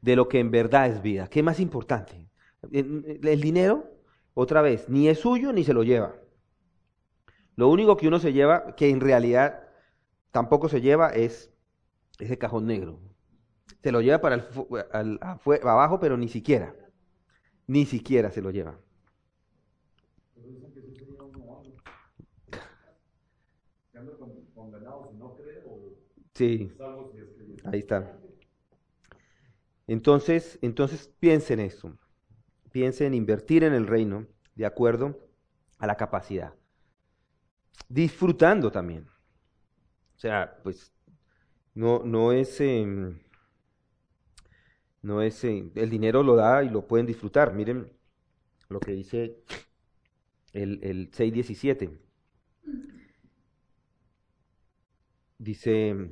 de 0.00 0.16
lo 0.16 0.30
que 0.30 0.38
en 0.40 0.50
verdad 0.50 0.86
es 0.86 1.02
vida. 1.02 1.28
¿Qué 1.28 1.42
más 1.42 1.60
importante? 1.60 2.30
El 2.72 3.42
dinero, 3.42 3.84
otra 4.32 4.62
vez, 4.62 4.88
ni 4.88 5.08
es 5.08 5.18
suyo 5.18 5.52
ni 5.52 5.62
se 5.62 5.74
lo 5.74 5.82
lleva. 5.82 6.14
Lo 7.58 7.68
único 7.68 7.96
que 7.96 8.06
uno 8.06 8.20
se 8.20 8.32
lleva, 8.32 8.76
que 8.76 8.88
en 8.88 9.00
realidad 9.00 9.68
tampoco 10.30 10.68
se 10.68 10.80
lleva, 10.80 11.10
es 11.10 11.50
ese 12.20 12.38
cajón 12.38 12.68
negro. 12.68 13.00
Se 13.82 13.90
lo 13.90 14.00
lleva 14.00 14.20
para 14.20 14.36
el, 14.36 15.18
abajo, 15.64 15.98
pero 15.98 16.16
ni 16.16 16.28
siquiera. 16.28 16.72
Ni 17.66 17.84
siquiera 17.84 18.30
se 18.30 18.42
lo 18.42 18.52
lleva. 18.52 18.78
Sí, 26.34 26.72
ahí 27.64 27.80
está. 27.80 28.16
Entonces, 29.88 30.60
entonces 30.62 31.12
piensen 31.18 31.58
eso 31.58 31.98
piense 32.70 33.06
en 33.06 33.14
invertir 33.14 33.64
en 33.64 33.74
el 33.74 33.88
reino 33.88 34.26
de 34.54 34.64
acuerdo 34.64 35.18
a 35.78 35.86
la 35.88 35.96
capacidad. 35.96 36.54
Disfrutando 37.88 38.70
también. 38.70 39.06
O 40.16 40.18
sea, 40.18 40.58
pues 40.62 40.92
no, 41.74 42.02
no 42.04 42.32
es... 42.32 42.60
Em, 42.60 43.18
no 45.02 45.22
es... 45.22 45.44
Em, 45.44 45.70
el 45.74 45.90
dinero 45.90 46.22
lo 46.22 46.36
da 46.36 46.62
y 46.64 46.70
lo 46.70 46.86
pueden 46.86 47.06
disfrutar. 47.06 47.54
Miren 47.54 47.92
lo 48.68 48.80
que 48.80 48.92
dice 48.92 49.42
el, 50.52 50.80
el 50.82 51.10
6.17. 51.10 51.98
Dice, 55.38 56.10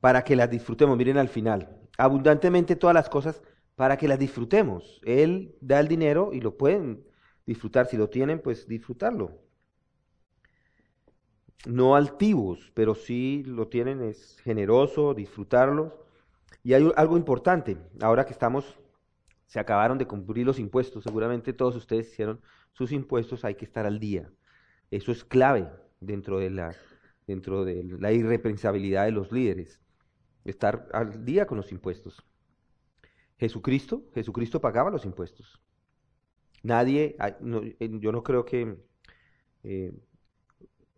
para 0.00 0.22
que 0.22 0.36
las 0.36 0.50
disfrutemos, 0.50 0.96
miren 0.96 1.16
al 1.16 1.28
final, 1.28 1.78
abundantemente 1.96 2.76
todas 2.76 2.94
las 2.94 3.08
cosas 3.08 3.42
para 3.74 3.96
que 3.96 4.08
las 4.08 4.18
disfrutemos. 4.18 5.00
Él 5.04 5.56
da 5.60 5.80
el 5.80 5.88
dinero 5.88 6.30
y 6.32 6.40
lo 6.40 6.56
pueden 6.56 7.06
disfrutar. 7.46 7.86
Si 7.86 7.96
lo 7.96 8.10
tienen, 8.10 8.40
pues 8.42 8.68
disfrutarlo. 8.68 9.38
No 11.66 11.94
altivos, 11.94 12.72
pero 12.74 12.94
si 12.94 13.42
lo 13.44 13.68
tienen 13.68 14.02
es 14.02 14.38
generoso, 14.40 15.14
disfrutarlos. 15.14 15.92
Y 16.62 16.74
hay 16.74 16.90
algo 16.96 17.16
importante, 17.16 17.76
ahora 18.00 18.24
que 18.24 18.32
estamos, 18.32 18.78
se 19.46 19.60
acabaron 19.60 19.98
de 19.98 20.06
cumplir 20.06 20.46
los 20.46 20.58
impuestos, 20.58 21.04
seguramente 21.04 21.52
todos 21.52 21.76
ustedes 21.76 22.10
hicieron 22.12 22.40
sus 22.72 22.92
impuestos, 22.92 23.44
hay 23.44 23.56
que 23.56 23.64
estar 23.64 23.86
al 23.86 23.98
día. 23.98 24.30
Eso 24.90 25.12
es 25.12 25.24
clave 25.24 25.68
dentro 26.00 26.38
de 26.38 26.50
la, 26.50 26.74
dentro 27.26 27.64
de 27.64 27.84
la 27.98 28.12
irreprensabilidad 28.12 29.04
de 29.04 29.12
los 29.12 29.32
líderes, 29.32 29.80
estar 30.44 30.88
al 30.92 31.24
día 31.24 31.46
con 31.46 31.58
los 31.58 31.72
impuestos. 31.72 32.24
Jesucristo, 33.38 34.04
Jesucristo 34.14 34.60
pagaba 34.60 34.90
los 34.90 35.04
impuestos. 35.04 35.60
Nadie, 36.62 37.16
yo 37.80 38.12
no 38.12 38.22
creo 38.22 38.44
que... 38.44 38.76
Eh, 39.62 39.92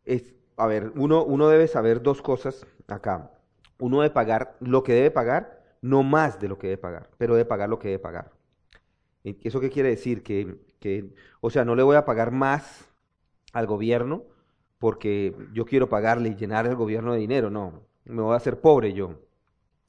es, 0.04 0.34
a 0.56 0.66
ver, 0.66 0.92
uno, 0.96 1.24
uno 1.24 1.48
debe 1.48 1.68
saber 1.68 2.02
dos 2.02 2.22
cosas 2.22 2.66
acá. 2.88 3.30
Uno 3.78 4.00
debe 4.02 4.14
pagar 4.14 4.56
lo 4.60 4.82
que 4.82 4.92
debe 4.94 5.10
pagar, 5.10 5.62
no 5.82 6.02
más 6.02 6.38
de 6.40 6.48
lo 6.48 6.58
que 6.58 6.68
debe 6.68 6.78
pagar, 6.78 7.10
pero 7.18 7.34
debe 7.34 7.46
pagar 7.46 7.68
lo 7.68 7.78
que 7.78 7.88
debe 7.88 7.98
pagar. 8.00 8.32
¿Eso 9.24 9.60
qué 9.60 9.70
quiere 9.70 9.90
decir? 9.90 10.22
Que, 10.22 10.56
que, 10.80 11.14
o 11.40 11.50
sea, 11.50 11.64
no 11.64 11.74
le 11.76 11.82
voy 11.82 11.96
a 11.96 12.04
pagar 12.04 12.32
más 12.32 12.90
al 13.52 13.66
gobierno 13.66 14.24
porque 14.78 15.36
yo 15.54 15.64
quiero 15.66 15.88
pagarle 15.88 16.30
y 16.30 16.36
llenar 16.36 16.66
el 16.66 16.76
gobierno 16.76 17.12
de 17.14 17.20
dinero, 17.20 17.50
no, 17.50 17.86
me 18.04 18.22
voy 18.22 18.34
a 18.34 18.36
hacer 18.36 18.60
pobre 18.60 18.92
yo. 18.94 19.20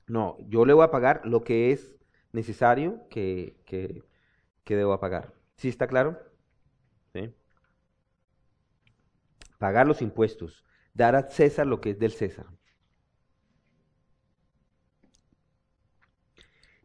No, 0.08 0.38
yo 0.50 0.66
le 0.66 0.74
voy 0.74 0.86
a 0.86 0.92
pagar 0.92 1.22
lo 1.26 1.44
que 1.44 1.72
es 1.72 1.96
necesario 2.34 3.02
que, 3.10 3.56
que, 3.66 4.04
que 4.66 4.76
debo 4.76 5.00
pagar. 5.00 5.34
¿Sí 5.58 5.70
está 5.70 5.88
claro? 5.88 6.20
Pagar 9.64 9.88
los 9.88 10.02
impuestos, 10.02 10.66
dar 10.94 11.16
a 11.16 11.30
César 11.30 11.66
lo 11.66 11.80
que 11.80 11.92
es 11.92 11.98
del 11.98 12.12
César. 12.12 12.46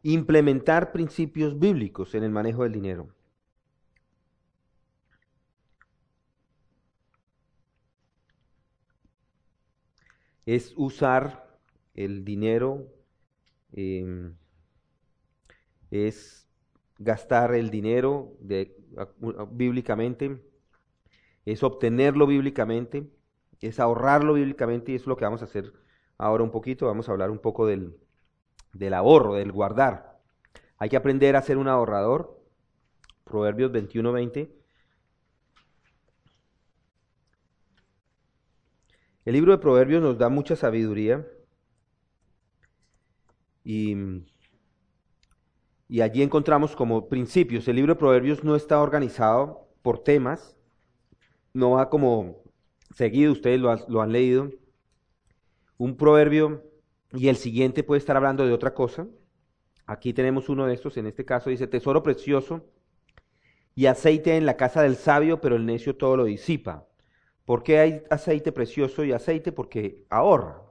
Implementar 0.01 0.93
principios 0.93 1.59
bíblicos 1.59 2.15
en 2.15 2.23
el 2.23 2.31
manejo 2.31 2.63
del 2.63 2.71
dinero. 2.71 3.13
Es 10.45 10.73
usar 10.77 11.59
el 11.95 12.23
dinero 12.23 12.87
eh, 13.73 14.31
es 15.91 16.47
gastar 16.97 17.55
el 17.55 17.71
dinero 17.71 18.37
bíblicamente, 19.51 20.41
es 21.45 21.63
obtenerlo 21.63 22.27
bíblicamente, 22.27 23.09
es 23.61 23.79
ahorrarlo 23.79 24.33
bíblicamente 24.33 24.91
y 24.91 24.95
eso 24.95 25.03
es 25.03 25.07
lo 25.07 25.17
que 25.17 25.25
vamos 25.25 25.41
a 25.41 25.45
hacer 25.45 25.73
ahora 26.17 26.43
un 26.43 26.51
poquito. 26.51 26.85
Vamos 26.87 27.09
a 27.09 27.11
hablar 27.11 27.31
un 27.31 27.39
poco 27.39 27.65
del, 27.65 27.97
del 28.73 28.93
ahorro, 28.93 29.35
del 29.35 29.51
guardar. 29.51 30.19
Hay 30.77 30.89
que 30.89 30.97
aprender 30.97 31.35
a 31.35 31.41
ser 31.41 31.57
un 31.57 31.67
ahorrador. 31.67 32.39
Proverbios 33.23 33.71
21-20. 33.71 34.49
El 39.25 39.33
libro 39.33 39.51
de 39.51 39.57
Proverbios 39.59 40.01
nos 40.01 40.17
da 40.17 40.29
mucha 40.29 40.55
sabiduría 40.55 41.27
y 43.63 44.23
y 45.89 46.01
allí 46.01 46.21
encontramos 46.21 46.75
como 46.75 47.09
principios. 47.09 47.67
El 47.67 47.77
libro 47.77 47.95
de 47.95 47.99
Proverbios 47.99 48.43
no 48.43 48.55
está 48.55 48.79
organizado 48.79 49.67
por 49.81 50.03
temas, 50.03 50.55
no 51.53 51.71
va 51.71 51.89
como 51.89 52.43
seguido, 52.93 53.31
ustedes 53.31 53.59
lo, 53.59 54.01
han 54.01 54.11
leído. 54.11 54.49
Un 55.77 55.95
proverbio 55.95 56.63
y 57.13 57.27
el 57.27 57.35
siguiente 57.35 57.83
puede 57.83 57.99
estar 57.99 58.17
hablando 58.17 58.45
de 58.45 58.53
otra 58.53 58.73
cosa. 58.73 59.07
Aquí 59.85 60.13
tenemos 60.13 60.49
uno 60.49 60.67
de 60.67 60.73
estos, 60.73 60.97
en 60.97 61.07
este 61.07 61.25
caso 61.25 61.49
dice, 61.49 61.67
tesoro 61.67 62.03
precioso 62.03 62.65
y 63.75 63.85
aceite 63.85 64.35
en 64.35 64.45
la 64.45 64.57
casa 64.57 64.81
del 64.81 64.95
sabio, 64.95 65.41
pero 65.41 65.55
el 65.55 65.65
necio 65.65 65.95
todo 65.95 66.17
lo 66.17 66.25
disipa. 66.25 66.85
¿Por 67.45 67.63
qué 67.63 67.79
hay 67.79 68.03
aceite 68.09 68.51
precioso 68.51 69.03
y 69.03 69.11
aceite? 69.11 69.51
Porque 69.51 70.05
ahorra. 70.09 70.61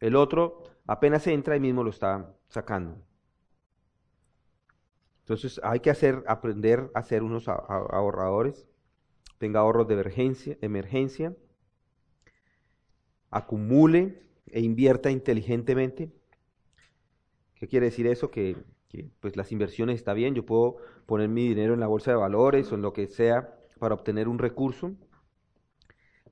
El 0.00 0.16
otro 0.16 0.62
apenas 0.86 1.26
entra 1.26 1.56
y 1.56 1.60
mismo 1.60 1.82
lo 1.82 1.90
está 1.90 2.34
sacando. 2.48 2.96
Entonces 5.20 5.60
hay 5.62 5.80
que 5.80 5.90
hacer, 5.90 6.22
aprender 6.26 6.90
a 6.94 7.02
ser 7.02 7.22
unos 7.22 7.48
ahorradores, 7.48 8.66
tenga 9.38 9.60
ahorros 9.60 9.88
de 9.88 10.56
emergencia, 10.60 11.36
acumule 13.30 14.22
e 14.46 14.60
invierta 14.60 15.10
inteligentemente. 15.10 16.12
¿Qué 17.54 17.66
quiere 17.66 17.86
decir 17.86 18.06
eso? 18.06 18.30
Que, 18.30 18.56
pues 19.20 19.36
las 19.36 19.50
inversiones 19.50 19.96
está 19.96 20.14
bien, 20.14 20.34
yo 20.34 20.46
puedo 20.46 20.76
poner 21.06 21.28
mi 21.28 21.48
dinero 21.48 21.74
en 21.74 21.80
la 21.80 21.88
bolsa 21.88 22.12
de 22.12 22.16
valores 22.16 22.70
o 22.70 22.76
en 22.76 22.82
lo 22.82 22.92
que 22.92 23.08
sea 23.08 23.58
para 23.78 23.94
obtener 23.94 24.28
un 24.28 24.38
recurso. 24.38 24.94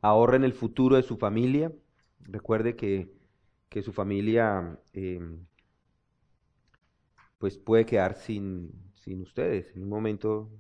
Ahorre 0.01 0.37
en 0.37 0.45
el 0.45 0.53
futuro 0.53 0.97
de 0.97 1.03
su 1.03 1.17
familia. 1.17 1.73
Recuerde 2.21 2.77
que, 2.77 3.11
su 3.83 3.93
familia 3.93 4.79
eh, 4.93 5.21
pues 7.39 7.59
puede 7.59 7.85
quedar 7.87 8.15
sin, 8.15 8.71
sin 8.95 9.23
ustedes. 9.23 9.75
En 9.75 9.83
un 9.83 9.89
momento 9.89 10.51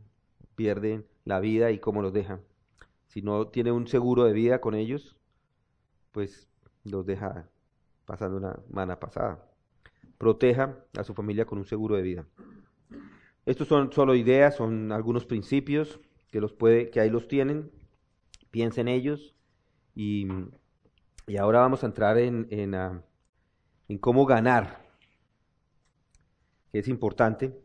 pierden 0.56 1.06
la 1.24 1.40
vida 1.40 1.70
y 1.70 1.78
cómo 1.78 2.02
los 2.02 2.12
dejan. 2.12 2.40
Si 3.08 3.22
no 3.22 3.48
tiene 3.48 3.72
un 3.72 3.86
seguro 3.86 4.24
de 4.24 4.32
vida 4.32 4.60
con 4.60 4.74
ellos, 4.74 5.16
pues 6.12 6.48
los 6.84 7.06
deja 7.06 7.48
pasando 8.04 8.36
una 8.36 8.58
mala 8.70 8.98
pasada. 8.98 9.48
Proteja 10.18 10.78
a 10.98 11.04
su 11.04 11.14
familia 11.14 11.44
con 11.44 11.58
un 11.58 11.66
seguro 11.66 11.96
de 11.96 12.02
vida. 12.02 12.26
Estos 13.44 13.68
son 13.68 13.92
solo 13.92 14.14
ideas, 14.14 14.56
son 14.56 14.92
algunos 14.92 15.26
principios 15.26 16.00
que 16.30 16.40
los 16.40 16.52
puede, 16.52 16.90
que 16.90 17.00
ahí 17.00 17.10
los 17.10 17.28
tienen. 17.28 17.70
Piensen 18.50 18.88
ellos 18.88 19.34
y, 19.94 20.28
y 21.26 21.36
ahora 21.36 21.60
vamos 21.60 21.82
a 21.82 21.86
entrar 21.86 22.18
en, 22.18 22.46
en, 22.50 22.74
ah, 22.74 23.02
en 23.88 23.98
cómo 23.98 24.26
ganar 24.26 24.82
que 26.72 26.78
es 26.78 26.88
importante. 26.88 27.61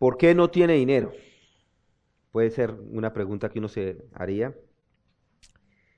¿Por 0.00 0.16
qué 0.16 0.34
no 0.34 0.50
tiene 0.50 0.72
dinero? 0.72 1.12
Puede 2.32 2.50
ser 2.50 2.70
una 2.70 3.12
pregunta 3.12 3.50
que 3.50 3.58
uno 3.58 3.68
se 3.68 4.02
haría. 4.14 4.56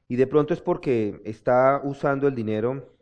Y 0.09 0.17
de 0.17 0.27
pronto 0.27 0.53
es 0.53 0.61
porque 0.61 1.21
está 1.25 1.81
usando 1.85 2.27
el 2.27 2.35
dinero 2.35 2.97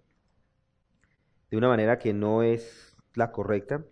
de 1.50 1.56
una 1.56 1.68
manera 1.68 1.98
que 1.98 2.12
no 2.12 2.42
es 2.42 2.94
la 3.14 3.32
correcta. 3.32 3.82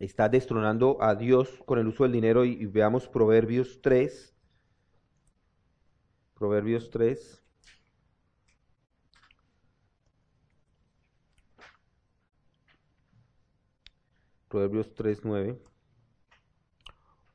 Está 0.00 0.28
destronando 0.28 1.00
a 1.00 1.14
Dios 1.14 1.62
con 1.66 1.78
el 1.78 1.86
uso 1.86 2.02
del 2.02 2.10
dinero 2.10 2.44
y, 2.44 2.66
veamos 2.66 3.06
Proverbios 3.06 3.80
3. 3.80 4.34
Proverbios 6.34 6.90
3. 6.90 7.41
Proverbios 14.52 14.94
3.9. 14.94 15.58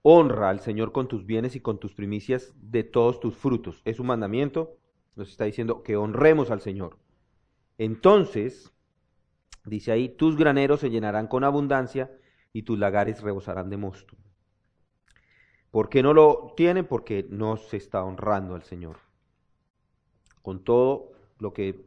Honra 0.04 0.50
al 0.50 0.60
Señor 0.60 0.92
con 0.92 1.08
tus 1.08 1.26
bienes 1.26 1.56
y 1.56 1.60
con 1.60 1.80
tus 1.80 1.96
primicias 1.96 2.54
de 2.62 2.84
todos 2.84 3.20
tus 3.20 3.36
frutos. 3.36 3.82
Es 3.86 4.00
un 4.00 4.06
mandamiento. 4.06 4.78
Nos 5.16 5.30
está 5.32 5.46
diciendo 5.46 5.82
que 5.82 5.98
honremos 5.98 6.52
al 6.52 6.62
Señor. 6.62 7.00
Entonces, 7.80 8.72
dice 9.66 9.92
ahí, 9.92 10.10
tus 10.10 10.38
graneros 10.38 10.82
se 10.82 10.92
llenarán 10.92 11.26
con 11.26 11.44
abundancia 11.44 12.16
y 12.54 12.62
tus 12.62 12.78
lagares 12.78 13.24
rebosarán 13.24 13.72
de 13.72 13.78
mosto. 13.78 14.16
¿Por 15.72 15.90
qué 15.90 16.04
no 16.04 16.14
lo 16.14 16.54
tienen? 16.56 16.86
Porque 16.86 17.26
no 17.32 17.58
se 17.58 17.78
está 17.78 18.04
honrando 18.04 18.54
al 18.54 18.62
Señor. 18.62 18.98
Con 20.44 20.64
todo 20.64 21.14
lo 21.40 21.52
que 21.52 21.84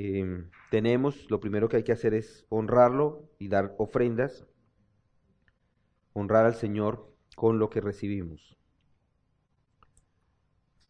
Em, 0.00 0.48
tenemos, 0.70 1.28
lo 1.28 1.40
primero 1.40 1.68
que 1.68 1.78
hay 1.78 1.82
que 1.82 1.90
hacer 1.90 2.14
es 2.14 2.46
honrarlo 2.50 3.28
y 3.40 3.48
dar 3.48 3.74
ofrendas, 3.78 4.46
honrar 6.12 6.46
al 6.46 6.54
Señor 6.54 7.12
con 7.34 7.58
lo 7.58 7.68
que 7.68 7.80
recibimos. 7.80 8.56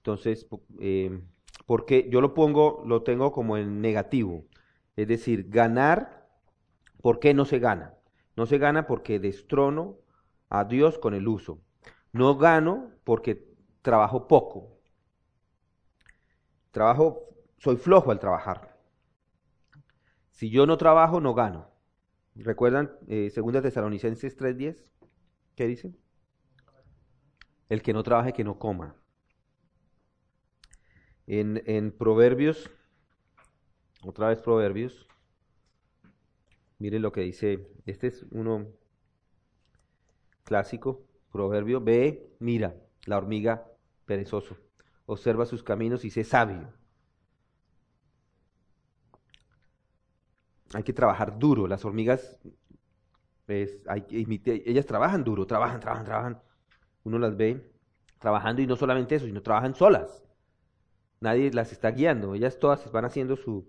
Entonces, 0.00 0.46
eh, 0.80 1.22
porque 1.64 2.10
yo 2.10 2.20
lo 2.20 2.34
pongo, 2.34 2.82
lo 2.86 3.02
tengo 3.02 3.32
como 3.32 3.56
en 3.56 3.80
negativo, 3.80 4.44
es 4.94 5.08
decir, 5.08 5.48
ganar, 5.48 6.28
¿por 7.00 7.18
qué 7.18 7.32
no 7.32 7.46
se 7.46 7.60
gana? 7.60 7.94
No 8.36 8.44
se 8.44 8.58
gana 8.58 8.86
porque 8.86 9.18
destrono 9.18 9.96
a 10.50 10.64
Dios 10.64 10.98
con 10.98 11.14
el 11.14 11.28
uso. 11.28 11.62
No 12.12 12.36
gano 12.36 12.90
porque 13.04 13.48
trabajo 13.80 14.28
poco. 14.28 14.82
Trabajo, 16.72 17.26
soy 17.56 17.76
flojo 17.76 18.10
al 18.10 18.18
trabajar. 18.18 18.77
Si 20.38 20.50
yo 20.50 20.66
no 20.66 20.76
trabajo, 20.76 21.20
no 21.20 21.34
gano. 21.34 21.68
¿Recuerdan 22.36 22.92
eh, 23.08 23.32
2 23.34 23.60
Tesalonicenses 23.60 24.38
3.10? 24.38 24.88
¿Qué 25.56 25.66
dice? 25.66 25.96
El 27.68 27.82
que 27.82 27.92
no 27.92 28.04
trabaje, 28.04 28.32
que 28.32 28.44
no 28.44 28.56
coma. 28.56 28.94
En, 31.26 31.60
en 31.66 31.90
Proverbios, 31.90 32.70
otra 34.04 34.28
vez 34.28 34.40
Proverbios, 34.40 35.08
miren 36.78 37.02
lo 37.02 37.10
que 37.10 37.22
dice, 37.22 37.72
este 37.84 38.06
es 38.06 38.24
uno 38.30 38.68
clásico, 40.44 41.04
Proverbio, 41.32 41.80
ve, 41.80 42.30
mira, 42.38 42.76
la 43.06 43.18
hormiga 43.18 43.66
perezoso, 44.04 44.56
observa 45.06 45.46
sus 45.46 45.64
caminos 45.64 46.04
y 46.04 46.10
sé 46.10 46.22
sabio. 46.22 46.72
Hay 50.74 50.82
que 50.82 50.92
trabajar 50.92 51.38
duro. 51.38 51.66
Las 51.66 51.84
hormigas, 51.84 52.38
pues, 53.46 53.80
hay, 53.86 54.04
ellas 54.66 54.86
trabajan 54.86 55.24
duro, 55.24 55.46
trabajan, 55.46 55.80
trabajan, 55.80 56.04
trabajan. 56.04 56.42
Uno 57.04 57.18
las 57.18 57.36
ve 57.36 57.72
trabajando 58.18 58.62
y 58.62 58.66
no 58.66 58.76
solamente 58.76 59.14
eso, 59.14 59.26
sino 59.26 59.42
trabajan 59.42 59.74
solas. 59.74 60.22
Nadie 61.20 61.50
las 61.52 61.72
está 61.72 61.90
guiando. 61.90 62.34
Ellas 62.34 62.58
todas 62.58 62.90
van 62.92 63.04
haciendo 63.04 63.36
su... 63.36 63.68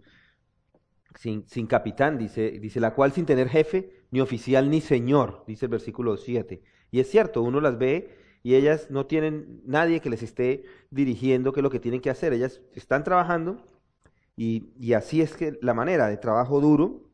Sin, 1.16 1.48
sin 1.48 1.66
capitán, 1.66 2.20
dice, 2.20 2.52
dice, 2.60 2.80
la 2.80 2.94
cual 2.94 3.12
sin 3.12 3.26
tener 3.26 3.50
jefe, 3.50 4.06
ni 4.12 4.22
oficial, 4.22 4.70
ni 4.70 4.80
señor, 4.80 5.44
dice 5.48 5.66
el 5.66 5.72
versículo 5.72 6.18
7. 6.18 6.62
Y 6.92 7.00
es 7.00 7.10
cierto, 7.10 7.42
uno 7.42 7.60
las 7.62 7.80
ve 7.80 8.16
y 8.44 8.54
ellas 8.56 8.92
no 8.92 9.08
tienen 9.08 9.62
nadie 9.66 10.02
que 10.02 10.10
les 10.12 10.22
esté 10.22 10.66
dirigiendo 10.92 11.52
qué 11.52 11.62
es 11.62 11.64
lo 11.64 11.72
que 11.72 11.80
tienen 11.80 12.00
que 12.02 12.12
hacer. 12.12 12.32
Ellas 12.34 12.62
están 12.74 13.04
trabajando 13.04 13.58
y, 14.42 14.94
así 14.94 15.22
es 15.22 15.36
que 15.36 15.60
la 15.62 15.74
manera 15.74 16.08
de 16.08 16.16
trabajo 16.16 16.62
duro, 16.62 17.10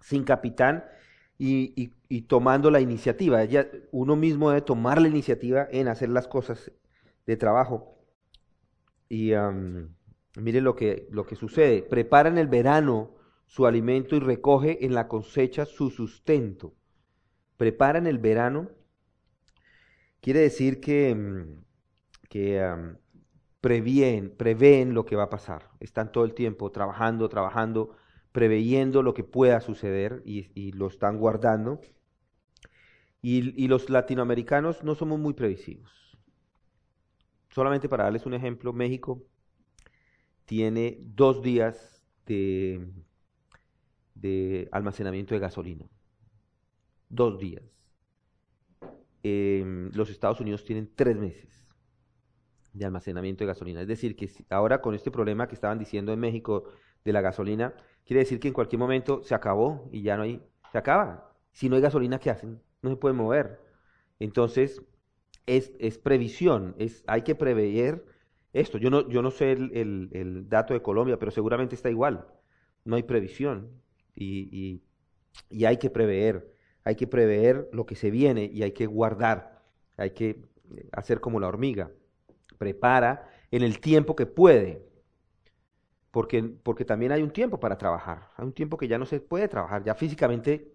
sin 0.00 0.24
capitán 0.24 0.86
y, 1.36 1.90
tomando 2.28 2.70
la 2.70 2.80
iniciativa. 2.80 3.42
Uno 3.90 4.16
mismo 4.16 4.48
debe 4.48 4.62
tomar 4.62 5.02
la 5.02 5.08
iniciativa 5.08 5.68
en 5.70 5.88
hacer 5.88 6.08
las 6.08 6.26
cosas 6.26 6.72
de 7.26 7.36
trabajo. 7.36 7.98
Y 9.10 9.32
mire 10.40 10.62
lo 10.62 10.74
que, 10.74 11.06
lo 11.10 11.26
que 11.26 11.36
sucede. 11.36 11.82
Prepara 11.82 12.30
en 12.30 12.38
el 12.38 12.46
verano 12.46 13.16
su 13.44 13.66
alimento 13.66 14.16
y 14.16 14.20
recoge 14.20 14.86
en 14.86 14.94
la 14.94 15.08
cosecha 15.08 15.66
su 15.66 15.90
sustento. 15.90 16.72
Prepara 17.58 17.98
en 17.98 18.06
el 18.06 18.16
verano. 18.16 18.70
Quiere 20.22 20.40
decir 20.40 20.80
que, 20.80 21.44
que 22.30 22.96
prevén, 23.66 24.30
prevén 24.30 24.94
lo 24.94 25.04
que 25.04 25.16
va 25.16 25.24
a 25.24 25.28
pasar. 25.28 25.68
Están 25.80 26.12
todo 26.12 26.24
el 26.24 26.34
tiempo 26.34 26.70
trabajando, 26.70 27.28
trabajando, 27.28 27.96
preveyendo 28.30 29.02
lo 29.02 29.12
que 29.12 29.24
pueda 29.24 29.60
suceder 29.60 30.22
y, 30.24 30.70
lo 30.70 30.86
están 30.86 31.18
guardando. 31.18 31.80
Y, 33.20 33.66
los 33.66 33.90
latinoamericanos 33.90 34.84
no 34.84 34.94
somos 34.94 35.18
muy 35.18 35.34
previsivos. 35.34 36.16
Solamente 37.48 37.88
para 37.88 38.04
darles 38.04 38.24
un 38.24 38.34
ejemplo, 38.34 38.72
México 38.72 39.24
tiene 40.44 40.98
dos 41.00 41.42
días 41.42 42.06
de, 42.24 42.86
de 44.14 44.68
almacenamiento 44.70 45.34
de 45.34 45.40
gasolina. 45.40 45.90
Dos 47.08 47.40
días. 47.40 47.64
Em, 49.24 49.90
los 49.92 50.08
Estados 50.08 50.40
Unidos 50.40 50.64
tienen 50.64 50.88
tres 50.94 51.16
meses 51.16 51.65
de 52.76 52.84
almacenamiento 52.84 53.44
de 53.44 53.48
gasolina. 53.48 53.80
Es 53.80 53.88
decir, 53.88 54.16
que 54.16 54.30
ahora 54.50 54.80
con 54.80 54.94
este 54.94 55.10
problema 55.10 55.48
que 55.48 55.54
estaban 55.54 55.78
diciendo 55.78 56.12
en 56.12 56.20
México 56.20 56.64
de 57.04 57.12
la 57.12 57.20
gasolina, 57.20 57.74
quiere 58.04 58.20
decir 58.20 58.38
que 58.38 58.48
en 58.48 58.54
cualquier 58.54 58.78
momento 58.78 59.22
se 59.22 59.34
acabó 59.34 59.88
y 59.92 60.02
ya 60.02 60.16
no 60.16 60.24
hay, 60.24 60.42
se 60.72 60.78
acaba. 60.78 61.32
Si 61.52 61.68
no 61.68 61.76
hay 61.76 61.82
gasolina, 61.82 62.18
¿qué 62.18 62.30
hacen? 62.30 62.60
No 62.82 62.90
se 62.90 62.96
pueden 62.96 63.16
mover. 63.16 63.60
Entonces, 64.18 64.82
es, 65.46 65.72
es 65.78 65.98
previsión, 65.98 66.74
es, 66.78 67.02
hay 67.06 67.22
que 67.22 67.34
prever 67.34 68.04
esto. 68.52 68.78
Yo 68.78 68.90
no, 68.90 69.08
yo 69.08 69.22
no 69.22 69.30
sé 69.30 69.52
el, 69.52 70.10
el, 70.12 70.48
dato 70.48 70.74
de 70.74 70.82
Colombia, 70.82 71.18
pero 71.18 71.30
seguramente 71.30 71.74
está 71.74 71.90
igual. 71.90 72.26
No 72.84 72.96
hay 72.96 73.02
previsión 73.04 73.70
y, 74.14 74.48
y, 74.52 74.82
y 75.50 75.64
hay 75.64 75.78
que 75.78 75.90
prever. 75.90 76.52
Hay 76.84 76.96
que 76.96 77.06
prever 77.06 77.68
lo 77.72 77.86
que 77.86 77.96
se 77.96 78.10
viene 78.10 78.44
y 78.52 78.62
hay 78.62 78.72
que 78.72 78.86
guardar. 78.86 79.62
Hay 79.96 80.10
que 80.10 80.44
hacer 80.92 81.20
como 81.20 81.40
la 81.40 81.48
hormiga 81.48 81.90
prepara 82.56 83.28
en 83.50 83.62
el 83.62 83.80
tiempo 83.80 84.16
que 84.16 84.26
puede. 84.26 84.86
Porque, 86.10 86.42
porque 86.42 86.84
también 86.84 87.12
hay 87.12 87.22
un 87.22 87.30
tiempo 87.30 87.60
para 87.60 87.76
trabajar. 87.76 88.30
Hay 88.36 88.46
un 88.46 88.52
tiempo 88.52 88.76
que 88.76 88.88
ya 88.88 88.98
no 88.98 89.06
se 89.06 89.20
puede 89.20 89.48
trabajar. 89.48 89.84
Ya 89.84 89.94
físicamente 89.94 90.74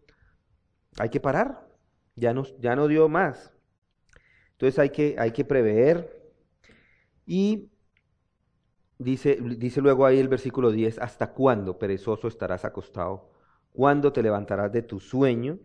hay 0.99 1.09
que 1.09 1.19
parar. 1.19 1.67
Ya 2.15 2.33
no, 2.33 2.43
ya 2.59 2.75
no 2.75 2.87
dio 2.87 3.09
más. 3.09 3.51
Entonces 4.51 4.77
hay 4.77 4.91
que, 4.91 5.15
hay 5.17 5.31
que 5.31 5.43
prever. 5.43 6.21
Y 7.25 7.71
dice, 8.99 9.37
dice 9.57 9.81
luego 9.81 10.05
ahí 10.05 10.19
el 10.19 10.27
versículo 10.27 10.71
10, 10.71 10.99
¿hasta 10.99 11.33
cuándo, 11.33 11.79
perezoso, 11.79 12.27
estarás 12.27 12.65
acostado? 12.65 13.31
¿Cuándo 13.71 14.13
te 14.13 14.21
levantarás 14.21 14.71
de 14.71 14.83
tu 14.83 14.99
sueño? 14.99 15.57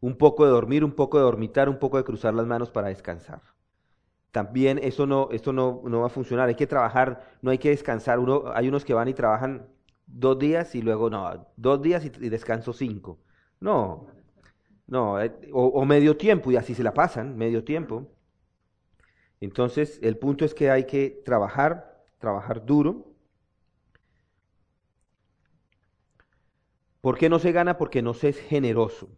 Un 0.00 0.16
poco 0.18 0.44
de 0.44 0.50
dormir, 0.50 0.82
un 0.82 0.92
poco 0.92 1.18
de 1.18 1.24
dormitar, 1.24 1.68
un 1.68 1.78
poco 1.78 1.98
de 1.98 2.04
cruzar 2.04 2.34
las 2.34 2.46
manos 2.46 2.70
para 2.70 2.88
descansar 2.88 3.53
también 4.34 4.80
eso 4.82 5.06
no, 5.06 5.28
esto 5.30 5.52
no, 5.52 5.80
no, 5.84 6.00
va 6.00 6.06
a 6.06 6.10
funcionar. 6.10 6.48
Hay 6.48 6.56
que 6.56 6.66
trabajar, 6.66 7.36
no 7.40 7.52
hay 7.52 7.58
que 7.58 7.70
descansar. 7.70 8.18
Uno, 8.18 8.50
hay 8.52 8.66
unos 8.68 8.84
que 8.84 8.92
van 8.92 9.06
y 9.06 9.14
trabajan 9.14 9.68
dos 10.08 10.36
días 10.40 10.74
y 10.74 10.82
luego 10.82 11.08
no, 11.08 11.46
dos 11.56 11.80
días 11.80 12.04
y, 12.04 12.08
descanso 12.10 12.72
cinco. 12.72 13.20
No, 13.60 14.08
no, 14.88 15.20
eh, 15.22 15.32
o, 15.52 15.84
medio 15.84 16.16
tiempo 16.16 16.50
y 16.50 16.56
así 16.56 16.74
se 16.74 16.82
la 16.82 16.92
pasan, 16.92 17.36
medio 17.36 17.62
tiempo. 17.62 18.10
Entonces, 19.40 20.00
el 20.02 20.18
punto 20.18 20.44
es 20.44 20.52
que 20.52 20.68
hay 20.68 20.84
que 20.84 21.22
trabajar, 21.24 22.04
trabajar 22.18 22.66
duro. 22.66 23.14
¿Por 27.00 27.16
qué 27.18 27.28
no 27.28 27.38
se 27.38 27.52
gana? 27.52 27.78
Porque 27.78 28.02
no 28.02 28.14
se 28.14 28.30
es 28.30 28.40
generoso. 28.40 29.10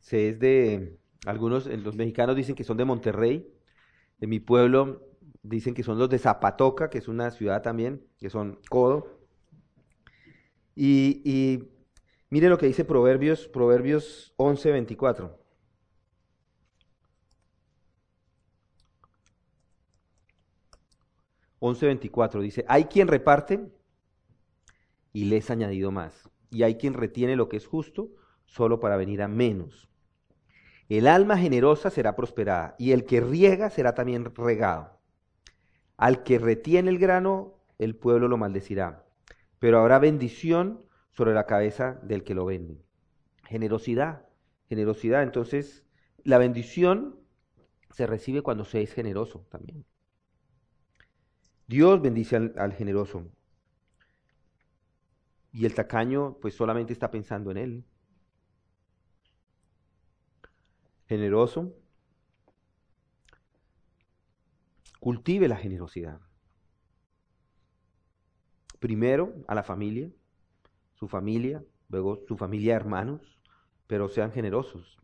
Se 0.00 0.30
es 0.30 0.40
de, 0.40 0.98
algunos, 1.26 1.66
los 1.66 1.96
mexicanos 1.96 2.36
dicen 2.36 2.54
que 2.54 2.64
son 2.64 2.76
de 2.76 2.84
Monterrey, 2.84 3.52
de 4.18 4.26
mi 4.26 4.40
pueblo 4.40 5.02
dicen 5.42 5.74
que 5.74 5.82
son 5.82 5.98
los 5.98 6.08
de 6.08 6.18
Zapatoca, 6.18 6.90
que 6.90 6.98
es 6.98 7.08
una 7.08 7.30
ciudad 7.30 7.62
también, 7.62 8.06
que 8.18 8.30
son 8.30 8.58
codo. 8.68 9.20
Y, 10.74 11.22
y 11.24 11.68
mire 12.30 12.48
lo 12.48 12.58
que 12.58 12.66
dice 12.66 12.84
Proverbios, 12.84 13.48
Proverbios 13.48 14.34
11, 14.36 14.72
24. 14.72 15.38
dice, 22.40 22.64
hay 22.68 22.84
quien 22.84 23.08
reparte 23.08 23.72
y 25.12 25.24
le 25.24 25.38
es 25.38 25.50
añadido 25.50 25.90
más, 25.90 26.28
y 26.50 26.62
hay 26.62 26.76
quien 26.76 26.94
retiene 26.94 27.34
lo 27.36 27.48
que 27.48 27.56
es 27.56 27.66
justo 27.66 28.10
solo 28.44 28.78
para 28.78 28.96
venir 28.96 29.22
a 29.22 29.28
menos. 29.28 29.88
El 30.88 31.06
alma 31.06 31.36
generosa 31.36 31.90
será 31.90 32.14
prosperada, 32.14 32.76
y 32.78 32.92
el 32.92 33.04
que 33.04 33.20
riega 33.20 33.70
será 33.70 33.94
también 33.94 34.24
regado. 34.34 35.00
Al 35.96 36.22
que 36.22 36.38
retiene 36.38 36.90
el 36.90 36.98
grano, 36.98 37.54
el 37.78 37.96
pueblo 37.96 38.28
lo 38.28 38.36
maldecirá, 38.36 39.04
pero 39.58 39.80
habrá 39.80 39.98
bendición 39.98 40.84
sobre 41.10 41.34
la 41.34 41.46
cabeza 41.46 41.98
del 42.02 42.22
que 42.22 42.34
lo 42.34 42.44
vende. 42.44 42.82
Generosidad, 43.44 44.26
generosidad. 44.68 45.22
Entonces, 45.22 45.84
la 46.24 46.38
bendición 46.38 47.18
se 47.90 48.06
recibe 48.06 48.42
cuando 48.42 48.64
se 48.64 48.82
es 48.82 48.92
generoso 48.92 49.46
también. 49.50 49.84
Dios 51.66 52.00
bendice 52.00 52.36
al, 52.36 52.72
generoso. 52.74 53.24
Y 55.52 55.64
el 55.64 55.74
tacaño, 55.74 56.36
pues 56.40 56.54
solamente 56.54 56.92
está 56.92 57.10
pensando 57.10 57.50
en 57.50 57.56
él. 57.56 57.84
Generoso, 61.06 61.74
Cultive 65.06 65.46
la 65.46 65.56
generosidad. 65.56 66.20
Primero 68.80 69.34
a 69.46 69.54
la 69.54 69.62
familia, 69.62 70.10
su 70.94 71.06
familia, 71.06 71.64
luego 71.88 72.24
su 72.26 72.36
familia 72.36 72.74
hermanos, 72.74 73.38
pero 73.86 74.08
sean 74.08 74.32
generosos. 74.32 74.98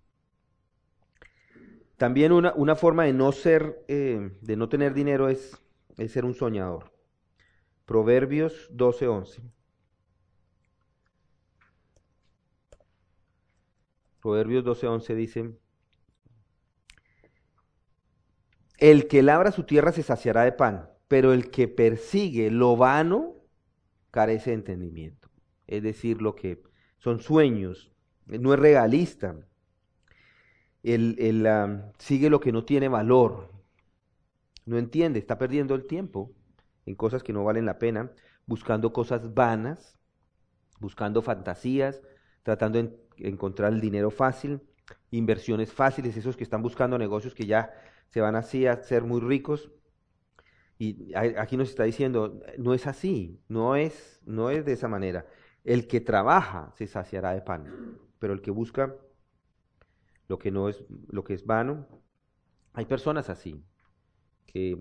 También 1.99 2.33
una, 2.33 2.53
una 2.57 2.75
forma 2.75 3.05
de 3.05 3.13
no 3.13 3.31
ser, 3.31 3.85
eh, 3.87 4.37
de 4.41 4.57
no 4.57 4.69
tener 4.69 4.93
dinero 4.93 5.29
es, 5.29 5.63
es 5.97 6.11
ser 6.11 6.25
un 6.25 6.35
soñador. 6.35 6.93
Proverbios 7.85 8.71
12:11. 8.73 9.43
Proverbios 14.21 14.65
12:11 14.65 15.15
dice, 15.15 15.62
El 18.83 19.07
que 19.07 19.23
labra 19.23 19.53
su 19.53 19.63
tierra 19.63 19.93
se 19.93 20.03
saciará 20.03 20.43
de 20.43 20.51
pan, 20.51 20.91
pero 21.07 21.33
el 21.33 21.53
que 21.53 21.69
persigue 21.69 22.51
lo 22.51 22.77
vano 22.77 23.37
carece 24.11 24.51
de 24.51 24.55
entendimiento. 24.55 25.31
Es 25.69 25.85
decir, 25.85 26.21
lo 26.21 26.35
que 26.35 26.65
son 26.99 27.21
sueños, 27.21 27.93
no 28.27 28.53
es 28.53 28.59
realista. 28.59 29.37
Él, 30.83 31.17
sigue 31.99 32.29
lo 32.29 32.41
que 32.41 32.51
no 32.51 32.65
tiene 32.65 32.89
valor. 32.89 33.53
No 34.67 34.79
entiende, 34.79 35.21
está 35.21 35.39
perdiendo 35.39 35.77
el 35.77 35.87
tiempo 35.87 36.33
en 36.85 36.97
cosas 36.97 37.23
que 37.23 37.33
no 37.33 37.45
valen 37.45 37.67
la 37.67 37.79
pena, 37.79 38.11
buscando 38.47 38.93
cosas 38.93 39.33
vanas, 39.33 39.97
buscando 40.81 41.23
fantasías, 41.23 42.03
tratando 42.43 42.83
de 42.83 42.99
encontrar 43.19 43.73
el 43.73 43.81
dinero 43.81 44.11
fácil, 44.11 44.61
inversiones 45.13 45.73
fáciles, 45.73 46.17
esos 46.17 46.37
que 46.37 46.43
están 46.43 46.63
buscando 46.63 46.99
negocios 46.99 47.33
que 47.33 47.47
ya 47.47 47.71
se 48.13 48.21
van 48.21 48.37
así 48.37 48.67
a 48.67 48.83
ser 48.83 49.05
muy 49.05 49.21
ricos. 49.21 49.71
Y 50.79 51.15
aquí 51.15 51.57
nos 51.57 51.71
está 51.71 51.85
diciendo, 51.85 52.41
no 52.59 52.75
es 52.75 52.87
así, 52.87 53.41
no 53.49 53.77
es, 53.77 54.21
no 54.27 54.51
es 54.51 54.65
de 54.65 54.73
esa 54.73 54.89
manera. 54.89 55.27
El 55.65 55.87
que 55.87 56.01
trabaja 56.01 56.73
se 56.77 56.87
saciará 56.87 57.33
de 57.33 57.41
pan, 57.41 57.99
pero 58.19 58.35
el 58.35 58.43
que 58.43 58.51
busca 58.51 58.95
lo 60.29 60.39
que 60.39 60.51
no 60.51 60.69
es, 60.69 60.85
lo 61.09 61.25
que 61.25 61.35
es 61.35 61.47
vano, 61.47 61.87
hay 62.73 62.85
personas 62.85 63.31
así, 63.31 63.65
que 64.47 64.79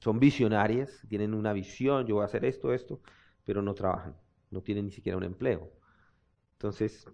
son 0.00 0.18
visionarias, 0.20 1.04
tienen 1.08 1.34
una 1.34 1.52
visión, 1.52 2.06
yo 2.06 2.16
voy 2.16 2.22
a 2.22 2.26
hacer 2.26 2.44
esto, 2.44 2.72
esto, 2.72 3.00
pero 3.44 3.60
no 3.60 3.74
trabajan, 3.74 4.16
no 4.50 4.62
tienen 4.62 4.86
ni 4.86 4.92
siquiera 4.92 5.18
un 5.18 5.24
empleo. 5.24 5.70
Entonces, 6.52 7.06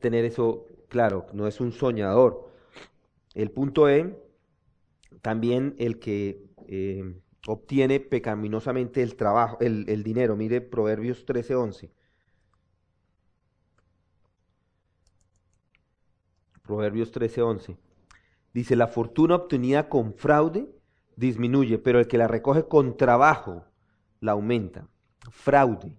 tener 0.00 0.24
eso 0.24 0.66
claro, 0.88 1.26
no 1.32 1.46
es 1.46 1.60
un 1.60 1.72
soñador, 1.72 2.53
el 3.34 3.50
punto 3.50 3.88
E, 3.88 4.16
también 5.22 5.74
el 5.78 5.98
que 5.98 6.46
eh, 6.68 7.20
obtiene 7.46 8.00
pecaminosamente 8.00 9.02
el 9.02 9.16
trabajo, 9.16 9.58
el, 9.60 10.02
dinero. 10.02 10.36
Mire 10.36 10.60
Proverbios 10.60 11.26
13:11. 11.26 11.90
Proverbios 16.62 17.12
13:11. 17.12 17.76
Dice, 18.52 18.76
la 18.76 18.86
fortuna 18.86 19.34
obtenida 19.34 19.88
con 19.88 20.14
fraude 20.14 20.68
disminuye, 21.16 21.78
pero 21.78 21.98
el 21.98 22.06
que 22.06 22.18
la 22.18 22.28
recoge 22.28 22.66
con 22.66 22.96
trabajo 22.96 23.64
la 24.20 24.32
aumenta. 24.32 24.88
Fraude. 25.30 25.96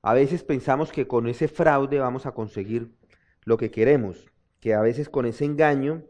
A 0.00 0.14
veces 0.14 0.44
pensamos 0.44 0.92
que 0.92 1.06
con 1.06 1.26
ese 1.26 1.48
fraude 1.48 1.98
vamos 1.98 2.26
a 2.26 2.32
conseguir 2.32 2.94
lo 3.44 3.56
que 3.56 3.70
queremos, 3.70 4.26
que 4.60 4.74
a 4.74 4.80
veces 4.80 5.08
con 5.08 5.26
ese 5.26 5.44
engaño 5.44 6.04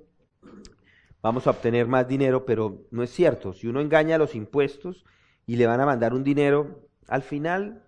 vamos 1.23 1.47
a 1.47 1.51
obtener 1.51 1.87
más 1.87 2.09
dinero, 2.09 2.45
pero 2.45 2.87
no 2.91 3.03
es 3.03 3.11
cierto. 3.11 3.53
Si 3.53 3.67
uno 3.67 3.81
engaña 3.81 4.19
los 4.19 4.35
impuestos 4.35 5.05
y 5.47 5.57
le 5.57 5.67
van 5.67 5.81
a 5.81 5.87
mandar 5.87 6.13
un 6.13 6.25
dinero, 6.25 6.89
al 7.07 7.23
final 7.23 7.85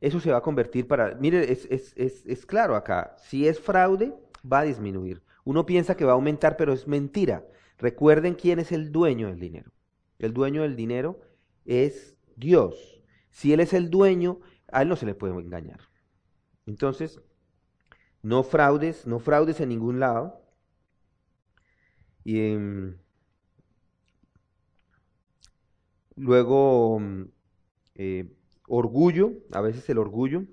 eso 0.00 0.20
se 0.20 0.30
va 0.30 0.38
a 0.38 0.42
convertir 0.42 0.86
para... 0.86 1.14
Mire, 1.14 1.50
es, 1.50 1.66
es, 1.96 2.46
claro 2.46 2.76
acá, 2.76 3.16
si 3.18 3.48
es 3.48 3.58
fraude, 3.58 4.14
va 4.50 4.60
a 4.60 4.64
disminuir. 4.64 5.22
Uno 5.44 5.64
piensa 5.64 5.96
que 5.96 6.04
va 6.04 6.12
a 6.12 6.14
aumentar, 6.14 6.56
pero 6.58 6.72
es 6.74 6.86
mentira. 6.86 7.46
Recuerden 7.78 8.34
quién 8.34 8.58
es 8.58 8.70
el 8.70 8.92
dueño 8.92 9.28
del 9.28 9.40
dinero. 9.40 9.72
El 10.18 10.34
dueño 10.34 10.62
del 10.62 10.76
dinero 10.76 11.20
es 11.64 12.16
Dios. 12.36 13.02
Si 13.30 13.52
Él 13.54 13.60
es 13.60 13.72
el 13.72 13.90
dueño, 13.90 14.40
a 14.70 14.82
Él 14.82 14.88
no 14.88 14.96
se 14.96 15.06
le 15.06 15.14
puede 15.14 15.34
engañar. 15.34 15.80
Entonces, 16.66 17.20
no 18.22 18.42
fraudes, 18.42 19.06
no 19.06 19.18
fraudes 19.18 19.60
en 19.60 19.70
ningún 19.70 20.00
lado. 20.00 20.43
Y 22.24 22.40
em, 22.40 22.96
luego, 26.16 26.98
mm, 27.00 27.24
eh, 27.96 28.32
orgullo, 28.68 29.32
a 29.52 29.60
veces 29.60 29.88
el 29.90 29.98
orgullo, 29.98 30.44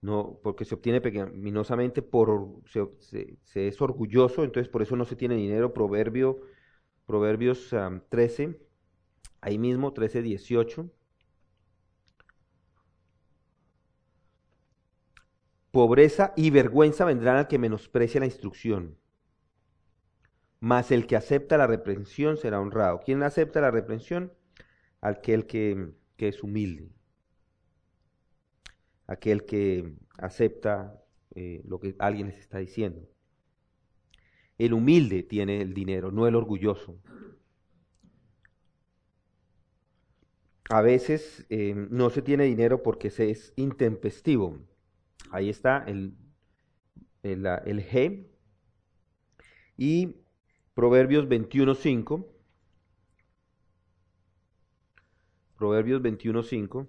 no, 0.00 0.38
porque 0.42 0.64
se 0.64 0.74
obtiene 0.74 1.00
pecaminosamente 1.00 2.02
por, 2.02 2.48
se, 2.66 3.38
es 3.54 3.80
orgulloso, 3.80 4.42
entonces 4.44 4.68
por 4.68 4.82
eso 4.82 4.96
no 4.96 5.04
se 5.04 5.16
tiene 5.16 5.36
dinero. 5.36 5.72
Proverbio, 5.72 6.40
Proverbios 7.06 7.70
13, 8.08 8.58
ahí 9.40 9.58
mismo, 9.58 9.92
13, 9.92 10.22
18. 10.22 10.90
Pobreza 15.70 16.32
y 16.36 16.50
vergüenza 16.50 17.04
vendrán 17.04 17.36
al 17.36 17.48
que 17.48 17.58
menosprecia 17.58 18.20
la 18.20 18.26
instrucción 18.26 18.98
mas 20.62 20.92
el 20.92 21.08
que 21.08 21.16
acepta 21.16 21.58
la 21.58 21.66
reprensión 21.66 22.36
será 22.36 22.60
honrado. 22.60 23.00
¿Quién 23.04 23.24
acepta 23.24 23.60
la 23.60 23.72
reprensión? 23.72 24.32
Aquel 25.00 25.48
que, 25.48 25.92
es 26.18 26.40
humilde, 26.44 26.88
aquel 29.08 29.44
que 29.44 29.96
acepta 30.18 31.02
eh, 31.34 31.62
lo 31.64 31.80
que 31.80 31.96
alguien 31.98 32.28
les 32.28 32.38
está 32.38 32.58
diciendo. 32.58 33.08
El 34.56 34.72
humilde 34.74 35.24
tiene 35.24 35.62
el 35.62 35.74
dinero, 35.74 36.12
no 36.12 36.28
el 36.28 36.36
orgulloso. 36.36 36.96
A 40.70 40.80
veces 40.80 41.44
eh, 41.50 41.74
no 41.74 42.08
se 42.10 42.22
tiene 42.22 42.44
dinero 42.44 42.84
porque 42.84 43.10
se 43.10 43.30
es 43.30 43.52
intempestivo. 43.56 44.60
Ahí 45.32 45.48
está 45.50 45.82
el, 45.88 46.14
el, 47.24 47.46
el 47.46 47.84
G. 47.84 48.28
Y 49.76 50.21
Proverbios 50.74 51.28
21.5. 51.28 52.26
Proverbios 55.56 56.02
21.5. 56.02 56.88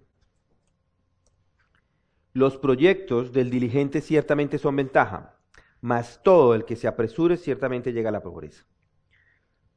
Los 2.34 2.58
proyectos 2.58 3.34
del 3.34 3.52
diligente 3.52 4.02
ciertamente 4.02 4.58
son 4.58 4.76
ventaja, 4.76 5.38
mas 5.82 6.22
todo 6.24 6.56
el 6.56 6.66
que 6.66 6.76
se 6.76 6.88
apresure 6.88 7.38
ciertamente 7.38 7.94
llega 7.94 8.10
a 8.10 8.14
la 8.14 8.24
pobreza. 8.24 8.66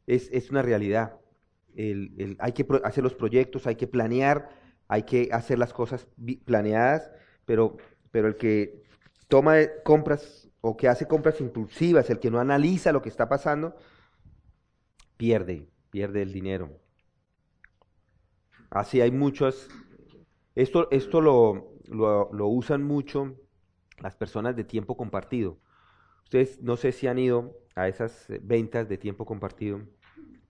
Es, 0.06 0.50
una 0.50 0.62
realidad. 0.62 1.18
hay 1.76 2.52
que 2.52 2.66
hacer 2.84 3.02
los 3.02 3.14
proyectos, 3.14 3.66
hay 3.66 3.74
que 3.74 3.88
planear, 3.88 4.48
hay 4.88 5.02
que 5.02 5.28
hacer 5.32 5.58
las 5.58 5.72
cosas 5.72 6.06
planeadas, 6.44 7.10
pero, 7.44 7.76
pero 8.12 8.28
el 8.28 8.36
que 8.36 8.84
toma 9.28 9.56
compras 9.84 10.48
o 10.60 10.76
que 10.76 10.88
hace 10.88 11.06
compras 11.06 11.40
impulsivas, 11.40 12.08
el 12.08 12.20
que 12.20 12.30
no 12.30 12.38
analiza 12.38 12.92
lo 12.92 13.02
que 13.02 13.08
está 13.08 13.28
pasando, 13.28 13.76
pierde, 15.16 15.68
pierde 15.90 16.22
el 16.22 16.32
dinero. 16.32 16.80
Así 18.70 19.00
hay 19.00 19.10
muchos, 19.10 19.68
esto, 20.54 20.88
esto 20.90 21.20
lo, 21.20 21.76
lo, 21.88 22.48
usan 22.48 22.82
mucho 22.82 23.36
las 24.00 24.16
personas 24.16 24.56
de 24.56 24.64
tiempo 24.64 24.96
compartido. 24.96 25.58
Ustedes 26.24 26.60
no 26.62 26.76
sé 26.76 26.92
si 26.92 27.06
han 27.06 27.18
ido 27.18 27.56
a 27.74 27.88
esas 27.88 28.26
ventas 28.42 28.88
de 28.88 28.98
tiempo 28.98 29.24
compartido, 29.24 29.80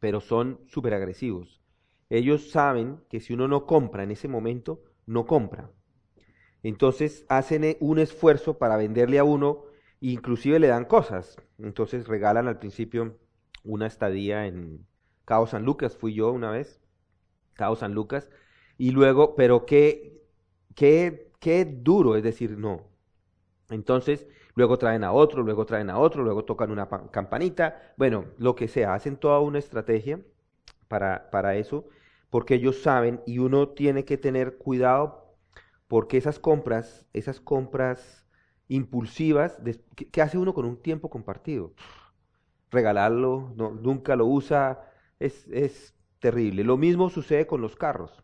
pero 0.01 0.21
son 0.21 0.61
súper 0.67 0.95
agresivos. 0.95 1.61
Ellos 2.09 2.51
saben 2.51 3.01
que 3.11 3.21
si 3.21 3.35
uno 3.35 3.49
no 3.49 3.67
compra 3.67 4.05
en 4.05 4.13
ese 4.13 4.29
momento, 4.29 4.83
no 5.07 5.27
compra. 5.27 5.71
Entonces 6.63 7.25
hacen 7.29 7.65
e, 7.65 7.77
un 7.81 7.99
esfuerzo 7.99 8.59
para 8.59 8.77
venderle 8.77 9.19
a 9.19 9.25
uno, 9.25 9.65
inclusive 10.01 10.59
le 10.59 10.69
dan 10.69 10.85
cosas. 10.85 11.37
Entonces 11.59 12.07
regalan 12.07 12.49
al 12.49 12.59
principio 12.59 13.19
una 13.67 13.87
estadía 13.87 14.47
en 14.47 14.87
Cabo 15.25 15.47
San 15.47 15.65
Lucas, 15.65 15.97
fui 15.97 16.15
yo 16.15 16.33
una 16.33 16.51
vez, 16.51 16.81
Cabo 17.55 17.77
San 17.77 17.95
Lucas, 17.95 18.31
y 18.79 18.93
luego, 18.93 19.37
pero 19.37 19.67
qué, 19.67 20.23
qué, 20.75 21.33
qué 21.41 21.65
duro, 21.65 22.17
es 22.17 22.23
decir, 22.23 22.59
no. 22.59 22.85
Entonces, 23.71 24.27
luego 24.55 24.79
traen 24.79 25.05
a 25.05 25.13
otro, 25.13 25.43
luego 25.43 25.67
traen 25.67 25.91
a 25.91 25.99
otro, 25.99 26.23
luego 26.23 26.45
tocan 26.45 26.71
una 26.71 26.89
campanita, 27.11 27.95
bueno, 27.97 28.27
lo 28.39 28.55
que 28.55 28.69
sea, 28.69 28.95
hacen 28.95 29.17
toda 29.17 29.41
una 29.41 29.59
estrategia 29.59 30.21
para, 30.89 31.31
para 31.31 31.57
eso, 31.57 31.89
porque 32.31 32.55
ellos 32.55 32.83
saben 32.83 33.21
y 33.27 33.39
uno 33.39 33.71
tiene 33.71 34.05
que 34.05 34.19
tener 34.19 34.59
cuidado 34.59 35.37
porque 35.89 36.17
esas 36.17 36.39
compras, 36.39 37.07
esas 37.13 37.41
compras 37.41 38.27
impulsivas, 38.69 39.59
¿qué, 39.95 40.23
hace 40.23 40.39
uno 40.39 40.55
con 40.55 40.65
un 40.67 40.81
tiempo 40.83 41.09
compartido? 41.11 41.73
Regalarlo, 42.77 43.55
nunca 43.57 44.17
lo 44.17 44.27
usa, 44.27 44.83
es, 45.19 45.49
es 45.49 45.95
terrible. 46.19 46.63
Lo 46.63 46.77
mismo 46.77 47.09
sucede 47.09 47.47
con 47.47 47.63
los 47.63 47.75
carros. 47.75 48.23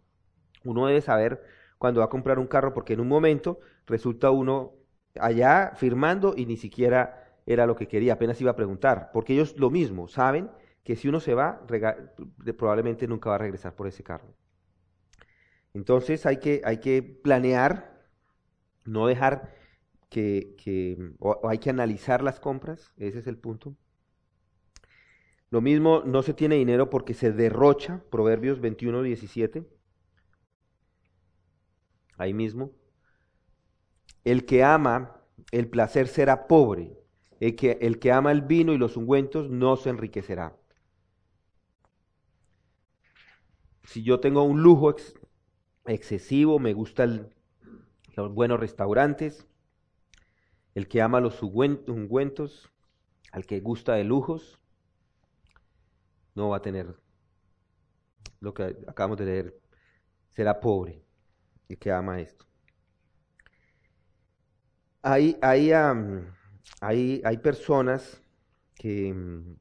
Uno 0.64 0.86
debe 0.86 1.00
saber 1.00 1.42
cuando 1.78 2.00
va 2.00 2.06
a 2.06 2.10
comprar 2.10 2.38
un 2.38 2.46
carro 2.46 2.74
porque 2.74 2.92
en 2.92 3.00
un 3.00 3.08
momento 3.08 3.60
resulta 3.86 4.30
uno 4.30 4.74
allá 5.18 5.72
firmando 5.74 6.34
y 6.36 6.44
ni 6.44 6.58
siquiera 6.58 7.38
era 7.46 7.66
lo 7.66 7.76
que 7.76 7.88
quería, 7.88 8.12
apenas 8.12 8.40
iba 8.40 8.50
a 8.50 8.56
preguntar, 8.56 9.10
porque 9.12 9.32
ellos 9.32 9.56
lo 9.58 9.70
mismo, 9.70 10.06
saben 10.06 10.50
que 10.84 10.96
si 10.96 11.08
uno 11.08 11.18
se 11.18 11.34
va, 11.34 11.66
probablemente 12.58 13.08
nunca 13.08 13.30
va 13.30 13.36
a 13.36 13.38
regresar 13.38 13.74
por 13.74 13.86
ese 13.86 14.02
carro. 14.02 14.34
Entonces 15.74 16.26
hay 16.26 16.36
que, 16.38 16.60
hay 16.64 16.78
que 16.78 17.02
planear, 17.02 18.06
no 18.84 19.06
dejar 19.06 19.54
que, 20.10 20.54
que 20.62 20.98
o 21.18 21.48
hay 21.48 21.58
que 21.58 21.70
analizar 21.70 22.22
las 22.22 22.38
compras, 22.38 22.92
ese 22.96 23.20
es 23.20 23.26
el 23.26 23.38
punto. 23.38 23.74
Lo 25.52 25.60
mismo, 25.60 26.02
no 26.06 26.22
se 26.22 26.32
tiene 26.32 26.54
dinero 26.54 26.88
porque 26.88 27.12
se 27.12 27.30
derrocha, 27.30 28.02
Proverbios 28.10 28.58
21, 28.62 29.02
17. 29.02 29.68
Ahí 32.16 32.32
mismo. 32.32 32.72
El 34.24 34.46
que 34.46 34.64
ama 34.64 35.20
el 35.50 35.68
placer 35.68 36.08
será 36.08 36.48
pobre. 36.48 36.96
El 37.38 37.54
que, 37.54 37.76
el 37.82 37.98
que 37.98 38.12
ama 38.12 38.32
el 38.32 38.40
vino 38.40 38.72
y 38.72 38.78
los 38.78 38.96
ungüentos 38.96 39.50
no 39.50 39.76
se 39.76 39.90
enriquecerá. 39.90 40.56
Si 43.84 44.02
yo 44.02 44.20
tengo 44.20 44.44
un 44.44 44.62
lujo 44.62 44.96
excesivo, 45.84 46.60
me 46.60 46.72
gustan 46.72 47.28
los 48.16 48.32
buenos 48.32 48.58
restaurantes, 48.58 49.46
el 50.74 50.88
que 50.88 51.02
ama 51.02 51.20
los 51.20 51.42
ungüentos, 51.42 52.70
al 53.32 53.44
que 53.44 53.60
gusta 53.60 53.92
de 53.92 54.04
lujos, 54.04 54.61
no 56.34 56.48
va 56.48 56.58
a 56.58 56.62
tener 56.62 56.94
lo 58.40 58.52
que 58.52 58.76
acabamos 58.86 59.18
de 59.18 59.24
leer, 59.24 59.60
será 60.28 60.60
pobre 60.60 61.04
el 61.68 61.78
que 61.78 61.92
ama 61.92 62.20
esto. 62.20 62.46
Hay, 65.02 65.36
hay, 65.42 65.72
hay, 66.80 67.38
personas 67.38 68.22
que 68.74 69.12
mm, 69.12 69.56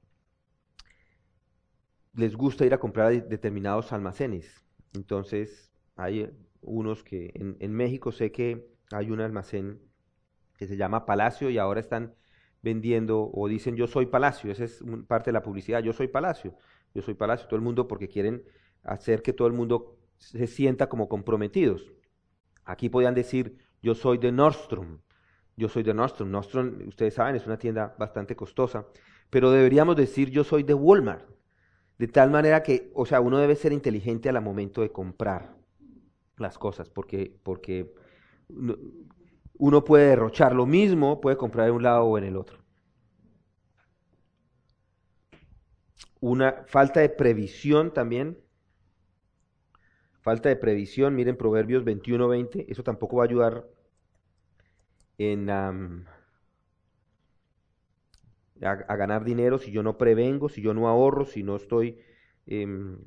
les 2.13 2.35
gusta 2.35 2.65
ir 2.65 2.73
a 2.73 2.79
comprar 2.79 3.27
determinados 3.27 3.91
almacenes. 3.91 4.63
Entonces, 4.93 5.71
hay 5.95 6.31
unos 6.61 7.03
que 7.03 7.31
en, 7.33 7.57
en, 7.59 7.73
México 7.73 8.11
sé 8.11 8.31
que 8.31 8.71
hay 8.91 9.09
un 9.09 9.19
almacén 9.19 9.81
que 10.57 10.67
se 10.67 10.77
llama 10.77 11.05
Palacio 11.05 11.49
y 11.49 11.57
ahora 11.57 11.79
están 11.79 12.15
vendiendo 12.61 13.29
o 13.33 13.47
dicen 13.47 13.75
yo 13.75 13.87
soy 13.87 14.05
Palacio. 14.05 14.51
Esa 14.51 14.65
es 14.65 14.83
parte 15.07 15.29
de 15.29 15.33
la 15.33 15.43
publicidad, 15.43 15.81
yo 15.81 15.93
soy 15.93 16.07
Palacio. 16.07 16.55
Yo 16.93 17.01
soy 17.01 17.13
Palacio, 17.13 17.47
todo 17.47 17.55
el 17.57 17.63
mundo 17.63 17.87
porque 17.87 18.07
quieren 18.07 18.43
hacer 18.83 19.21
que 19.21 19.33
todo 19.33 19.47
el 19.47 19.53
mundo 19.53 19.97
se 20.17 20.47
sienta 20.47 20.89
como 20.89 21.07
comprometidos. 21.07 21.91
Aquí 22.65 22.89
podían 22.89 23.15
decir 23.15 23.57
yo 23.81 23.95
soy 23.95 24.17
de 24.17 24.31
Nordstrom 24.31 24.99
yo 25.61 25.69
soy 25.69 25.83
de 25.83 25.93
Nordstrom. 25.93 26.29
Nordstrom, 26.31 26.87
ustedes 26.87 27.13
saben, 27.13 27.35
es 27.35 27.45
una 27.45 27.57
tienda 27.57 27.95
bastante 27.97 28.35
costosa, 28.35 28.87
pero 29.29 29.51
deberíamos 29.51 29.95
decir 29.95 30.29
yo 30.29 30.43
soy 30.43 30.63
de 30.63 30.73
Walmart. 30.73 31.29
De 31.97 32.07
tal 32.07 32.31
manera 32.31 32.63
que, 32.63 32.91
o 32.95 33.05
sea, 33.05 33.21
uno 33.21 33.37
debe 33.37 33.55
ser 33.55 33.71
inteligente 33.71 34.27
al 34.27 34.41
momento 34.41 34.81
de 34.81 34.91
comprar 34.91 35.55
las 36.37 36.57
cosas, 36.57 36.89
porque, 36.89 37.39
porque 37.43 37.93
uno 39.61 39.83
puede 39.83 40.07
derrochar 40.07 40.55
lo 40.55 40.65
mismo, 40.65 41.21
puede 41.21 41.37
comprar 41.37 41.67
en 41.67 41.75
un 41.75 41.83
lado 41.83 42.05
o 42.05 42.17
en 42.17 42.23
el 42.23 42.35
otro. 42.35 42.57
Una 46.19 46.63
falta 46.65 46.99
de 46.99 47.09
previsión 47.09 47.93
también. 47.93 48.39
Falta 50.21 50.49
de 50.49 50.55
previsión, 50.55 51.15
miren 51.15 51.37
Proverbios 51.37 51.83
21, 51.83 52.27
20, 52.27 52.71
eso 52.71 52.81
tampoco 52.81 53.17
va 53.17 53.23
a 53.23 53.27
ayudar 53.27 53.67
en, 55.19 55.47
a, 55.51 55.71
ganar 58.61 59.23
dinero 59.23 59.59
si 59.59 59.71
yo 59.71 59.83
no 59.83 59.95
prevengo, 59.95 60.49
si 60.49 60.63
yo 60.63 60.73
no 60.73 60.89
ahorro, 60.89 61.25
si 61.25 61.43
no 61.43 61.55
estoy, 61.55 61.99
em, 62.47 62.97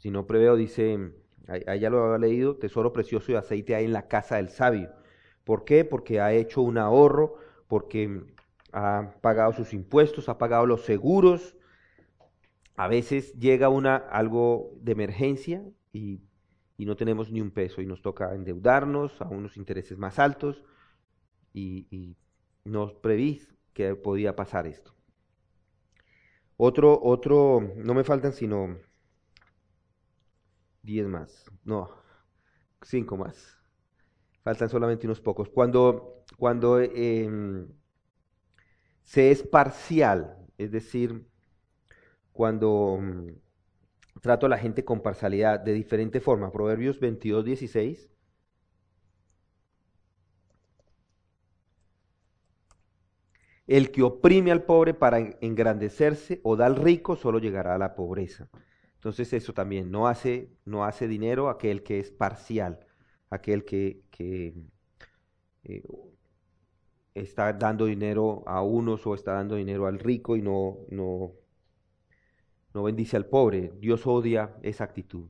si 0.00 0.10
no 0.10 0.26
preveo, 0.26 0.56
dice, 0.56 1.12
ahí 1.48 1.80
ya 1.80 1.90
lo 1.90 2.04
había 2.04 2.18
leído, 2.28 2.56
tesoro 2.56 2.92
precioso 2.92 3.32
y 3.32 3.34
aceite 3.36 3.74
hay 3.74 3.84
en 3.84 3.92
la 3.92 4.08
casa 4.08 4.36
del 4.36 4.48
sabio. 4.48 4.90
¿Por 5.44 5.64
qué? 5.64 5.84
Porque 5.84 6.20
ha 6.20 6.32
hecho 6.32 6.62
un 6.62 6.78
ahorro, 6.78 7.36
porque 7.68 8.22
ha 8.72 9.12
pagado 9.20 9.52
sus 9.52 9.72
impuestos, 9.72 10.28
ha 10.28 10.38
pagado 10.38 10.66
los 10.66 10.82
seguros. 10.84 11.56
A 12.76 12.88
veces 12.88 13.32
llega 13.34 13.68
una, 13.68 13.96
algo 13.96 14.72
de 14.80 14.92
emergencia 14.92 15.62
y 15.92 16.20
y 16.78 16.86
no 16.86 16.96
tenemos 16.96 17.30
ni 17.30 17.40
un 17.40 17.50
peso 17.50 17.80
y 17.80 17.86
nos 17.86 18.02
toca 18.02 18.34
endeudarnos 18.34 19.20
a 19.20 19.28
unos 19.28 19.56
intereses 19.56 19.98
más 19.98 20.18
altos 20.18 20.62
y, 21.52 21.86
y 21.90 22.16
no 22.64 23.00
preví 23.00 23.42
que 23.72 23.94
podía 23.94 24.36
pasar 24.36 24.66
esto. 24.66 24.94
Otro, 26.58 26.98
otro, 27.02 27.72
no 27.76 27.94
me 27.94 28.04
faltan 28.04 28.32
sino 28.32 28.78
10 30.86 31.08
más, 31.08 31.50
no, 31.64 31.90
5 32.82 33.16
más. 33.16 33.58
Faltan 34.42 34.68
solamente 34.68 35.06
unos 35.06 35.20
pocos. 35.20 35.48
Cuando, 35.48 36.24
cuando 36.38 36.80
em, 36.80 37.68
se 39.02 39.32
es 39.32 39.42
parcial, 39.42 40.38
es 40.56 40.70
decir, 40.70 41.26
cuando 42.32 43.00
trato 44.20 44.46
a 44.46 44.48
la 44.48 44.58
gente 44.58 44.84
con 44.84 45.02
parcialidad 45.02 45.60
de 45.60 45.72
diferente 45.72 46.20
forma. 46.20 46.52
Proverbios 46.52 47.00
22, 47.00 47.44
16. 47.44 48.10
El 53.66 53.90
que 53.90 54.02
oprime 54.04 54.52
al 54.52 54.62
pobre 54.62 54.94
para 54.94 55.18
engrandecerse 55.40 56.40
o 56.44 56.54
da 56.54 56.66
al 56.66 56.76
rico 56.76 57.16
solo 57.16 57.40
llegará 57.40 57.74
a 57.74 57.78
la 57.78 57.96
pobreza. 57.96 58.48
Entonces 59.06 59.32
eso 59.34 59.54
también, 59.54 59.92
no 59.92 60.08
hace, 60.08 60.50
no 60.64 60.84
hace 60.84 61.06
dinero 61.06 61.48
aquel 61.48 61.84
que 61.84 62.00
es 62.00 62.10
parcial, 62.10 62.80
aquel 63.30 63.64
que, 63.64 64.02
que 64.10 64.52
eh, 65.62 65.84
está 67.14 67.52
dando 67.52 67.84
dinero 67.84 68.42
a 68.48 68.62
unos 68.62 69.06
o 69.06 69.14
está 69.14 69.34
dando 69.34 69.54
dinero 69.54 69.86
al 69.86 70.00
rico 70.00 70.34
y 70.34 70.42
no, 70.42 70.78
no 70.90 71.34
no 72.74 72.82
bendice 72.82 73.16
al 73.16 73.26
pobre. 73.26 73.72
Dios 73.78 74.08
odia 74.08 74.56
esa 74.62 74.82
actitud. 74.82 75.28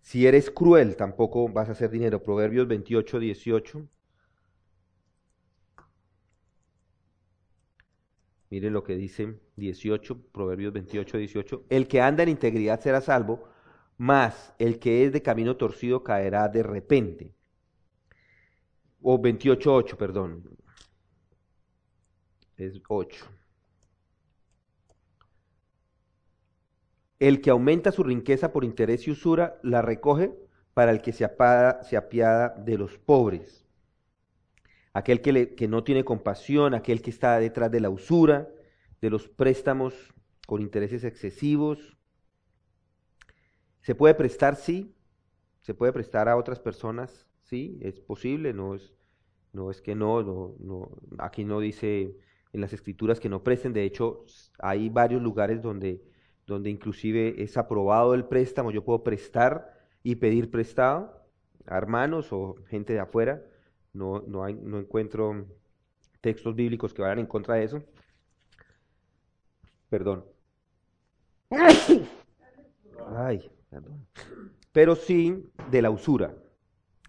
Si 0.00 0.26
eres 0.26 0.50
cruel, 0.50 0.96
tampoco 0.96 1.48
vas 1.48 1.68
a 1.68 1.72
hacer 1.72 1.90
dinero. 1.90 2.20
Proverbios 2.20 2.66
28, 2.66 3.20
18. 3.20 3.88
Miren 8.50 8.72
lo 8.72 8.84
que 8.84 8.96
dice 8.96 9.40
18, 9.56 10.18
Proverbios 10.32 10.72
28, 10.72 11.18
18. 11.18 11.64
El 11.68 11.88
que 11.88 12.00
anda 12.00 12.22
en 12.22 12.28
integridad 12.28 12.80
será 12.80 13.00
salvo, 13.00 13.48
mas 13.98 14.54
el 14.58 14.78
que 14.78 15.04
es 15.04 15.12
de 15.12 15.22
camino 15.22 15.56
torcido 15.56 16.04
caerá 16.04 16.48
de 16.48 16.62
repente. 16.62 17.34
O 19.02 19.20
28, 19.20 19.74
8, 19.74 19.98
perdón. 19.98 20.44
Es 22.56 22.80
8. 22.88 23.26
El 27.18 27.40
que 27.40 27.50
aumenta 27.50 27.92
su 27.92 28.02
riqueza 28.04 28.52
por 28.52 28.64
interés 28.64 29.06
y 29.08 29.10
usura, 29.10 29.58
la 29.62 29.82
recoge 29.82 30.32
para 30.74 30.90
el 30.90 31.00
que 31.00 31.12
se, 31.12 31.28
se 31.82 31.96
apiada 31.96 32.50
de 32.50 32.78
los 32.78 32.98
pobres. 32.98 33.65
Aquel 34.96 35.20
que, 35.20 35.54
que 35.54 35.68
no 35.68 35.84
tiene 35.84 36.04
compasión, 36.04 36.74
aquel 36.74 37.02
que 37.02 37.10
está 37.10 37.38
detrás 37.38 37.70
de 37.70 37.80
la 37.80 37.90
usura, 37.90 38.48
de 39.00 39.10
los 39.10 39.28
préstamos 39.28 39.94
con 40.46 40.62
intereses 40.62 41.04
excesivos. 41.04 41.98
¿Se 43.80 43.94
puede 43.94 44.14
prestar? 44.14 44.56
Sí. 44.56 44.94
¿Se 45.60 45.74
puede 45.74 45.92
prestar 45.92 46.28
a 46.28 46.36
otras 46.36 46.60
personas? 46.60 47.28
Sí, 47.42 47.78
es 47.82 48.00
posible, 48.00 48.52
no 48.52 48.74
es, 48.74 48.94
no 49.52 49.70
es 49.70 49.80
que 49.80 49.94
no, 49.94 50.22
no, 50.22 50.54
no, 50.58 50.90
aquí 51.18 51.44
no 51.44 51.60
dice 51.60 52.16
en 52.52 52.60
las 52.60 52.72
escrituras 52.72 53.20
que 53.20 53.28
no 53.28 53.42
presten, 53.42 53.72
de 53.72 53.84
hecho 53.84 54.24
hay 54.58 54.88
varios 54.88 55.20
lugares 55.22 55.60
donde 55.62 56.02
donde 56.46 56.70
inclusive 56.70 57.42
es 57.42 57.56
aprobado 57.56 58.14
el 58.14 58.24
préstamo, 58.24 58.70
yo 58.70 58.84
puedo 58.84 59.02
prestar 59.02 59.74
y 60.02 60.16
pedir 60.16 60.50
prestado 60.50 61.26
a 61.66 61.76
hermanos 61.76 62.32
o 62.32 62.54
gente 62.68 62.92
de 62.92 63.00
afuera. 63.00 63.42
No, 63.96 64.22
no, 64.26 64.44
hay, 64.44 64.54
no 64.54 64.78
encuentro 64.78 65.46
textos 66.20 66.54
bíblicos 66.54 66.92
que 66.92 67.02
vayan 67.02 67.20
en 67.20 67.26
contra 67.26 67.54
de 67.54 67.64
eso. 67.64 67.82
Perdón. 69.88 70.24
Ay, 73.16 73.50
perdón. 73.70 74.06
Pero 74.72 74.96
sí 74.96 75.44
de 75.70 75.82
la 75.82 75.90
usura. 75.90 76.34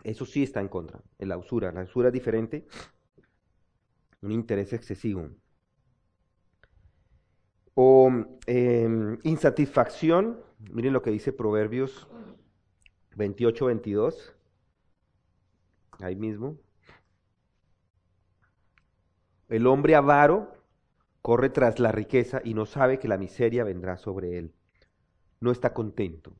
Eso 0.04 0.26
sí 0.26 0.44
está 0.44 0.62
en 0.62 0.70
contra. 0.70 1.02
En 1.20 1.30
la 1.30 1.38
usura. 1.38 1.72
La 1.72 1.84
usura 1.84 2.08
es 2.08 2.14
diferente. 2.14 2.66
Un 4.22 4.32
interés 4.32 4.72
excesivo 4.74 5.30
o 7.80 8.12
em, 8.48 9.20
insatisfacción. 9.22 10.40
Miren 10.72 10.94
lo 10.94 11.04
que 11.04 11.12
dice 11.12 11.32
Proverbios 11.32 12.08
28, 13.16 13.68
22. 13.68 14.36
Ahí 16.00 16.16
mismo. 16.16 16.58
El 19.50 19.66
hombre 19.68 19.96
avaro 19.96 20.54
corre 21.22 21.50
tras 21.50 21.80
la 21.80 21.92
riqueza 21.92 22.42
y 22.44 22.54
no 22.54 22.66
sabe 22.66 23.00
que 23.00 23.08
la 23.08 23.18
miseria 23.18 23.64
vendrá 23.64 23.98
sobre 23.98 24.38
él. 24.38 24.54
No 25.40 25.52
está 25.52 25.74
contento. 25.74 26.34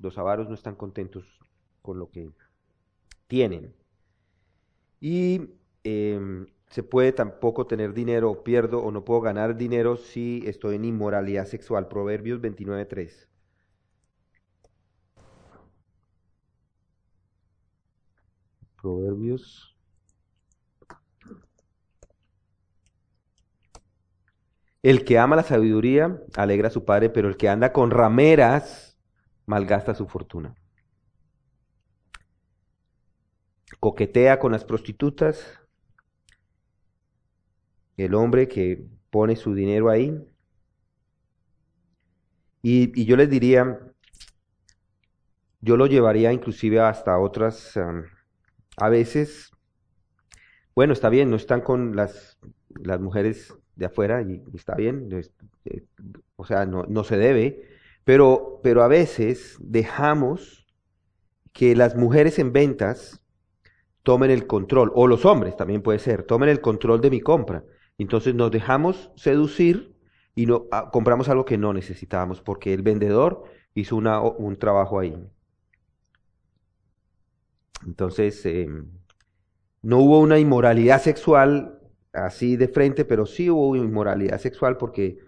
Los 0.00 0.18
avaros 0.18 0.48
no 0.48 0.54
están 0.54 0.76
contentos 0.76 1.40
con 1.80 1.98
lo 1.98 2.10
que 2.10 2.30
tienen. 3.26 3.74
Y 5.00 5.50
em, 5.84 6.46
se 6.70 6.82
puede 6.82 7.12
tampoco 7.12 7.66
tener 7.66 7.92
dinero, 7.94 8.44
pierdo 8.44 8.82
o 8.82 8.90
no 8.92 9.04
puedo 9.04 9.20
ganar 9.20 9.56
dinero 9.56 9.96
si 9.96 10.42
estoy 10.46 10.76
en 10.76 10.84
inmoralidad 10.84 11.46
sexual. 11.46 11.88
Proverbios 11.88 12.40
29.3. 12.40 13.28
Proverbios. 18.80 19.71
El 24.82 25.04
que 25.04 25.18
ama 25.18 25.36
la 25.36 25.44
sabiduría 25.44 26.20
alegra 26.36 26.68
a 26.68 26.72
su 26.72 26.84
padre, 26.84 27.08
pero 27.08 27.28
el 27.28 27.36
que 27.36 27.48
anda 27.48 27.72
con 27.72 27.90
rameras 27.92 28.98
malgasta 29.46 29.94
su 29.94 30.08
fortuna. 30.08 30.54
Coquetea 33.78 34.38
con 34.40 34.52
las 34.52 34.64
prostitutas, 34.64 35.60
el 37.96 38.14
hombre 38.14 38.48
que 38.48 38.84
pone 39.10 39.36
su 39.36 39.54
dinero 39.54 39.88
ahí. 39.88 40.18
Y, 42.62 43.04
yo 43.04 43.16
les 43.16 43.30
diría, 43.30 43.80
yo 45.60 45.76
lo 45.76 45.86
llevaría 45.86 46.32
inclusive 46.32 46.80
hasta 46.80 47.18
otras, 47.18 47.76
a 48.76 48.88
veces, 48.88 49.50
bueno, 50.74 50.92
está 50.92 51.08
bien, 51.08 51.30
no 51.30 51.36
están 51.36 51.60
con 51.60 51.96
las, 51.96 52.38
las 52.68 53.00
mujeres 53.00 53.52
de 53.76 53.86
afuera 53.86 54.22
y, 54.22 54.42
está 54.54 54.74
bien, 54.74 55.08
eh, 55.64 55.84
o 56.36 56.44
sea, 56.44 56.66
no, 56.66 56.84
no 56.88 57.04
se 57.04 57.16
debe, 57.16 57.62
pero, 58.04 58.60
pero 58.62 58.82
a 58.82 58.88
veces 58.88 59.56
dejamos 59.60 60.66
que 61.52 61.76
las 61.76 61.96
mujeres 61.96 62.38
en 62.38 62.52
ventas 62.52 63.22
tomen 64.02 64.30
el 64.30 64.46
control, 64.46 64.90
o 64.94 65.06
los 65.06 65.24
hombres 65.24 65.56
también 65.56 65.82
puede 65.82 65.98
ser, 65.98 66.24
tomen 66.24 66.48
el 66.48 66.60
control 66.60 67.00
de 67.00 67.10
mi 67.10 67.20
compra. 67.20 67.64
Entonces 67.98 68.34
nos 68.34 68.50
dejamos 68.50 69.10
seducir 69.16 69.94
y 70.34 70.46
no, 70.46 70.66
ah, 70.72 70.90
compramos 70.92 71.28
algo 71.28 71.44
que 71.44 71.58
no 71.58 71.72
necesitábamos 71.72 72.40
porque 72.40 72.74
el 72.74 72.82
vendedor 72.82 73.44
hizo 73.74 73.96
una, 73.96 74.20
un 74.20 74.56
trabajo 74.56 74.98
ahí. 74.98 75.16
Entonces, 77.86 78.44
em, 78.46 78.86
no 79.82 79.98
hubo 79.98 80.20
una 80.20 80.38
inmoralidad 80.38 81.00
sexual 81.02 81.78
así 82.12 82.56
de 82.56 82.68
frente, 82.68 83.04
pero 83.04 83.26
sí 83.26 83.50
hubo 83.50 83.76
inmoralidad 83.76 84.38
sexual 84.38 84.76
porque 84.76 85.18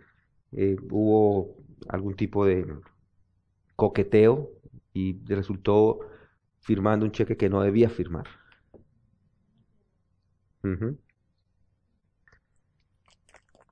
eh, 0.53 0.77
hubo 0.91 1.57
algún 1.89 2.15
tipo 2.17 2.47
de 2.47 2.67
coqueteo 3.77 4.51
y 4.93 5.19
resultó 5.27 6.01
firmando 6.61 7.07
un 7.07 7.13
cheque 7.13 7.37
que 7.37 7.49
no 7.49 7.63
debía 7.63 7.91
firmar. 7.91 8.27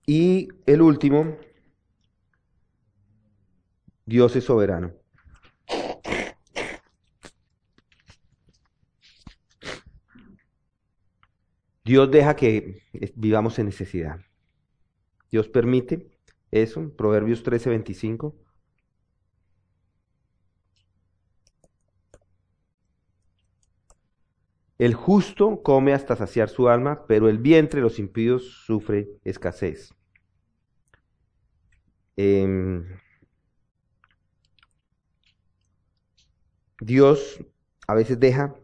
Y 0.06 0.48
el 0.66 0.82
último, 0.82 1.36
Dios 4.06 4.36
es 4.36 4.44
soberano. 4.44 5.01
Dios 11.92 12.10
deja 12.10 12.34
que 12.36 12.80
vivamos 13.16 13.58
en 13.58 13.66
necesidad. 13.66 14.18
Dios 15.30 15.46
permite 15.46 16.10
eso, 16.50 16.90
Proverbios 16.96 17.42
13, 17.42 17.68
25. 17.68 18.34
El 24.78 24.94
justo 24.94 25.62
come 25.62 25.92
hasta 25.92 26.16
saciar 26.16 26.48
su 26.48 26.70
alma, 26.70 27.06
pero 27.06 27.28
el 27.28 27.36
vientre 27.36 27.80
de 27.80 27.84
los 27.84 27.98
impíos 27.98 28.64
sufre 28.64 29.10
escasez. 29.22 29.92
Em, 32.16 32.86
Dios 36.80 37.44
a 37.86 37.92
veces 37.92 38.18
deja 38.18 38.54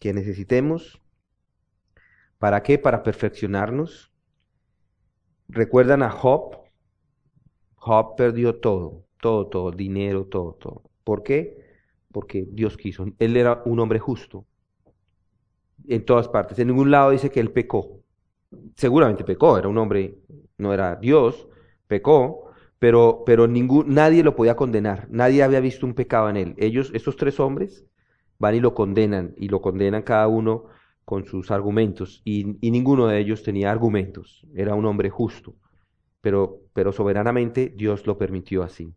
que 0.00 0.12
necesitemos. 0.12 1.01
¿Para 2.42 2.60
qué? 2.64 2.76
Para 2.76 3.04
perfeccionarnos. 3.04 4.10
¿Recuerdan 5.46 6.02
a 6.02 6.10
Job? 6.10 6.56
Job 7.76 8.16
perdió 8.16 8.56
todo, 8.56 9.04
todo, 9.20 9.46
todo, 9.46 9.70
dinero, 9.70 10.24
todo, 10.24 10.54
todo. 10.54 10.82
¿Por 11.04 11.22
qué? 11.22 11.56
Porque 12.10 12.44
Dios 12.50 12.76
quiso. 12.76 13.06
Él 13.20 13.36
era 13.36 13.62
un 13.64 13.78
hombre 13.78 14.00
justo 14.00 14.44
en 15.86 16.04
todas 16.04 16.26
partes. 16.26 16.58
En 16.58 16.66
ningún 16.66 16.90
lado 16.90 17.12
dice 17.12 17.30
que 17.30 17.38
él 17.38 17.52
pecó. 17.52 18.02
Seguramente 18.74 19.22
pecó, 19.22 19.56
era 19.56 19.68
un 19.68 19.78
hombre, 19.78 20.18
no 20.58 20.74
era 20.74 20.96
Dios, 20.96 21.46
pecó, 21.86 22.50
pero, 22.80 23.22
pero 23.24 23.46
ningún, 23.46 23.94
nadie 23.94 24.24
lo 24.24 24.34
podía 24.34 24.56
condenar, 24.56 25.06
nadie 25.10 25.44
había 25.44 25.60
visto 25.60 25.86
un 25.86 25.94
pecado 25.94 26.28
en 26.28 26.36
él. 26.36 26.54
Ellos, 26.58 26.90
estos 26.92 27.14
tres 27.14 27.38
hombres, 27.38 27.86
van 28.40 28.56
y 28.56 28.60
lo 28.60 28.74
condenan, 28.74 29.32
y 29.36 29.46
lo 29.46 29.62
condenan 29.62 30.02
cada 30.02 30.26
uno 30.26 30.66
con 31.04 31.24
sus 31.24 31.50
argumentos, 31.50 32.22
y, 32.24 32.44
ninguno 32.70 33.06
de 33.06 33.18
ellos 33.18 33.42
tenía 33.42 33.70
argumentos, 33.70 34.46
era 34.54 34.74
un 34.74 34.86
hombre 34.86 35.10
justo, 35.10 35.54
pero, 36.20 36.60
pero 36.72 36.92
soberanamente 36.92 37.72
Dios 37.76 38.06
lo 38.06 38.18
permitió 38.18 38.62
así. 38.62 38.94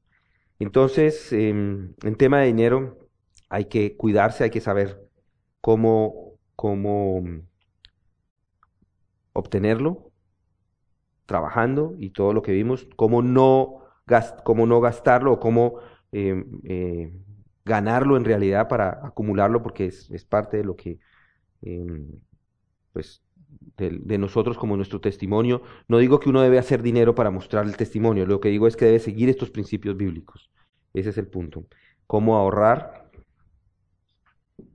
Entonces, 0.60 1.34
em, 1.34 1.94
en 2.04 2.16
tema 2.16 2.40
de 2.42 2.48
dinero, 2.48 3.10
hay 3.50 3.66
que 3.66 3.98
cuidarse, 3.98 4.44
hay 4.44 4.50
que 4.52 4.62
saber 4.62 5.02
cómo 5.62 6.26
cómo 6.56 7.24
obtenerlo, 9.34 10.12
trabajando 11.26 11.96
y 12.00 12.12
todo 12.12 12.34
lo 12.34 12.42
que 12.42 12.52
vimos, 12.52 12.88
cómo 12.96 13.22
no, 13.22 13.82
cómo 14.44 14.66
no 14.66 14.80
gastarlo 14.80 15.34
o 15.34 15.40
cómo 15.40 15.80
em, 16.12 16.62
eh, 16.64 17.12
ganarlo 17.66 18.16
en 18.16 18.26
realidad 18.26 18.68
para 18.68 19.06
acumularlo 19.06 19.62
porque 19.62 19.88
es, 19.88 20.10
es 20.12 20.24
parte 20.24 20.58
de 20.58 20.64
lo 20.64 20.76
que, 20.76 21.00
em, 21.66 22.08
pues, 22.94 23.22
de, 23.78 24.00
de, 24.02 24.18
nosotros 24.18 24.58
como 24.58 24.78
nuestro 24.78 25.02
testimonio. 25.02 25.62
No 25.88 25.98
digo 25.98 26.20
que 26.20 26.30
uno 26.30 26.42
debe 26.42 26.60
hacer 26.60 26.82
dinero 26.82 27.16
para 27.16 27.32
mostrar 27.32 27.66
el 27.66 27.76
testimonio, 27.78 28.26
lo 28.26 28.40
que 28.40 28.50
digo 28.50 28.68
es 28.68 28.76
que 28.78 28.86
debe 28.86 29.00
seguir 29.00 29.30
estos 29.30 29.52
principios 29.52 29.98
bíblicos. 29.98 30.50
Ese 30.94 31.10
es 31.10 31.18
el 31.18 31.28
punto. 31.28 31.66
Cómo 32.08 32.38
ahorrar. 32.38 33.10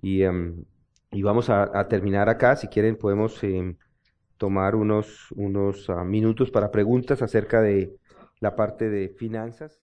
Y, 0.02 0.24
um, 0.24 0.64
y 1.10 1.22
vamos 1.22 1.48
a, 1.50 1.88
terminar 1.88 2.28
acá. 2.28 2.56
Si 2.56 2.68
quieren 2.68 2.96
podemos 2.96 3.42
eh, 3.42 3.76
tomar 4.36 4.74
unos, 4.74 5.32
unos 5.32 5.88
uh, 5.88 6.04
minutos 6.04 6.50
para 6.50 6.70
preguntas 6.70 7.22
acerca 7.22 7.60
de 7.62 7.96
la 8.40 8.54
parte 8.54 8.88
de 8.90 9.08
finanzas. 9.08 9.78